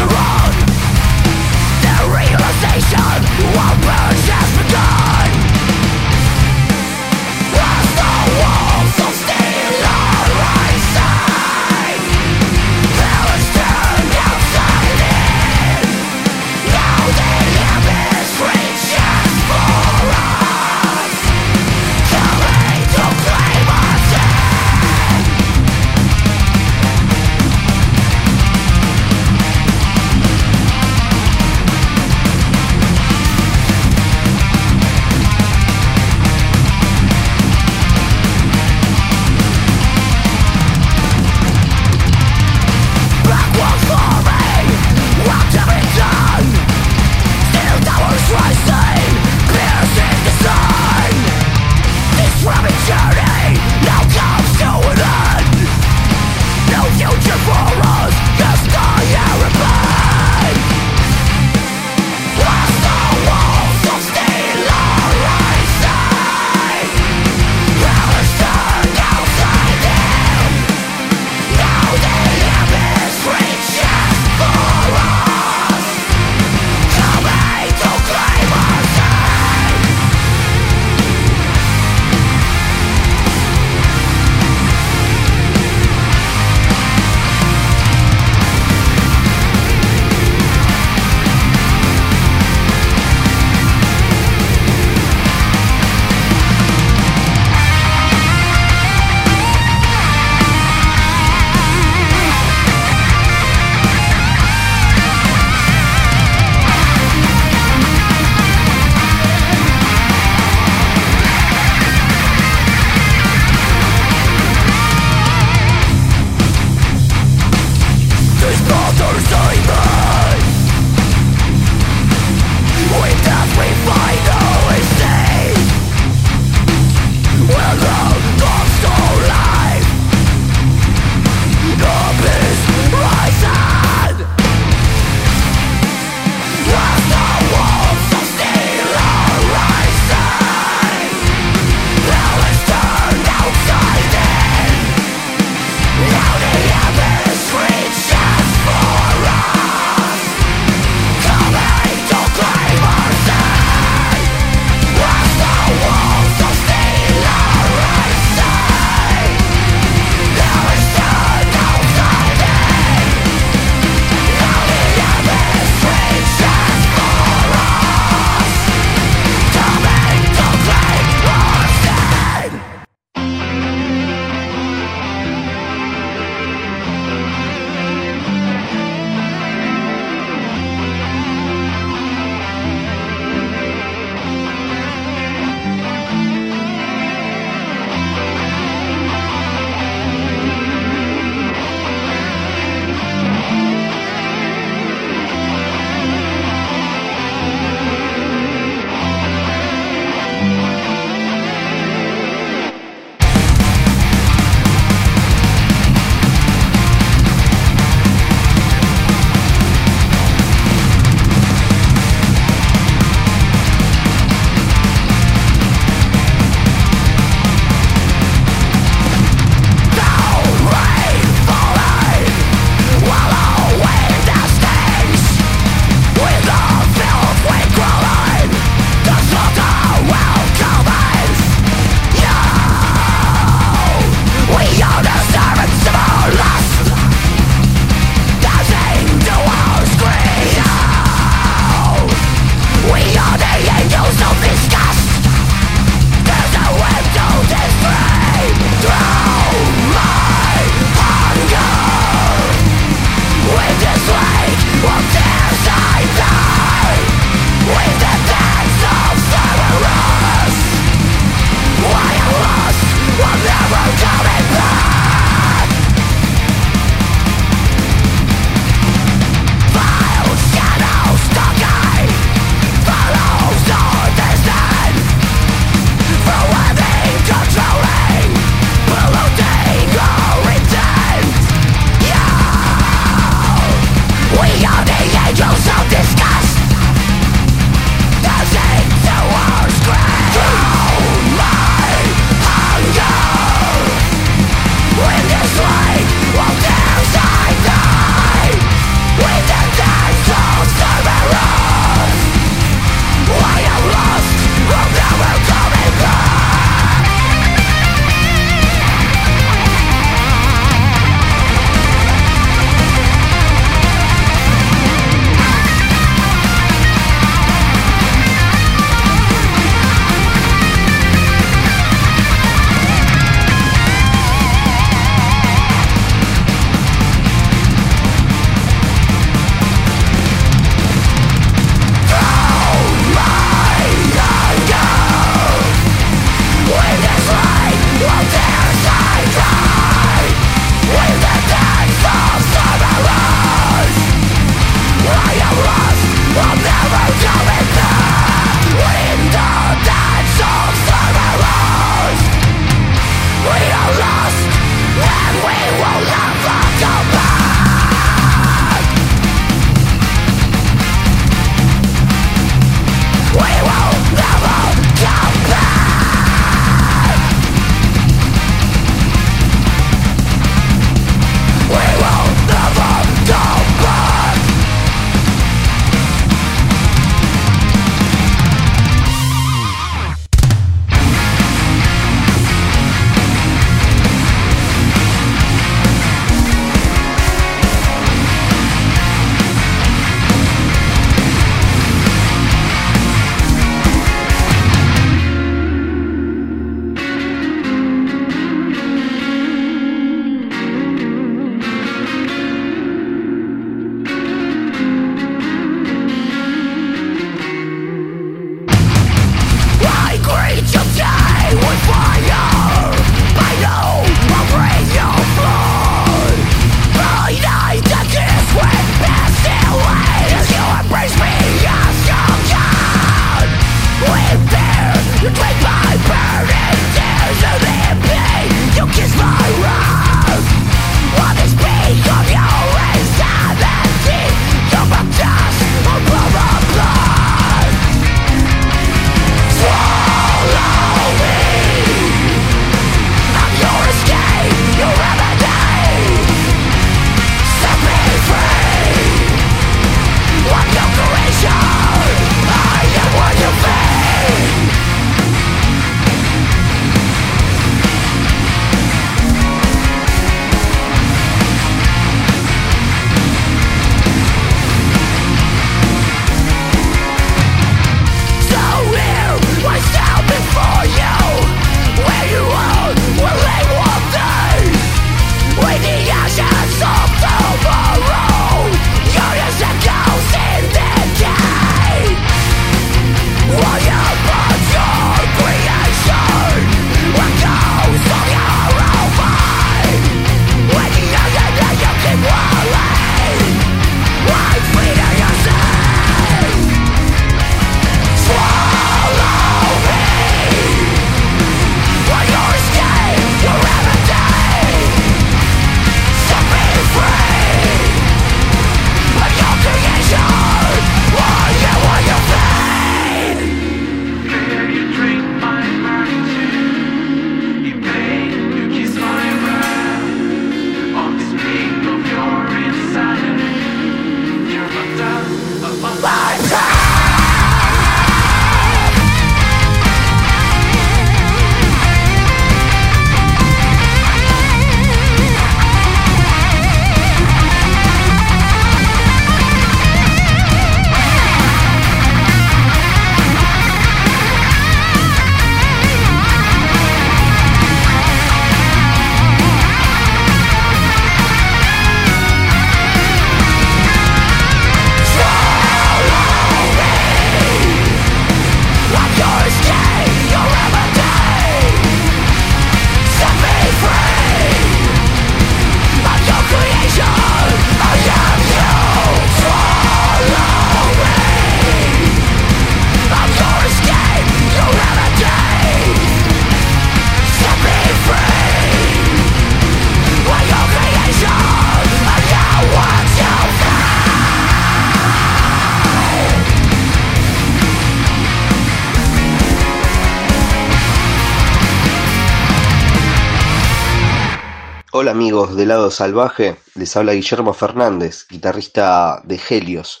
Lado 595.68 595.90
Salvaje, 595.90 596.56
les 596.74 596.96
habla 596.96 597.12
Guillermo 597.12 597.52
Fernández, 597.52 598.26
guitarrista 598.28 599.20
de 599.24 599.38
Helios. 599.48 600.00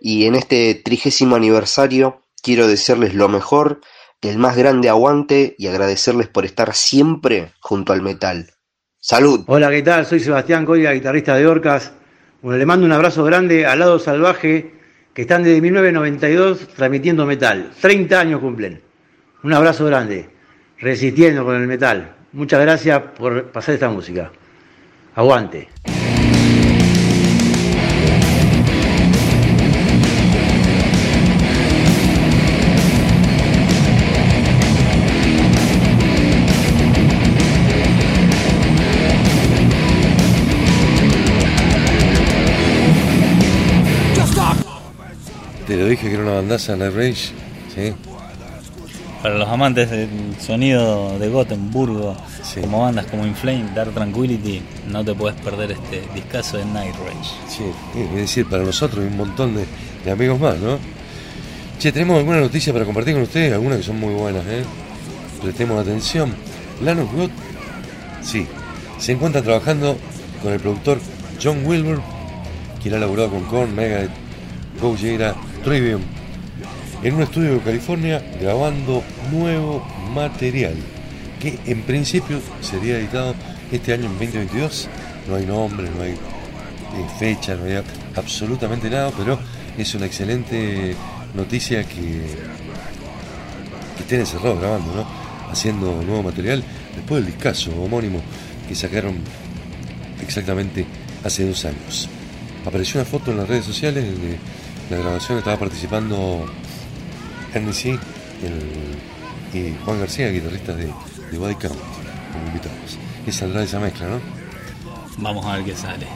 Y 0.00 0.26
en 0.26 0.36
este 0.36 0.74
trigésimo 0.76 1.34
aniversario 1.34 2.22
quiero 2.42 2.68
desearles 2.68 3.14
lo 3.14 3.28
mejor, 3.28 3.80
el 4.22 4.38
más 4.38 4.56
grande 4.56 4.88
aguante 4.88 5.56
y 5.58 5.66
agradecerles 5.66 6.28
por 6.28 6.44
estar 6.44 6.74
siempre 6.74 7.52
junto 7.58 7.92
al 7.92 8.02
metal. 8.02 8.52
¡Salud! 9.00 9.44
Hola, 9.48 9.70
¿qué 9.70 9.82
tal? 9.82 10.06
Soy 10.06 10.20
Sebastián 10.20 10.64
Coya, 10.64 10.92
guitarrista 10.92 11.34
de 11.34 11.46
Orcas. 11.46 11.92
Bueno, 12.40 12.58
le 12.58 12.66
mando 12.66 12.86
un 12.86 12.92
abrazo 12.92 13.24
grande 13.24 13.66
al 13.66 13.80
Lado 13.80 13.98
Salvaje, 13.98 14.74
que 15.12 15.22
están 15.22 15.42
desde 15.42 15.60
1992 15.60 16.68
transmitiendo 16.76 17.26
metal. 17.26 17.72
30 17.80 18.20
años 18.20 18.40
cumplen. 18.40 18.80
Un 19.42 19.52
abrazo 19.54 19.86
grande, 19.86 20.30
resistiendo 20.78 21.44
con 21.44 21.56
el 21.56 21.66
metal. 21.66 22.14
Muchas 22.32 22.60
gracias 22.60 23.02
por 23.18 23.50
pasar 23.50 23.74
esta 23.74 23.88
música. 23.88 24.30
Aguante. 25.14 25.68
Te 45.66 45.76
lo 45.76 45.86
dije 45.86 46.08
que 46.08 46.14
era 46.14 46.24
una 46.24 46.32
bandaza 46.32 46.74
Night 46.76 46.94
Rage. 46.94 47.32
Sí. 47.72 47.94
Para 49.22 49.38
los 49.38 49.48
amantes 49.48 49.88
del 49.88 50.34
sonido 50.40 51.16
de 51.18 51.28
Gotemburgo, 51.28 52.16
como 52.58 52.82
bandas 52.82 53.06
como 53.06 53.26
Inflame, 53.26 53.70
Dark 53.74 53.92
Tranquility, 53.92 54.62
no 54.88 55.04
te 55.04 55.14
puedes 55.14 55.40
perder 55.40 55.72
este 55.72 56.02
discazo 56.14 56.58
de 56.58 56.64
Night 56.64 56.94
Rage. 56.96 57.30
Sí, 57.48 57.64
es 57.96 58.14
decir, 58.14 58.46
para 58.46 58.64
nosotros 58.64 59.04
y 59.04 59.08
un 59.08 59.16
montón 59.16 59.54
de, 59.54 59.66
de 60.04 60.10
amigos 60.10 60.40
más, 60.40 60.58
¿no? 60.58 60.78
Che, 61.78 61.92
tenemos 61.92 62.18
alguna 62.18 62.40
noticia 62.40 62.72
para 62.72 62.84
compartir 62.84 63.14
con 63.14 63.22
ustedes, 63.22 63.52
algunas 63.52 63.78
que 63.78 63.84
son 63.84 64.00
muy 64.00 64.14
buenas, 64.14 64.44
¿eh? 64.46 64.64
Prestemos 65.42 65.80
atención. 65.80 66.34
Lanus 66.82 67.12
God, 67.12 67.30
sí, 68.22 68.46
se 68.98 69.12
encuentra 69.12 69.42
trabajando 69.42 69.96
con 70.42 70.52
el 70.52 70.60
productor 70.60 70.98
John 71.42 71.64
Wilbur, 71.64 72.00
quien 72.82 72.94
ha 72.94 72.98
laburado 72.98 73.30
con 73.30 73.44
Korn, 73.44 73.74
Megadeth, 73.74 74.10
Gojira, 74.80 75.34
Trivium, 75.62 76.02
en 77.02 77.14
un 77.14 77.22
estudio 77.22 77.54
de 77.54 77.60
California 77.60 78.22
grabando 78.40 79.02
nuevo 79.30 79.86
material 80.14 80.74
que 81.40 81.58
en 81.66 81.82
principio 81.82 82.40
sería 82.60 82.98
editado 82.98 83.34
este 83.72 83.92
año 83.94 84.04
en 84.06 84.12
2022. 84.18 84.88
No 85.28 85.36
hay 85.36 85.46
nombre, 85.46 85.88
no 85.96 86.02
hay 86.02 86.12
eh, 86.12 86.16
fecha, 87.18 87.54
no 87.56 87.64
hay 87.64 87.82
absolutamente 88.16 88.88
nada, 88.90 89.10
pero 89.16 89.38
es 89.78 89.94
una 89.94 90.06
excelente 90.06 90.94
noticia 91.34 91.84
que, 91.84 91.94
que 93.96 94.02
estén 94.02 94.20
encerrados 94.20 94.60
grabando, 94.60 94.94
¿no? 94.94 95.06
haciendo 95.50 96.02
nuevo 96.02 96.22
material 96.22 96.62
después 96.94 97.24
del 97.24 97.32
discazo 97.32 97.70
homónimo 97.82 98.20
que 98.68 98.74
sacaron 98.74 99.16
exactamente 100.22 100.84
hace 101.24 101.46
dos 101.46 101.64
años. 101.64 102.08
Apareció 102.66 103.00
una 103.00 103.08
foto 103.08 103.30
en 103.30 103.38
las 103.38 103.48
redes 103.48 103.64
sociales 103.64 104.04
de 104.04 104.38
la 104.94 105.02
grabación, 105.02 105.38
estaba 105.38 105.58
participando 105.58 106.46
el- 108.42 109.58
y 109.58 109.74
Juan 109.84 109.98
García, 109.98 110.28
guitarrista 110.30 110.74
de, 110.74 110.88
de 111.30 111.38
Body 111.38 111.54
Count, 111.54 111.78
como 112.32 112.46
invitados. 112.46 112.98
¿Qué 113.24 113.32
saldrá 113.32 113.60
de 113.60 113.66
esa 113.66 113.80
mezcla, 113.80 114.08
no? 114.08 114.20
Vamos 115.18 115.44
a 115.46 115.56
ver 115.56 115.64
qué 115.64 115.76
sale. 115.76 116.06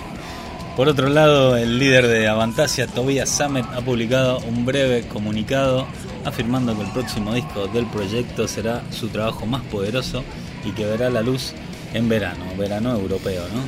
Por 0.76 0.88
otro 0.88 1.08
lado, 1.08 1.56
el 1.56 1.78
líder 1.78 2.08
de 2.08 2.26
Avantasia, 2.26 2.88
Tobias 2.88 3.28
Sammet, 3.28 3.64
ha 3.66 3.80
publicado 3.80 4.38
un 4.40 4.64
breve 4.64 5.06
comunicado 5.06 5.86
afirmando 6.24 6.74
que 6.76 6.82
el 6.82 6.90
próximo 6.90 7.32
disco 7.32 7.68
del 7.68 7.86
proyecto 7.86 8.48
será 8.48 8.82
su 8.90 9.08
trabajo 9.08 9.46
más 9.46 9.62
poderoso 9.62 10.24
y 10.64 10.72
que 10.72 10.84
verá 10.84 11.10
la 11.10 11.22
luz 11.22 11.52
en 11.92 12.08
verano, 12.08 12.44
verano 12.58 12.92
europeo, 12.92 13.44
¿no? 13.54 13.62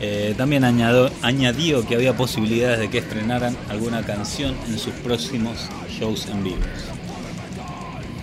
Eh, 0.00 0.34
también 0.36 0.64
añadió, 0.64 1.08
añadió 1.22 1.86
que 1.86 1.94
había 1.94 2.16
posibilidades 2.16 2.80
de 2.80 2.90
que 2.90 2.98
estrenaran 2.98 3.56
alguna 3.68 4.02
canción 4.02 4.56
en 4.66 4.76
sus 4.76 4.92
próximos 4.94 5.68
shows 5.88 6.26
en 6.26 6.42
vivo. 6.42 6.56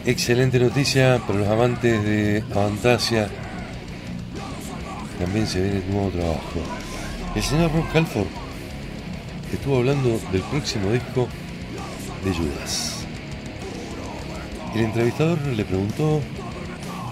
Excelente 0.10 0.58
noticia 0.58 1.22
para 1.28 1.38
los 1.38 1.48
amantes 1.48 2.04
de 2.04 2.44
Avantasia. 2.56 3.30
También 5.20 5.46
se 5.46 5.62
viene 5.62 5.84
un 5.88 5.94
nuevo 5.94 6.10
trabajo. 6.10 6.64
El 7.36 7.44
señor 7.44 7.72
Rob 7.72 7.86
Halford 7.94 8.26
estuvo 9.54 9.78
hablando 9.78 10.20
del 10.32 10.42
próximo 10.42 10.92
disco 10.92 11.28
de 12.26 12.34
Judas. 12.34 13.06
El 14.74 14.86
entrevistador 14.86 15.38
le 15.46 15.64
preguntó 15.64 16.22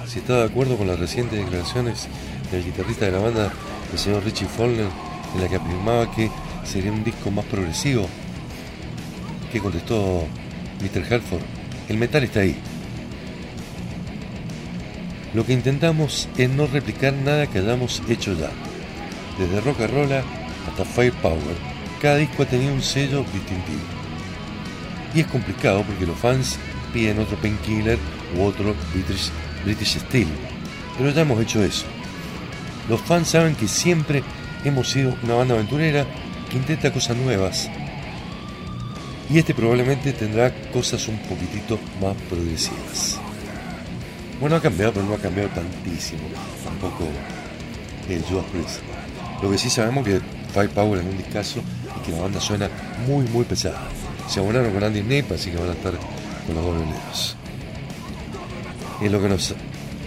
si 0.08 0.18
estaba 0.18 0.40
de 0.40 0.46
acuerdo 0.46 0.76
con 0.76 0.88
las 0.88 1.00
recientes 1.00 1.38
declaraciones 1.38 2.08
del 2.52 2.66
guitarrista 2.66 3.06
de 3.06 3.12
la 3.12 3.20
banda, 3.20 3.54
el 3.94 4.00
señor 4.00 4.24
Richie 4.24 4.48
Fowler, 4.48 4.88
en 5.36 5.42
la 5.42 5.48
que 5.48 5.58
afirmaba 5.58 6.10
que 6.16 6.32
sería 6.66 6.92
un 6.92 7.04
disco 7.04 7.30
más 7.30 7.46
progresivo. 7.46 8.10
¿Qué 9.52 9.60
contestó 9.60 10.26
Mr. 10.82 11.14
Halford? 11.14 11.44
El 11.90 11.98
metal 11.98 12.24
está 12.24 12.40
ahí. 12.40 12.60
Lo 15.34 15.46
que 15.46 15.54
intentamos 15.54 16.30
es 16.38 16.50
no 16.50 16.68
replicar 16.68 17.14
nada 17.14 17.48
que 17.48 17.60
hayamos 17.60 18.02
hecho 18.10 18.34
ya. 18.34 18.50
Desde 19.38 19.62
rock 19.62 19.82
and 19.82 19.94
roll 19.94 20.12
hasta 20.14 20.86
firepower, 20.86 21.56
cada 22.02 22.16
disco 22.18 22.44
ha 22.44 22.46
tenido 22.46 22.74
un 22.74 22.82
sello 22.82 23.26
distintivo. 23.34 23.82
Y 25.14 25.22
es 25.22 25.28
complicado 25.28 25.84
porque 25.84 26.06
los 26.06 26.18
fans 26.18 26.58
piden 26.94 27.20
otro 27.20 27.38
painkiller 27.38 28.00
u 28.38 28.44
otro 28.44 28.74
British, 28.94 29.30
British 29.66 30.00
Steel. 30.00 30.28
Pero 30.98 31.12
ya 31.12 31.22
hemos 31.22 31.42
hecho 31.42 31.62
eso. 31.64 31.86
Los 32.90 33.02
fans 33.02 33.28
saben 33.28 33.56
que 33.56 33.68
siempre 33.68 34.24
hemos 34.64 34.90
sido 34.90 35.16
una 35.24 35.36
banda 35.36 35.56
aventurera 35.56 36.06
que 36.50 36.58
intenta 36.58 36.94
cosas 36.94 37.18
nuevas. 37.18 37.70
Y 39.30 39.38
este 39.40 39.54
probablemente 39.54 40.14
tendrá 40.14 40.54
cosas 40.72 41.08
un 41.10 41.18
poquitito 41.20 41.78
más 42.02 42.16
progresivas. 42.30 43.20
Bueno, 44.40 44.56
ha 44.56 44.62
cambiado, 44.62 44.94
pero 44.94 45.06
no 45.06 45.16
ha 45.16 45.18
cambiado 45.18 45.50
tantísimo. 45.50 46.22
Tampoco 46.64 47.06
el 48.08 48.22
Judas 48.24 48.46
Priest. 48.52 48.80
Lo 49.42 49.50
que 49.50 49.58
sí 49.58 49.70
sabemos 49.70 50.06
que 50.06 50.22
Firepower 50.54 51.00
es 51.00 51.06
un 51.06 51.18
discazo 51.18 51.62
y 51.98 52.06
que 52.06 52.12
la 52.12 52.22
banda 52.22 52.40
suena 52.40 52.70
muy, 53.08 53.26
muy 53.26 53.46
pesada. 53.46 53.82
Se 54.28 54.40
abonaron 54.40 54.72
con 54.74 54.84
Andy 54.84 55.02
Snape, 55.02 55.34
así 55.34 55.52
que 55.52 55.58
van 55.58 55.70
a 55.70 55.74
estar 55.74 55.94
con 56.46 56.56
los 56.56 56.64
dobles 56.64 56.88
dedos. 56.88 57.38
Es 59.02 59.12
lo 59.12 59.22
que 59.22 59.30
nos 59.30 59.56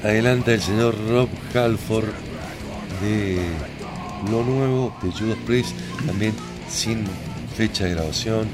adelanta 0.05 0.53
el 0.53 0.61
señor 0.61 0.95
Rob 1.09 1.29
Halford 1.55 2.09
de 3.03 3.41
lo 4.31 4.45
nuevo 4.45 4.95
de 5.03 5.11
Judas 5.11 5.39
Priest, 5.47 5.75
también 6.07 6.35
sin 6.69 7.05
fecha 7.57 7.85
de 7.85 7.95
grabación 7.95 8.49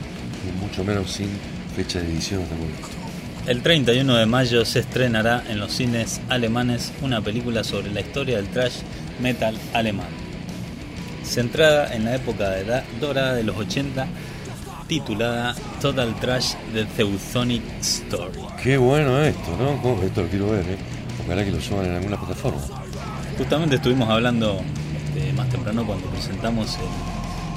y 0.47 0.65
mucho 0.65 0.85
menos 0.85 1.11
sin 1.11 1.29
fecha 1.75 2.01
de 2.01 2.07
edición 2.07 2.43
hasta 2.43 2.55
momento. 2.55 3.06
El 3.47 3.63
31 3.63 4.17
de 4.17 4.27
mayo 4.27 4.65
se 4.65 4.81
estrenará 4.81 5.45
en 5.49 5.61
los 5.61 5.71
cines 5.71 6.21
alemanes 6.29 6.93
una 7.01 7.21
película 7.21 7.63
sobre 7.63 7.93
la 7.93 8.01
historia 8.01 8.39
del 8.39 8.49
thrash 8.49 8.79
metal 9.21 9.57
alemán, 9.73 10.09
centrada 11.23 11.95
en 11.95 12.07
la 12.07 12.17
época 12.17 12.51
de 12.51 12.63
edad 12.63 12.83
dorada 13.01 13.35
de 13.35 13.45
los 13.45 13.57
80, 13.57 14.09
titulada 14.89 15.55
Total 15.81 16.13
Trash 16.19 16.55
The 16.75 16.87
Teutonic 16.87 17.63
Story. 17.83 18.41
Qué 18.61 18.79
bueno 18.79 19.17
esto, 19.23 19.57
¿no? 19.57 19.81
¿Cómo? 19.81 20.03
Esto 20.03 20.23
lo 20.23 20.29
quiero 20.29 20.51
ver, 20.51 20.65
¿eh? 20.69 20.79
Ojalá 21.25 21.45
que 21.45 21.53
lo 21.53 21.61
suban 21.61 21.85
en 21.87 21.95
alguna 21.95 22.19
plataforma. 22.19 22.61
Justamente 23.39 23.77
estuvimos 23.77 24.11
hablando 24.11 24.61
este, 25.07 25.33
más 25.35 25.49
temprano 25.51 25.87
cuando 25.87 26.09
presentamos 26.09 26.77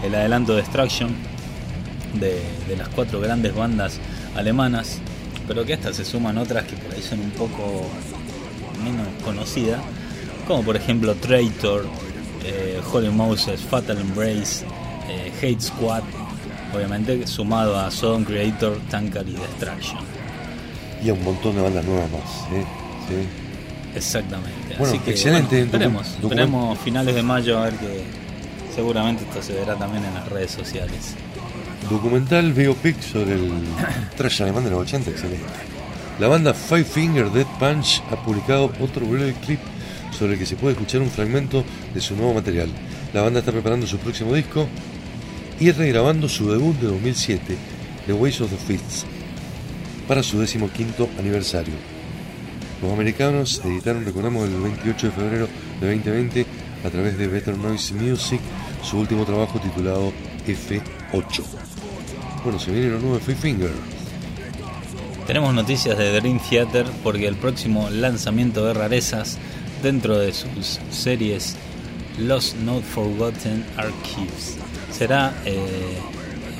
el, 0.03 0.06
el 0.06 0.14
adelanto 0.14 0.53
de 0.53 0.61
Destruction 0.61 1.16
de, 2.14 2.44
de 2.68 2.78
las 2.78 2.90
cuatro 2.90 3.20
grandes 3.20 3.56
bandas 3.56 3.99
alemanas, 4.36 5.02
pero 5.50 5.66
que 5.66 5.74
a 5.74 5.76
estas 5.78 5.96
se 5.96 6.06
suman 6.06 6.38
otras 6.38 6.64
que 6.66 6.76
por 6.76 6.94
ahí 6.94 7.02
son 7.02 7.22
un 7.22 7.32
poco 7.32 7.88
menos 8.84 9.08
conocidas, 9.26 9.82
como 10.48 10.62
por 10.62 10.76
ejemplo 10.78 11.16
Traitor, 11.16 11.88
eh, 12.46 12.80
Holy 12.94 13.10
Moses, 13.10 13.60
Fatal 13.60 13.98
Embrace, 13.98 14.64
eh, 15.10 15.32
Hate 15.42 15.60
Squad, 15.60 16.04
obviamente 16.72 17.26
sumado 17.26 17.80
a 17.80 17.90
Sodom 17.90 18.26
Creator, 18.26 18.78
Tankard 18.92 19.28
y 19.28 19.32
Destruction. 19.34 19.98
Y 21.04 21.10
a 21.10 21.14
un 21.14 21.24
montón 21.24 21.56
de 21.56 21.64
bandas 21.64 21.84
nuevas 21.84 22.12
más, 22.12 22.54
¿eh? 22.54 22.66
Sí. 23.08 23.96
Exactamente. 23.96 24.76
Bueno, 24.78 24.94
Así 24.94 25.00
que, 25.00 25.12
excelente. 25.12 25.66
bueno, 25.66 25.66
esperemos, 25.66 26.08
esperemos 26.22 26.78
finales 26.78 27.16
de 27.16 27.24
mayo 27.24 27.58
a 27.58 27.64
ver 27.64 27.74
que 27.74 28.04
seguramente 28.76 29.24
esto 29.24 29.42
se 29.42 29.54
verá 29.54 29.76
también 29.76 30.06
en 30.06 30.14
las 30.14 30.30
redes 30.30 30.52
sociales. 30.52 31.16
Documental 31.88 32.53
biopic 32.53 32.99
sobre 33.01 33.35
el 33.35 33.51
trash 34.18 34.41
alemán 34.41 34.64
de 34.65 34.72
los 34.72 34.81
80, 34.81 35.11
excelente. 35.11 35.45
La 36.19 36.27
banda 36.27 36.53
Five 36.53 36.84
Finger 36.84 37.31
Death 37.31 37.47
Punch 37.60 38.03
ha 38.11 38.18
publicado 38.18 38.72
otro 38.81 39.06
breve 39.06 39.34
clip 39.45 39.60
sobre 40.11 40.34
el 40.34 40.39
que 40.39 40.45
se 40.45 40.57
puede 40.57 40.73
escuchar 40.73 41.01
un 41.01 41.10
fragmento 41.10 41.64
de 41.93 42.01
su 42.01 42.15
nuevo 42.15 42.34
material. 42.34 42.69
La 43.14 43.22
banda 43.22 43.39
está 43.39 43.51
preparando 43.51 43.88
su 43.88 43.97
próximo 43.97 44.34
disco 44.34 44.68
y 45.60 45.72
regrabando 45.72 46.27
su 46.27 46.51
debut 46.51 46.76
de 46.80 46.88
2007, 46.88 47.57
The 48.06 48.14
Ways 48.14 48.41
of 48.41 48.51
the 48.51 48.57
Fists, 48.57 49.06
para 50.07 50.22
su 50.22 50.39
decimoquinto 50.39 51.10
aniversario. 51.18 51.76
Los 52.81 52.91
americanos 52.91 53.61
editaron, 53.64 54.06
recordamos, 54.06 54.47
el 54.47 54.60
28 54.60 55.07
de 55.07 55.14
febrero 55.14 55.47
de 55.81 55.95
2020 55.95 56.45
a 56.85 56.89
través 56.89 57.18
de 57.18 57.27
Better 57.27 57.57
Noise 57.57 57.93
Music 57.93 58.39
su 58.84 58.99
último 58.99 59.26
trabajo 59.26 59.60
titulado 59.60 60.14
F8. 60.47 61.69
Bueno, 62.44 62.57
se 62.57 62.72
viene 62.72 62.91
lo 62.91 62.99
nuevo 62.99 63.16
de 63.16 63.22
Five 63.22 63.38
Finger. 63.38 63.72
Tenemos 65.28 65.53
noticias 65.53 65.98
de 65.98 66.20
Dream 66.20 66.40
Theater 66.40 66.86
porque 67.03 67.28
el 67.28 67.36
próximo 67.36 67.90
lanzamiento 67.90 68.66
de 68.66 68.74
rarezas 68.74 69.38
dentro 69.84 70.18
de 70.18 70.34
sus 70.34 70.80
series 70.90 71.56
Lost 72.18 72.56
Not 72.57 72.84
Forgotten 72.84 73.66
Archives 73.78 74.57
será 74.91 75.34
eh, 75.45 75.98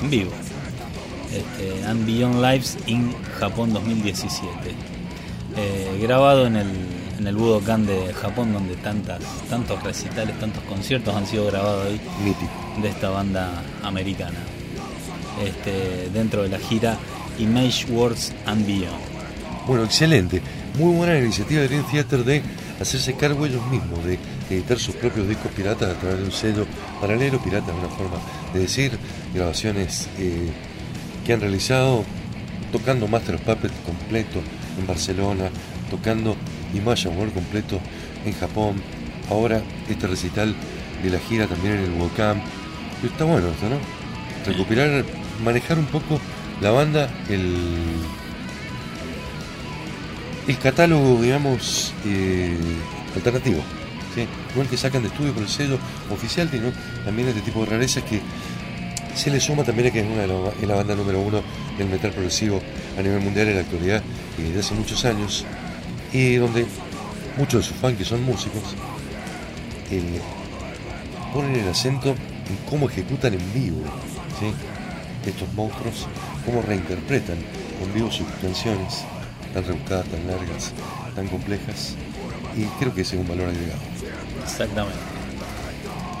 en 0.02 0.10
vivo. 0.10 0.30
Este, 1.32 1.84
and 1.86 2.06
Beyond 2.06 2.42
Lives 2.42 2.76
in 2.86 3.14
Japón 3.38 3.72
2017. 3.72 4.50
Eh, 5.56 5.98
grabado 6.02 6.46
en 6.46 6.56
el, 6.56 6.68
en 7.18 7.26
el 7.26 7.36
Budokan 7.36 7.86
de 7.86 8.12
Japón, 8.12 8.52
donde 8.52 8.76
tantas, 8.76 9.20
tantos 9.48 9.82
recitales, 9.82 10.38
tantos 10.38 10.62
conciertos 10.64 11.14
han 11.14 11.26
sido 11.26 11.46
grabados 11.46 11.86
ahí 11.86 12.00
de 12.82 12.88
esta 12.88 13.10
banda 13.10 13.62
americana. 13.82 14.38
Este, 15.44 16.10
dentro 16.12 16.42
de 16.42 16.48
la 16.48 16.58
gira 16.58 16.98
Image 17.38 17.86
Words 17.90 18.32
and 18.46 18.66
Beyond. 18.66 19.10
Bueno, 19.66 19.84
excelente. 19.84 20.42
Muy 20.78 20.94
buena 20.94 21.18
iniciativa 21.18 21.60
de 21.62 21.68
Dream 21.68 21.84
Theater 21.90 22.24
de 22.24 22.42
hacerse 22.80 23.14
cargo 23.14 23.46
ellos 23.46 23.66
mismos, 23.70 24.04
de 24.04 24.18
editar 24.48 24.78
sus 24.78 24.94
propios 24.94 25.28
discos 25.28 25.52
piratas 25.52 25.96
a 25.96 26.00
través 26.00 26.18
de 26.18 26.24
un 26.24 26.32
sello 26.32 26.66
paralelo, 27.00 27.38
pirata 27.42 27.72
es 27.72 27.78
una 27.78 27.88
forma 27.88 28.16
de 28.52 28.60
decir, 28.60 28.98
grabaciones 29.34 30.08
eh, 30.18 30.50
que 31.24 31.32
han 31.32 31.40
realizado 31.40 32.04
tocando 32.72 33.06
Master 33.06 33.34
of 33.36 33.42
Puppets 33.42 33.74
completo 33.84 34.40
en 34.78 34.86
Barcelona, 34.86 35.50
tocando 35.90 36.36
Image 36.74 37.08
World 37.08 37.34
completo 37.34 37.80
en 38.24 38.32
Japón, 38.34 38.82
ahora 39.28 39.62
este 39.88 40.06
recital 40.06 40.54
de 41.02 41.10
la 41.10 41.18
gira 41.18 41.46
también 41.46 41.74
en 41.74 41.84
el 41.84 41.90
Volcán. 41.90 42.42
Está 43.04 43.24
bueno 43.24 43.48
esto, 43.48 43.68
¿no? 43.68 43.78
Recuperar, 44.46 45.04
manejar 45.42 45.78
un 45.78 45.86
poco 45.86 46.20
la 46.60 46.70
banda, 46.70 47.08
el, 47.28 47.54
el 50.46 50.58
catálogo, 50.58 51.20
digamos, 51.22 51.94
eh, 52.06 52.56
alternativo. 53.14 53.62
¿sí? 54.14 54.26
No 54.54 54.62
el 54.62 54.68
que 54.68 54.76
sacan 54.76 55.02
de 55.02 55.08
estudio 55.08 55.32
por 55.32 55.42
el 55.42 55.48
sello 55.48 55.78
oficial, 56.10 56.48
sino 56.50 56.72
también 57.04 57.28
este 57.28 57.40
tipo 57.40 57.60
de 57.60 57.66
rarezas 57.66 58.02
que 58.04 58.20
se 59.14 59.30
le 59.30 59.40
suma 59.40 59.64
también 59.64 59.88
a 59.88 59.90
que 59.90 60.00
es, 60.00 60.06
una 60.06 60.26
la, 60.26 60.74
banda 60.74 60.94
número 60.94 61.20
uno 61.20 61.42
del 61.76 61.88
metal 61.88 62.12
progresivo 62.12 62.60
a 62.98 63.02
nivel 63.02 63.20
mundial 63.20 63.48
en 63.48 63.54
la 63.56 63.60
actualidad 63.62 64.02
y 64.38 64.42
desde 64.42 64.60
hace 64.60 64.74
muchos 64.74 65.04
años, 65.04 65.44
y 66.12 66.36
donde 66.36 66.66
muchos 67.36 67.62
de 67.62 67.68
sus 67.68 67.76
fans 67.76 67.98
que 67.98 68.04
son 68.04 68.22
músicos 68.22 68.62
eh, 69.90 70.20
ponen 71.32 71.56
el 71.56 71.68
acento 71.68 72.10
en 72.10 72.56
cómo 72.68 72.88
ejecutan 72.88 73.34
en 73.34 73.52
vivo. 73.52 73.82
Estos 75.26 75.52
monstruos, 75.54 76.06
cómo 76.46 76.62
reinterpretan 76.62 77.36
en 77.36 77.94
vivo 77.94 78.10
sus 78.10 78.26
canciones 78.40 79.04
tan 79.52 79.64
rebuscadas, 79.64 80.06
tan 80.06 80.26
largas, 80.26 80.72
tan 81.14 81.28
complejas, 81.28 81.96
y 82.56 82.64
creo 82.78 82.94
que 82.94 83.02
ese 83.02 83.16
es 83.16 83.22
un 83.22 83.28
valor 83.28 83.48
agregado. 83.48 83.80
Exactamente. 84.42 84.98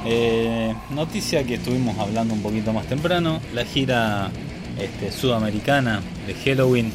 Eh, 0.04 0.74
noticia 0.90 1.44
que 1.44 1.54
estuvimos 1.54 1.98
hablando 1.98 2.34
un 2.34 2.42
poquito 2.42 2.72
más 2.72 2.86
temprano, 2.86 3.40
la 3.54 3.64
gira 3.64 4.30
este, 4.78 5.12
sudamericana 5.12 6.00
de 6.26 6.34
Halloween 6.34 6.92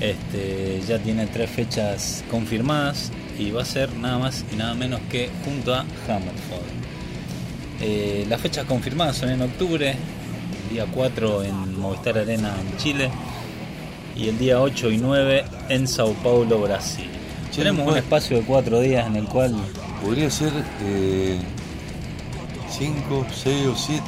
este, 0.00 0.82
ya 0.86 0.98
tiene 0.98 1.26
tres 1.26 1.50
fechas 1.50 2.22
confirmadas 2.30 3.10
y 3.38 3.50
va 3.50 3.62
a 3.62 3.64
ser 3.64 3.94
nada 3.94 4.18
más 4.18 4.44
y 4.52 4.56
nada 4.56 4.74
menos 4.74 5.00
que 5.10 5.30
junto 5.44 5.74
a 5.74 5.80
Hammerfall. 5.80 6.60
Eh, 7.80 8.26
las 8.28 8.40
fechas 8.40 8.64
confirmadas 8.66 9.16
son 9.16 9.30
en 9.30 9.42
octubre, 9.42 9.94
día 10.68 10.86
4 10.92 11.42
en 11.44 11.78
Movistar 11.80 12.18
Arena 12.18 12.54
en 12.60 12.76
Chile 12.78 13.10
y 14.16 14.28
el 14.28 14.38
día 14.38 14.60
8 14.60 14.90
y 14.90 14.98
9 14.98 15.44
en 15.68 15.86
Sao 15.88 16.12
Paulo, 16.14 16.60
Brasil. 16.62 17.06
Che, 17.50 17.58
Tenemos 17.58 17.80
un 17.80 17.86
¿cuál? 17.86 17.98
espacio 17.98 18.36
de 18.38 18.42
cuatro 18.44 18.80
días 18.80 19.06
en 19.06 19.16
el 19.16 19.24
cual 19.26 19.54
Podría 20.02 20.30
ser 20.30 20.52
5, 22.70 23.26
6 23.42 23.66
o 23.66 23.74
7. 23.76 24.02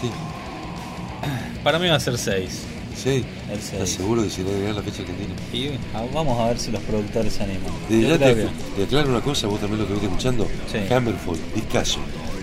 para 1.64 1.78
mí 1.78 1.88
va 1.88 1.96
a 1.96 2.00
ser 2.00 2.18
6. 2.18 2.62
¿Sí? 2.96 3.24
El 3.50 3.58
¿Estás 3.58 3.78
6. 3.88 3.90
seguro 3.90 4.22
que 4.24 4.30
se 4.30 4.42
le 4.42 4.50
agregar 4.50 4.74
la 4.74 4.82
fecha 4.82 5.02
argentina? 5.02 5.32
Y 5.52 5.68
ah, 5.94 6.04
vamos 6.12 6.38
a 6.40 6.48
ver 6.48 6.58
si 6.58 6.70
los 6.72 6.82
productores 6.82 7.32
se 7.32 7.44
animan. 7.44 7.72
Yo 7.88 8.00
ya 8.00 8.18
te, 8.18 8.34
que- 8.34 8.48
te 8.76 8.82
aclaro 8.84 9.08
una 9.10 9.20
cosa, 9.20 9.46
vos 9.46 9.60
también 9.60 9.80
lo 9.82 9.86
que 9.86 9.94
estuviste 9.94 10.06
escuchando. 10.26 10.48
Sí. 10.70 10.92
Hammerfall, 10.92 11.38
discaso. 11.54 12.00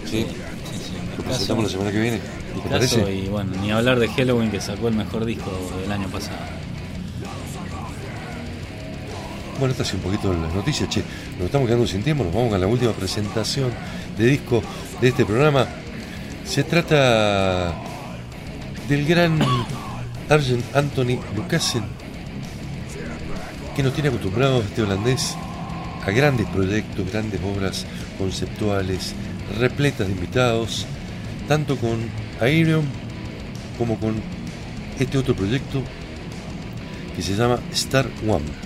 ¿sí? 0.09 0.25
Lo 1.17 1.23
presentamos 1.23 1.65
la 1.65 1.69
semana 1.69 1.91
que 1.91 1.99
viene. 1.99 2.19
Y 3.07 3.27
bueno, 3.27 3.51
ni 3.61 3.71
hablar 3.71 3.99
de 3.99 4.07
Halloween 4.07 4.51
que 4.51 4.61
sacó 4.61 4.87
el 4.87 4.95
mejor 4.95 5.25
disco 5.25 5.51
del 5.81 5.91
año 5.91 6.07
pasado. 6.07 6.37
Bueno, 9.59 9.71
esta 9.71 9.83
es 9.83 9.93
un 9.93 10.01
poquito 10.01 10.33
las 10.33 10.53
noticias, 10.53 10.89
che. 10.89 11.01
Nos 11.37 11.45
estamos 11.45 11.67
quedando 11.67 11.87
sin 11.87 12.03
tiempo, 12.03 12.23
nos 12.23 12.33
vamos 12.33 12.53
a 12.53 12.57
la 12.57 12.67
última 12.67 12.91
presentación 12.91 13.71
de 14.17 14.25
disco 14.25 14.61
de 14.99 15.09
este 15.09 15.25
programa. 15.25 15.65
Se 16.45 16.63
trata 16.63 17.73
del 18.89 19.05
gran 19.05 19.39
Argent 20.29 20.75
Anthony 20.75 21.19
Lucassen, 21.35 21.83
que 23.75 23.83
nos 23.83 23.93
tiene 23.93 24.09
acostumbrados 24.09 24.65
este 24.65 24.81
holandés 24.81 25.35
a 26.05 26.11
grandes 26.11 26.47
proyectos, 26.47 27.09
grandes 27.11 27.39
obras 27.41 27.85
conceptuales, 28.17 29.13
repletas 29.57 30.07
de 30.07 30.13
invitados, 30.13 30.85
tanto 31.47 31.77
con 31.77 31.97
Aerion 32.39 32.85
como 33.77 33.99
con 33.99 34.15
este 34.99 35.17
otro 35.17 35.35
proyecto 35.35 35.81
que 37.15 37.21
se 37.21 37.35
llama 37.35 37.59
Star 37.71 38.07
One 38.27 38.65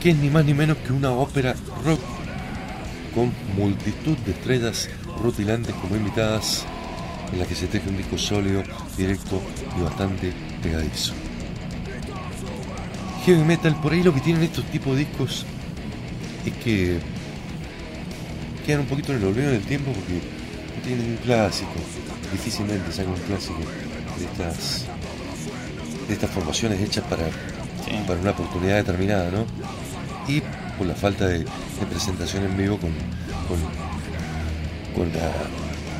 que 0.00 0.10
es 0.10 0.16
ni 0.18 0.30
más 0.30 0.44
ni 0.44 0.54
menos 0.54 0.76
que 0.78 0.92
una 0.92 1.10
ópera 1.10 1.54
rock 1.84 2.00
con 3.14 3.32
multitud 3.56 4.16
de 4.18 4.32
estrellas 4.32 4.88
rutilantes 5.22 5.74
como 5.76 5.96
invitadas, 5.96 6.66
en 7.32 7.38
la 7.38 7.46
que 7.46 7.54
se 7.54 7.66
teje 7.66 7.88
un 7.88 7.96
disco 7.96 8.18
sólido, 8.18 8.62
directo 8.96 9.40
y 9.76 9.82
bastante 9.82 10.32
pegadizo. 10.62 11.14
Heavy 13.24 13.42
metal, 13.42 13.74
por 13.80 13.92
ahí 13.92 14.02
lo 14.02 14.14
que 14.14 14.20
tienen 14.20 14.42
estos 14.42 14.64
tipos 14.66 14.92
de 14.92 15.06
discos 15.06 15.46
es 16.44 16.52
que 16.62 16.98
quedan 18.64 18.82
un 18.82 18.86
poquito 18.86 19.12
en 19.12 19.18
el 19.18 19.24
olvido 19.24 19.50
del 19.50 19.62
tiempo 19.62 19.92
porque 19.92 20.20
tienen 20.86 21.10
un 21.10 21.16
clásico, 21.16 21.72
difícilmente 22.30 22.92
sacan 22.92 23.12
un 23.12 23.20
clásico 23.20 23.58
de 24.18 24.24
estas, 24.24 24.84
de 26.06 26.14
estas 26.14 26.30
formaciones 26.30 26.80
hechas 26.80 27.04
para, 27.04 27.24
para 28.06 28.20
una 28.20 28.30
oportunidad 28.30 28.76
determinada, 28.76 29.30
¿no? 29.30 29.44
y 30.28 30.40
por 30.78 30.86
la 30.86 30.94
falta 30.94 31.26
de, 31.26 31.40
de 31.40 31.86
presentación 31.90 32.44
en 32.44 32.56
vivo 32.56 32.78
con, 32.78 32.90
con, 33.48 33.58
con 34.94 35.12
la, 35.12 35.32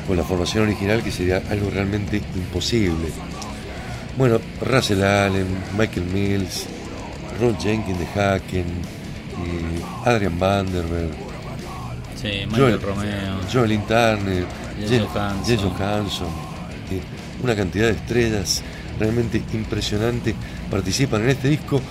con 0.07 0.15
la 0.17 0.23
formación 0.23 0.63
original 0.63 1.03
que 1.03 1.11
sería 1.11 1.41
algo 1.49 1.69
realmente 1.69 2.21
imposible. 2.35 3.09
Bueno, 4.17 4.39
Russell 4.61 5.03
Allen, 5.03 5.47
Michael 5.77 6.05
Mills, 6.05 6.65
Ron 7.39 7.57
Jenkins 7.59 7.99
de 7.99 8.05
Haken, 8.05 8.65
eh, 8.65 9.81
Adrian 10.05 10.39
Vanderberg, 10.39 11.11
Sí, 12.19 12.45
Michael 12.47 12.81
Romeo. 12.81 13.39
Joelin 13.53 13.81
Turner, 13.81 14.45
Johansson, 14.85 16.27
eh, 16.91 17.01
una 17.43 17.55
cantidad 17.55 17.87
de 17.87 17.93
estrellas 17.93 18.63
realmente 18.99 19.41
impresionante 19.53 20.35
participan 20.69 21.23
en 21.23 21.29
este 21.29 21.49
disco, 21.49 21.81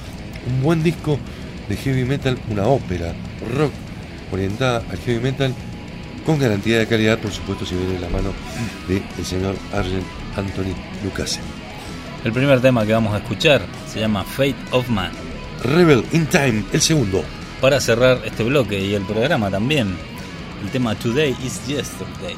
un 0.49 0.63
buen 0.63 0.83
disco 0.83 1.19
de 1.69 1.77
heavy 1.77 2.05
metal, 2.05 2.39
una 2.51 2.67
ópera 2.67 3.15
rock 3.57 3.73
orientada 4.33 4.83
al 4.91 4.99
heavy 4.99 5.21
metal 5.21 5.55
con 6.25 6.39
garantía 6.39 6.79
de 6.79 6.87
calidad, 6.87 7.19
por 7.19 7.31
supuesto, 7.31 7.65
si 7.65 7.77
viene 7.77 7.95
de 7.95 8.01
la 8.01 8.09
mano 8.09 8.33
del 8.89 9.25
señor 9.25 9.55
Argent 9.73 10.05
Anthony 10.37 10.75
Lucasen. 11.05 11.43
El 12.25 12.33
primer 12.33 12.61
tema 12.61 12.85
que 12.85 12.93
vamos 12.93 13.15
a 13.15 13.19
escuchar 13.19 13.63
se 13.87 14.01
llama 14.01 14.25
Fate 14.25 14.57
of 14.73 14.89
Man. 14.89 15.13
Rebel 15.63 16.05
in 16.13 16.27
Time, 16.27 16.65
el 16.73 16.81
segundo. 16.81 17.25
Para 17.61 17.81
cerrar 17.81 18.21
este 18.25 18.43
bloque 18.43 18.79
y 18.85 18.95
el 18.95 19.03
programa 19.03 19.51
también, 19.51 19.97
el 20.63 20.71
tema 20.71 20.97
Today 20.97 21.37
is 21.45 21.65
Yesterday. 21.67 22.37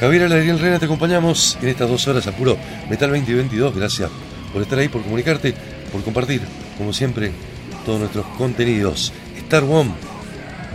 Javier 0.00 0.22
Alariel 0.22 0.60
Rena, 0.60 0.78
te 0.78 0.84
acompañamos 0.84 1.58
en 1.60 1.68
estas 1.68 1.88
dos 1.88 2.06
horas 2.06 2.26
a 2.28 2.32
puro 2.32 2.56
Metal 2.88 3.10
2022. 3.10 3.74
Gracias 3.74 4.08
por 4.52 4.62
estar 4.62 4.78
ahí, 4.78 4.88
por 4.88 5.02
comunicarte, 5.02 5.54
por 5.90 6.04
compartir, 6.04 6.40
como 6.76 6.92
siempre, 6.92 7.32
todos 7.84 7.98
nuestros 7.98 8.24
contenidos. 8.36 9.12
Star 9.38 9.64
One, 9.64 9.90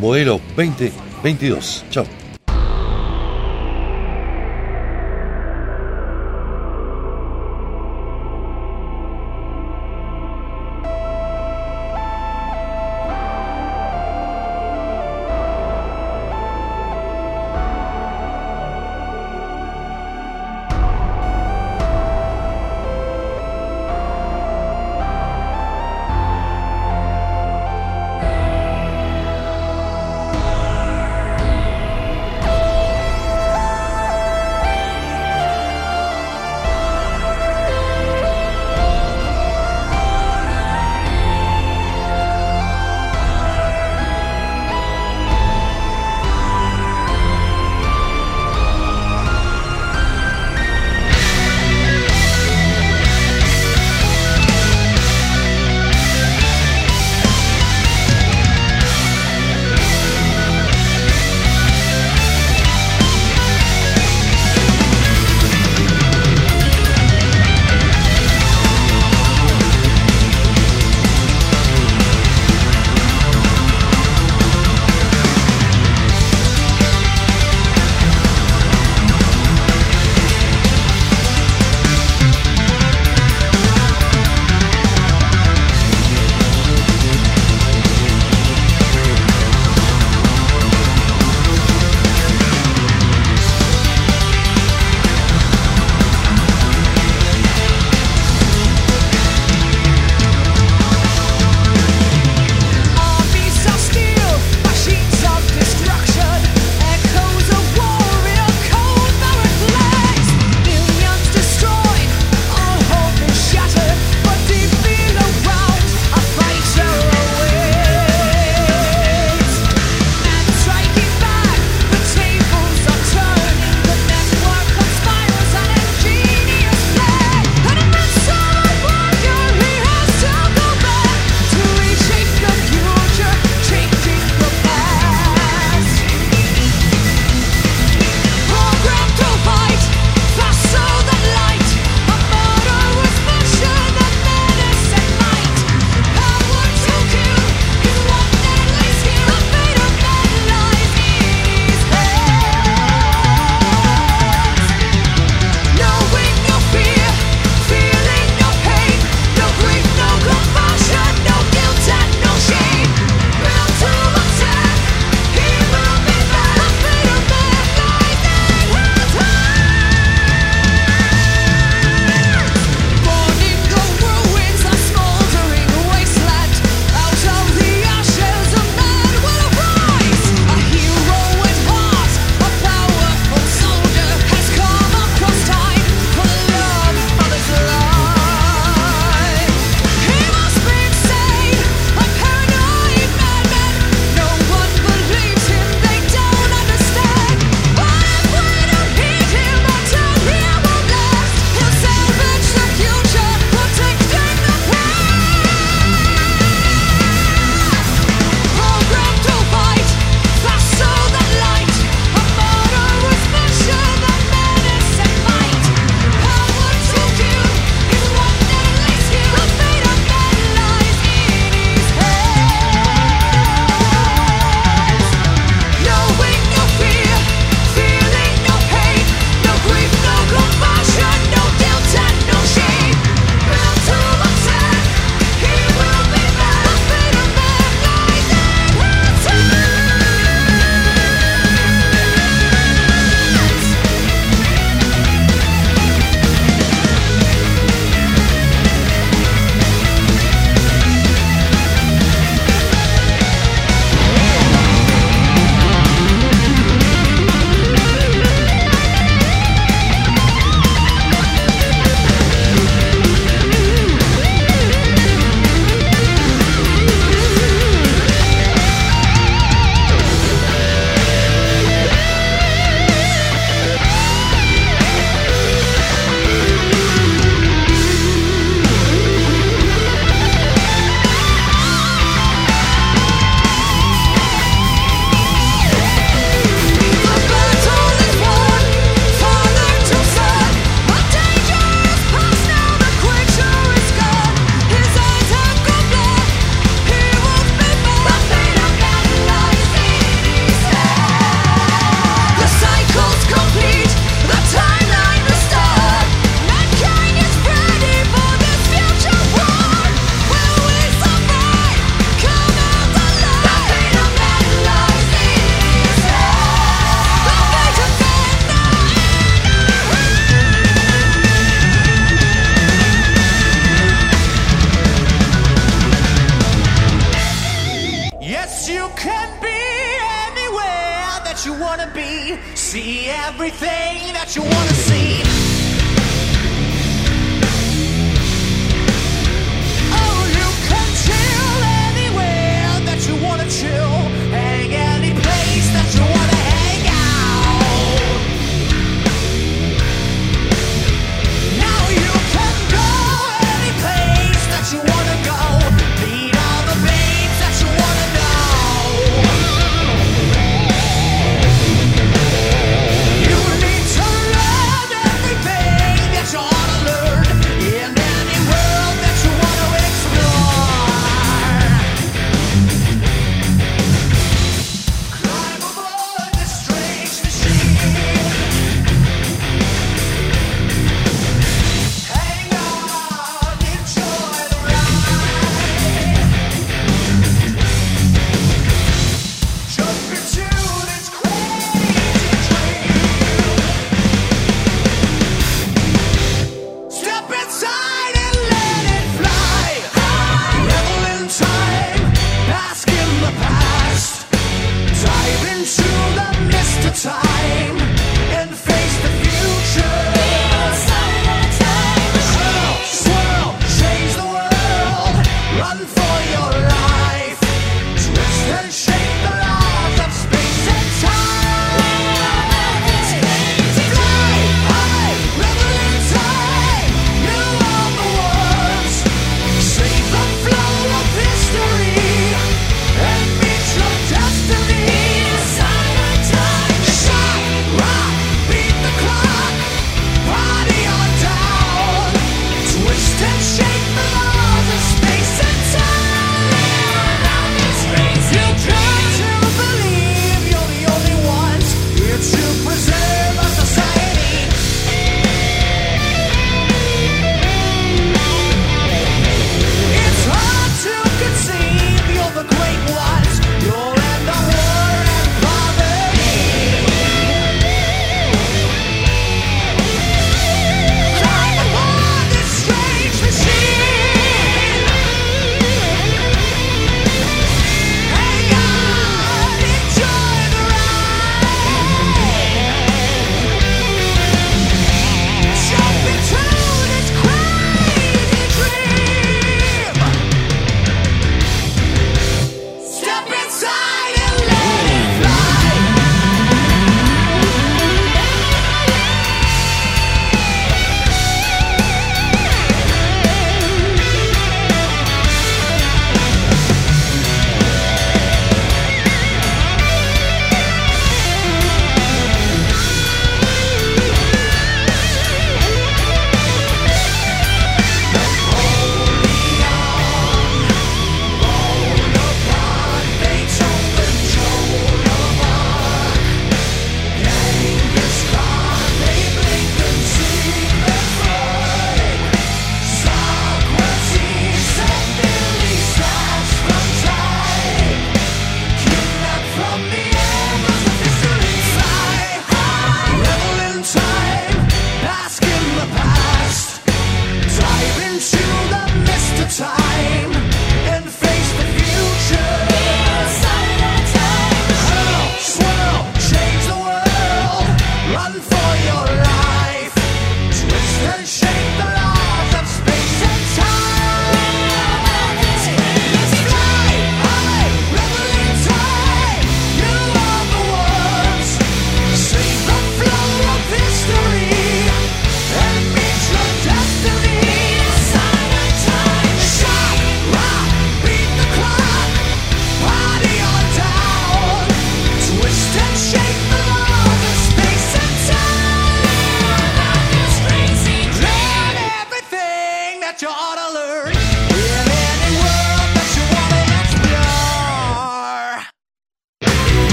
modelo 0.00 0.40
2022. 0.56 1.84
Chao. 1.90 2.21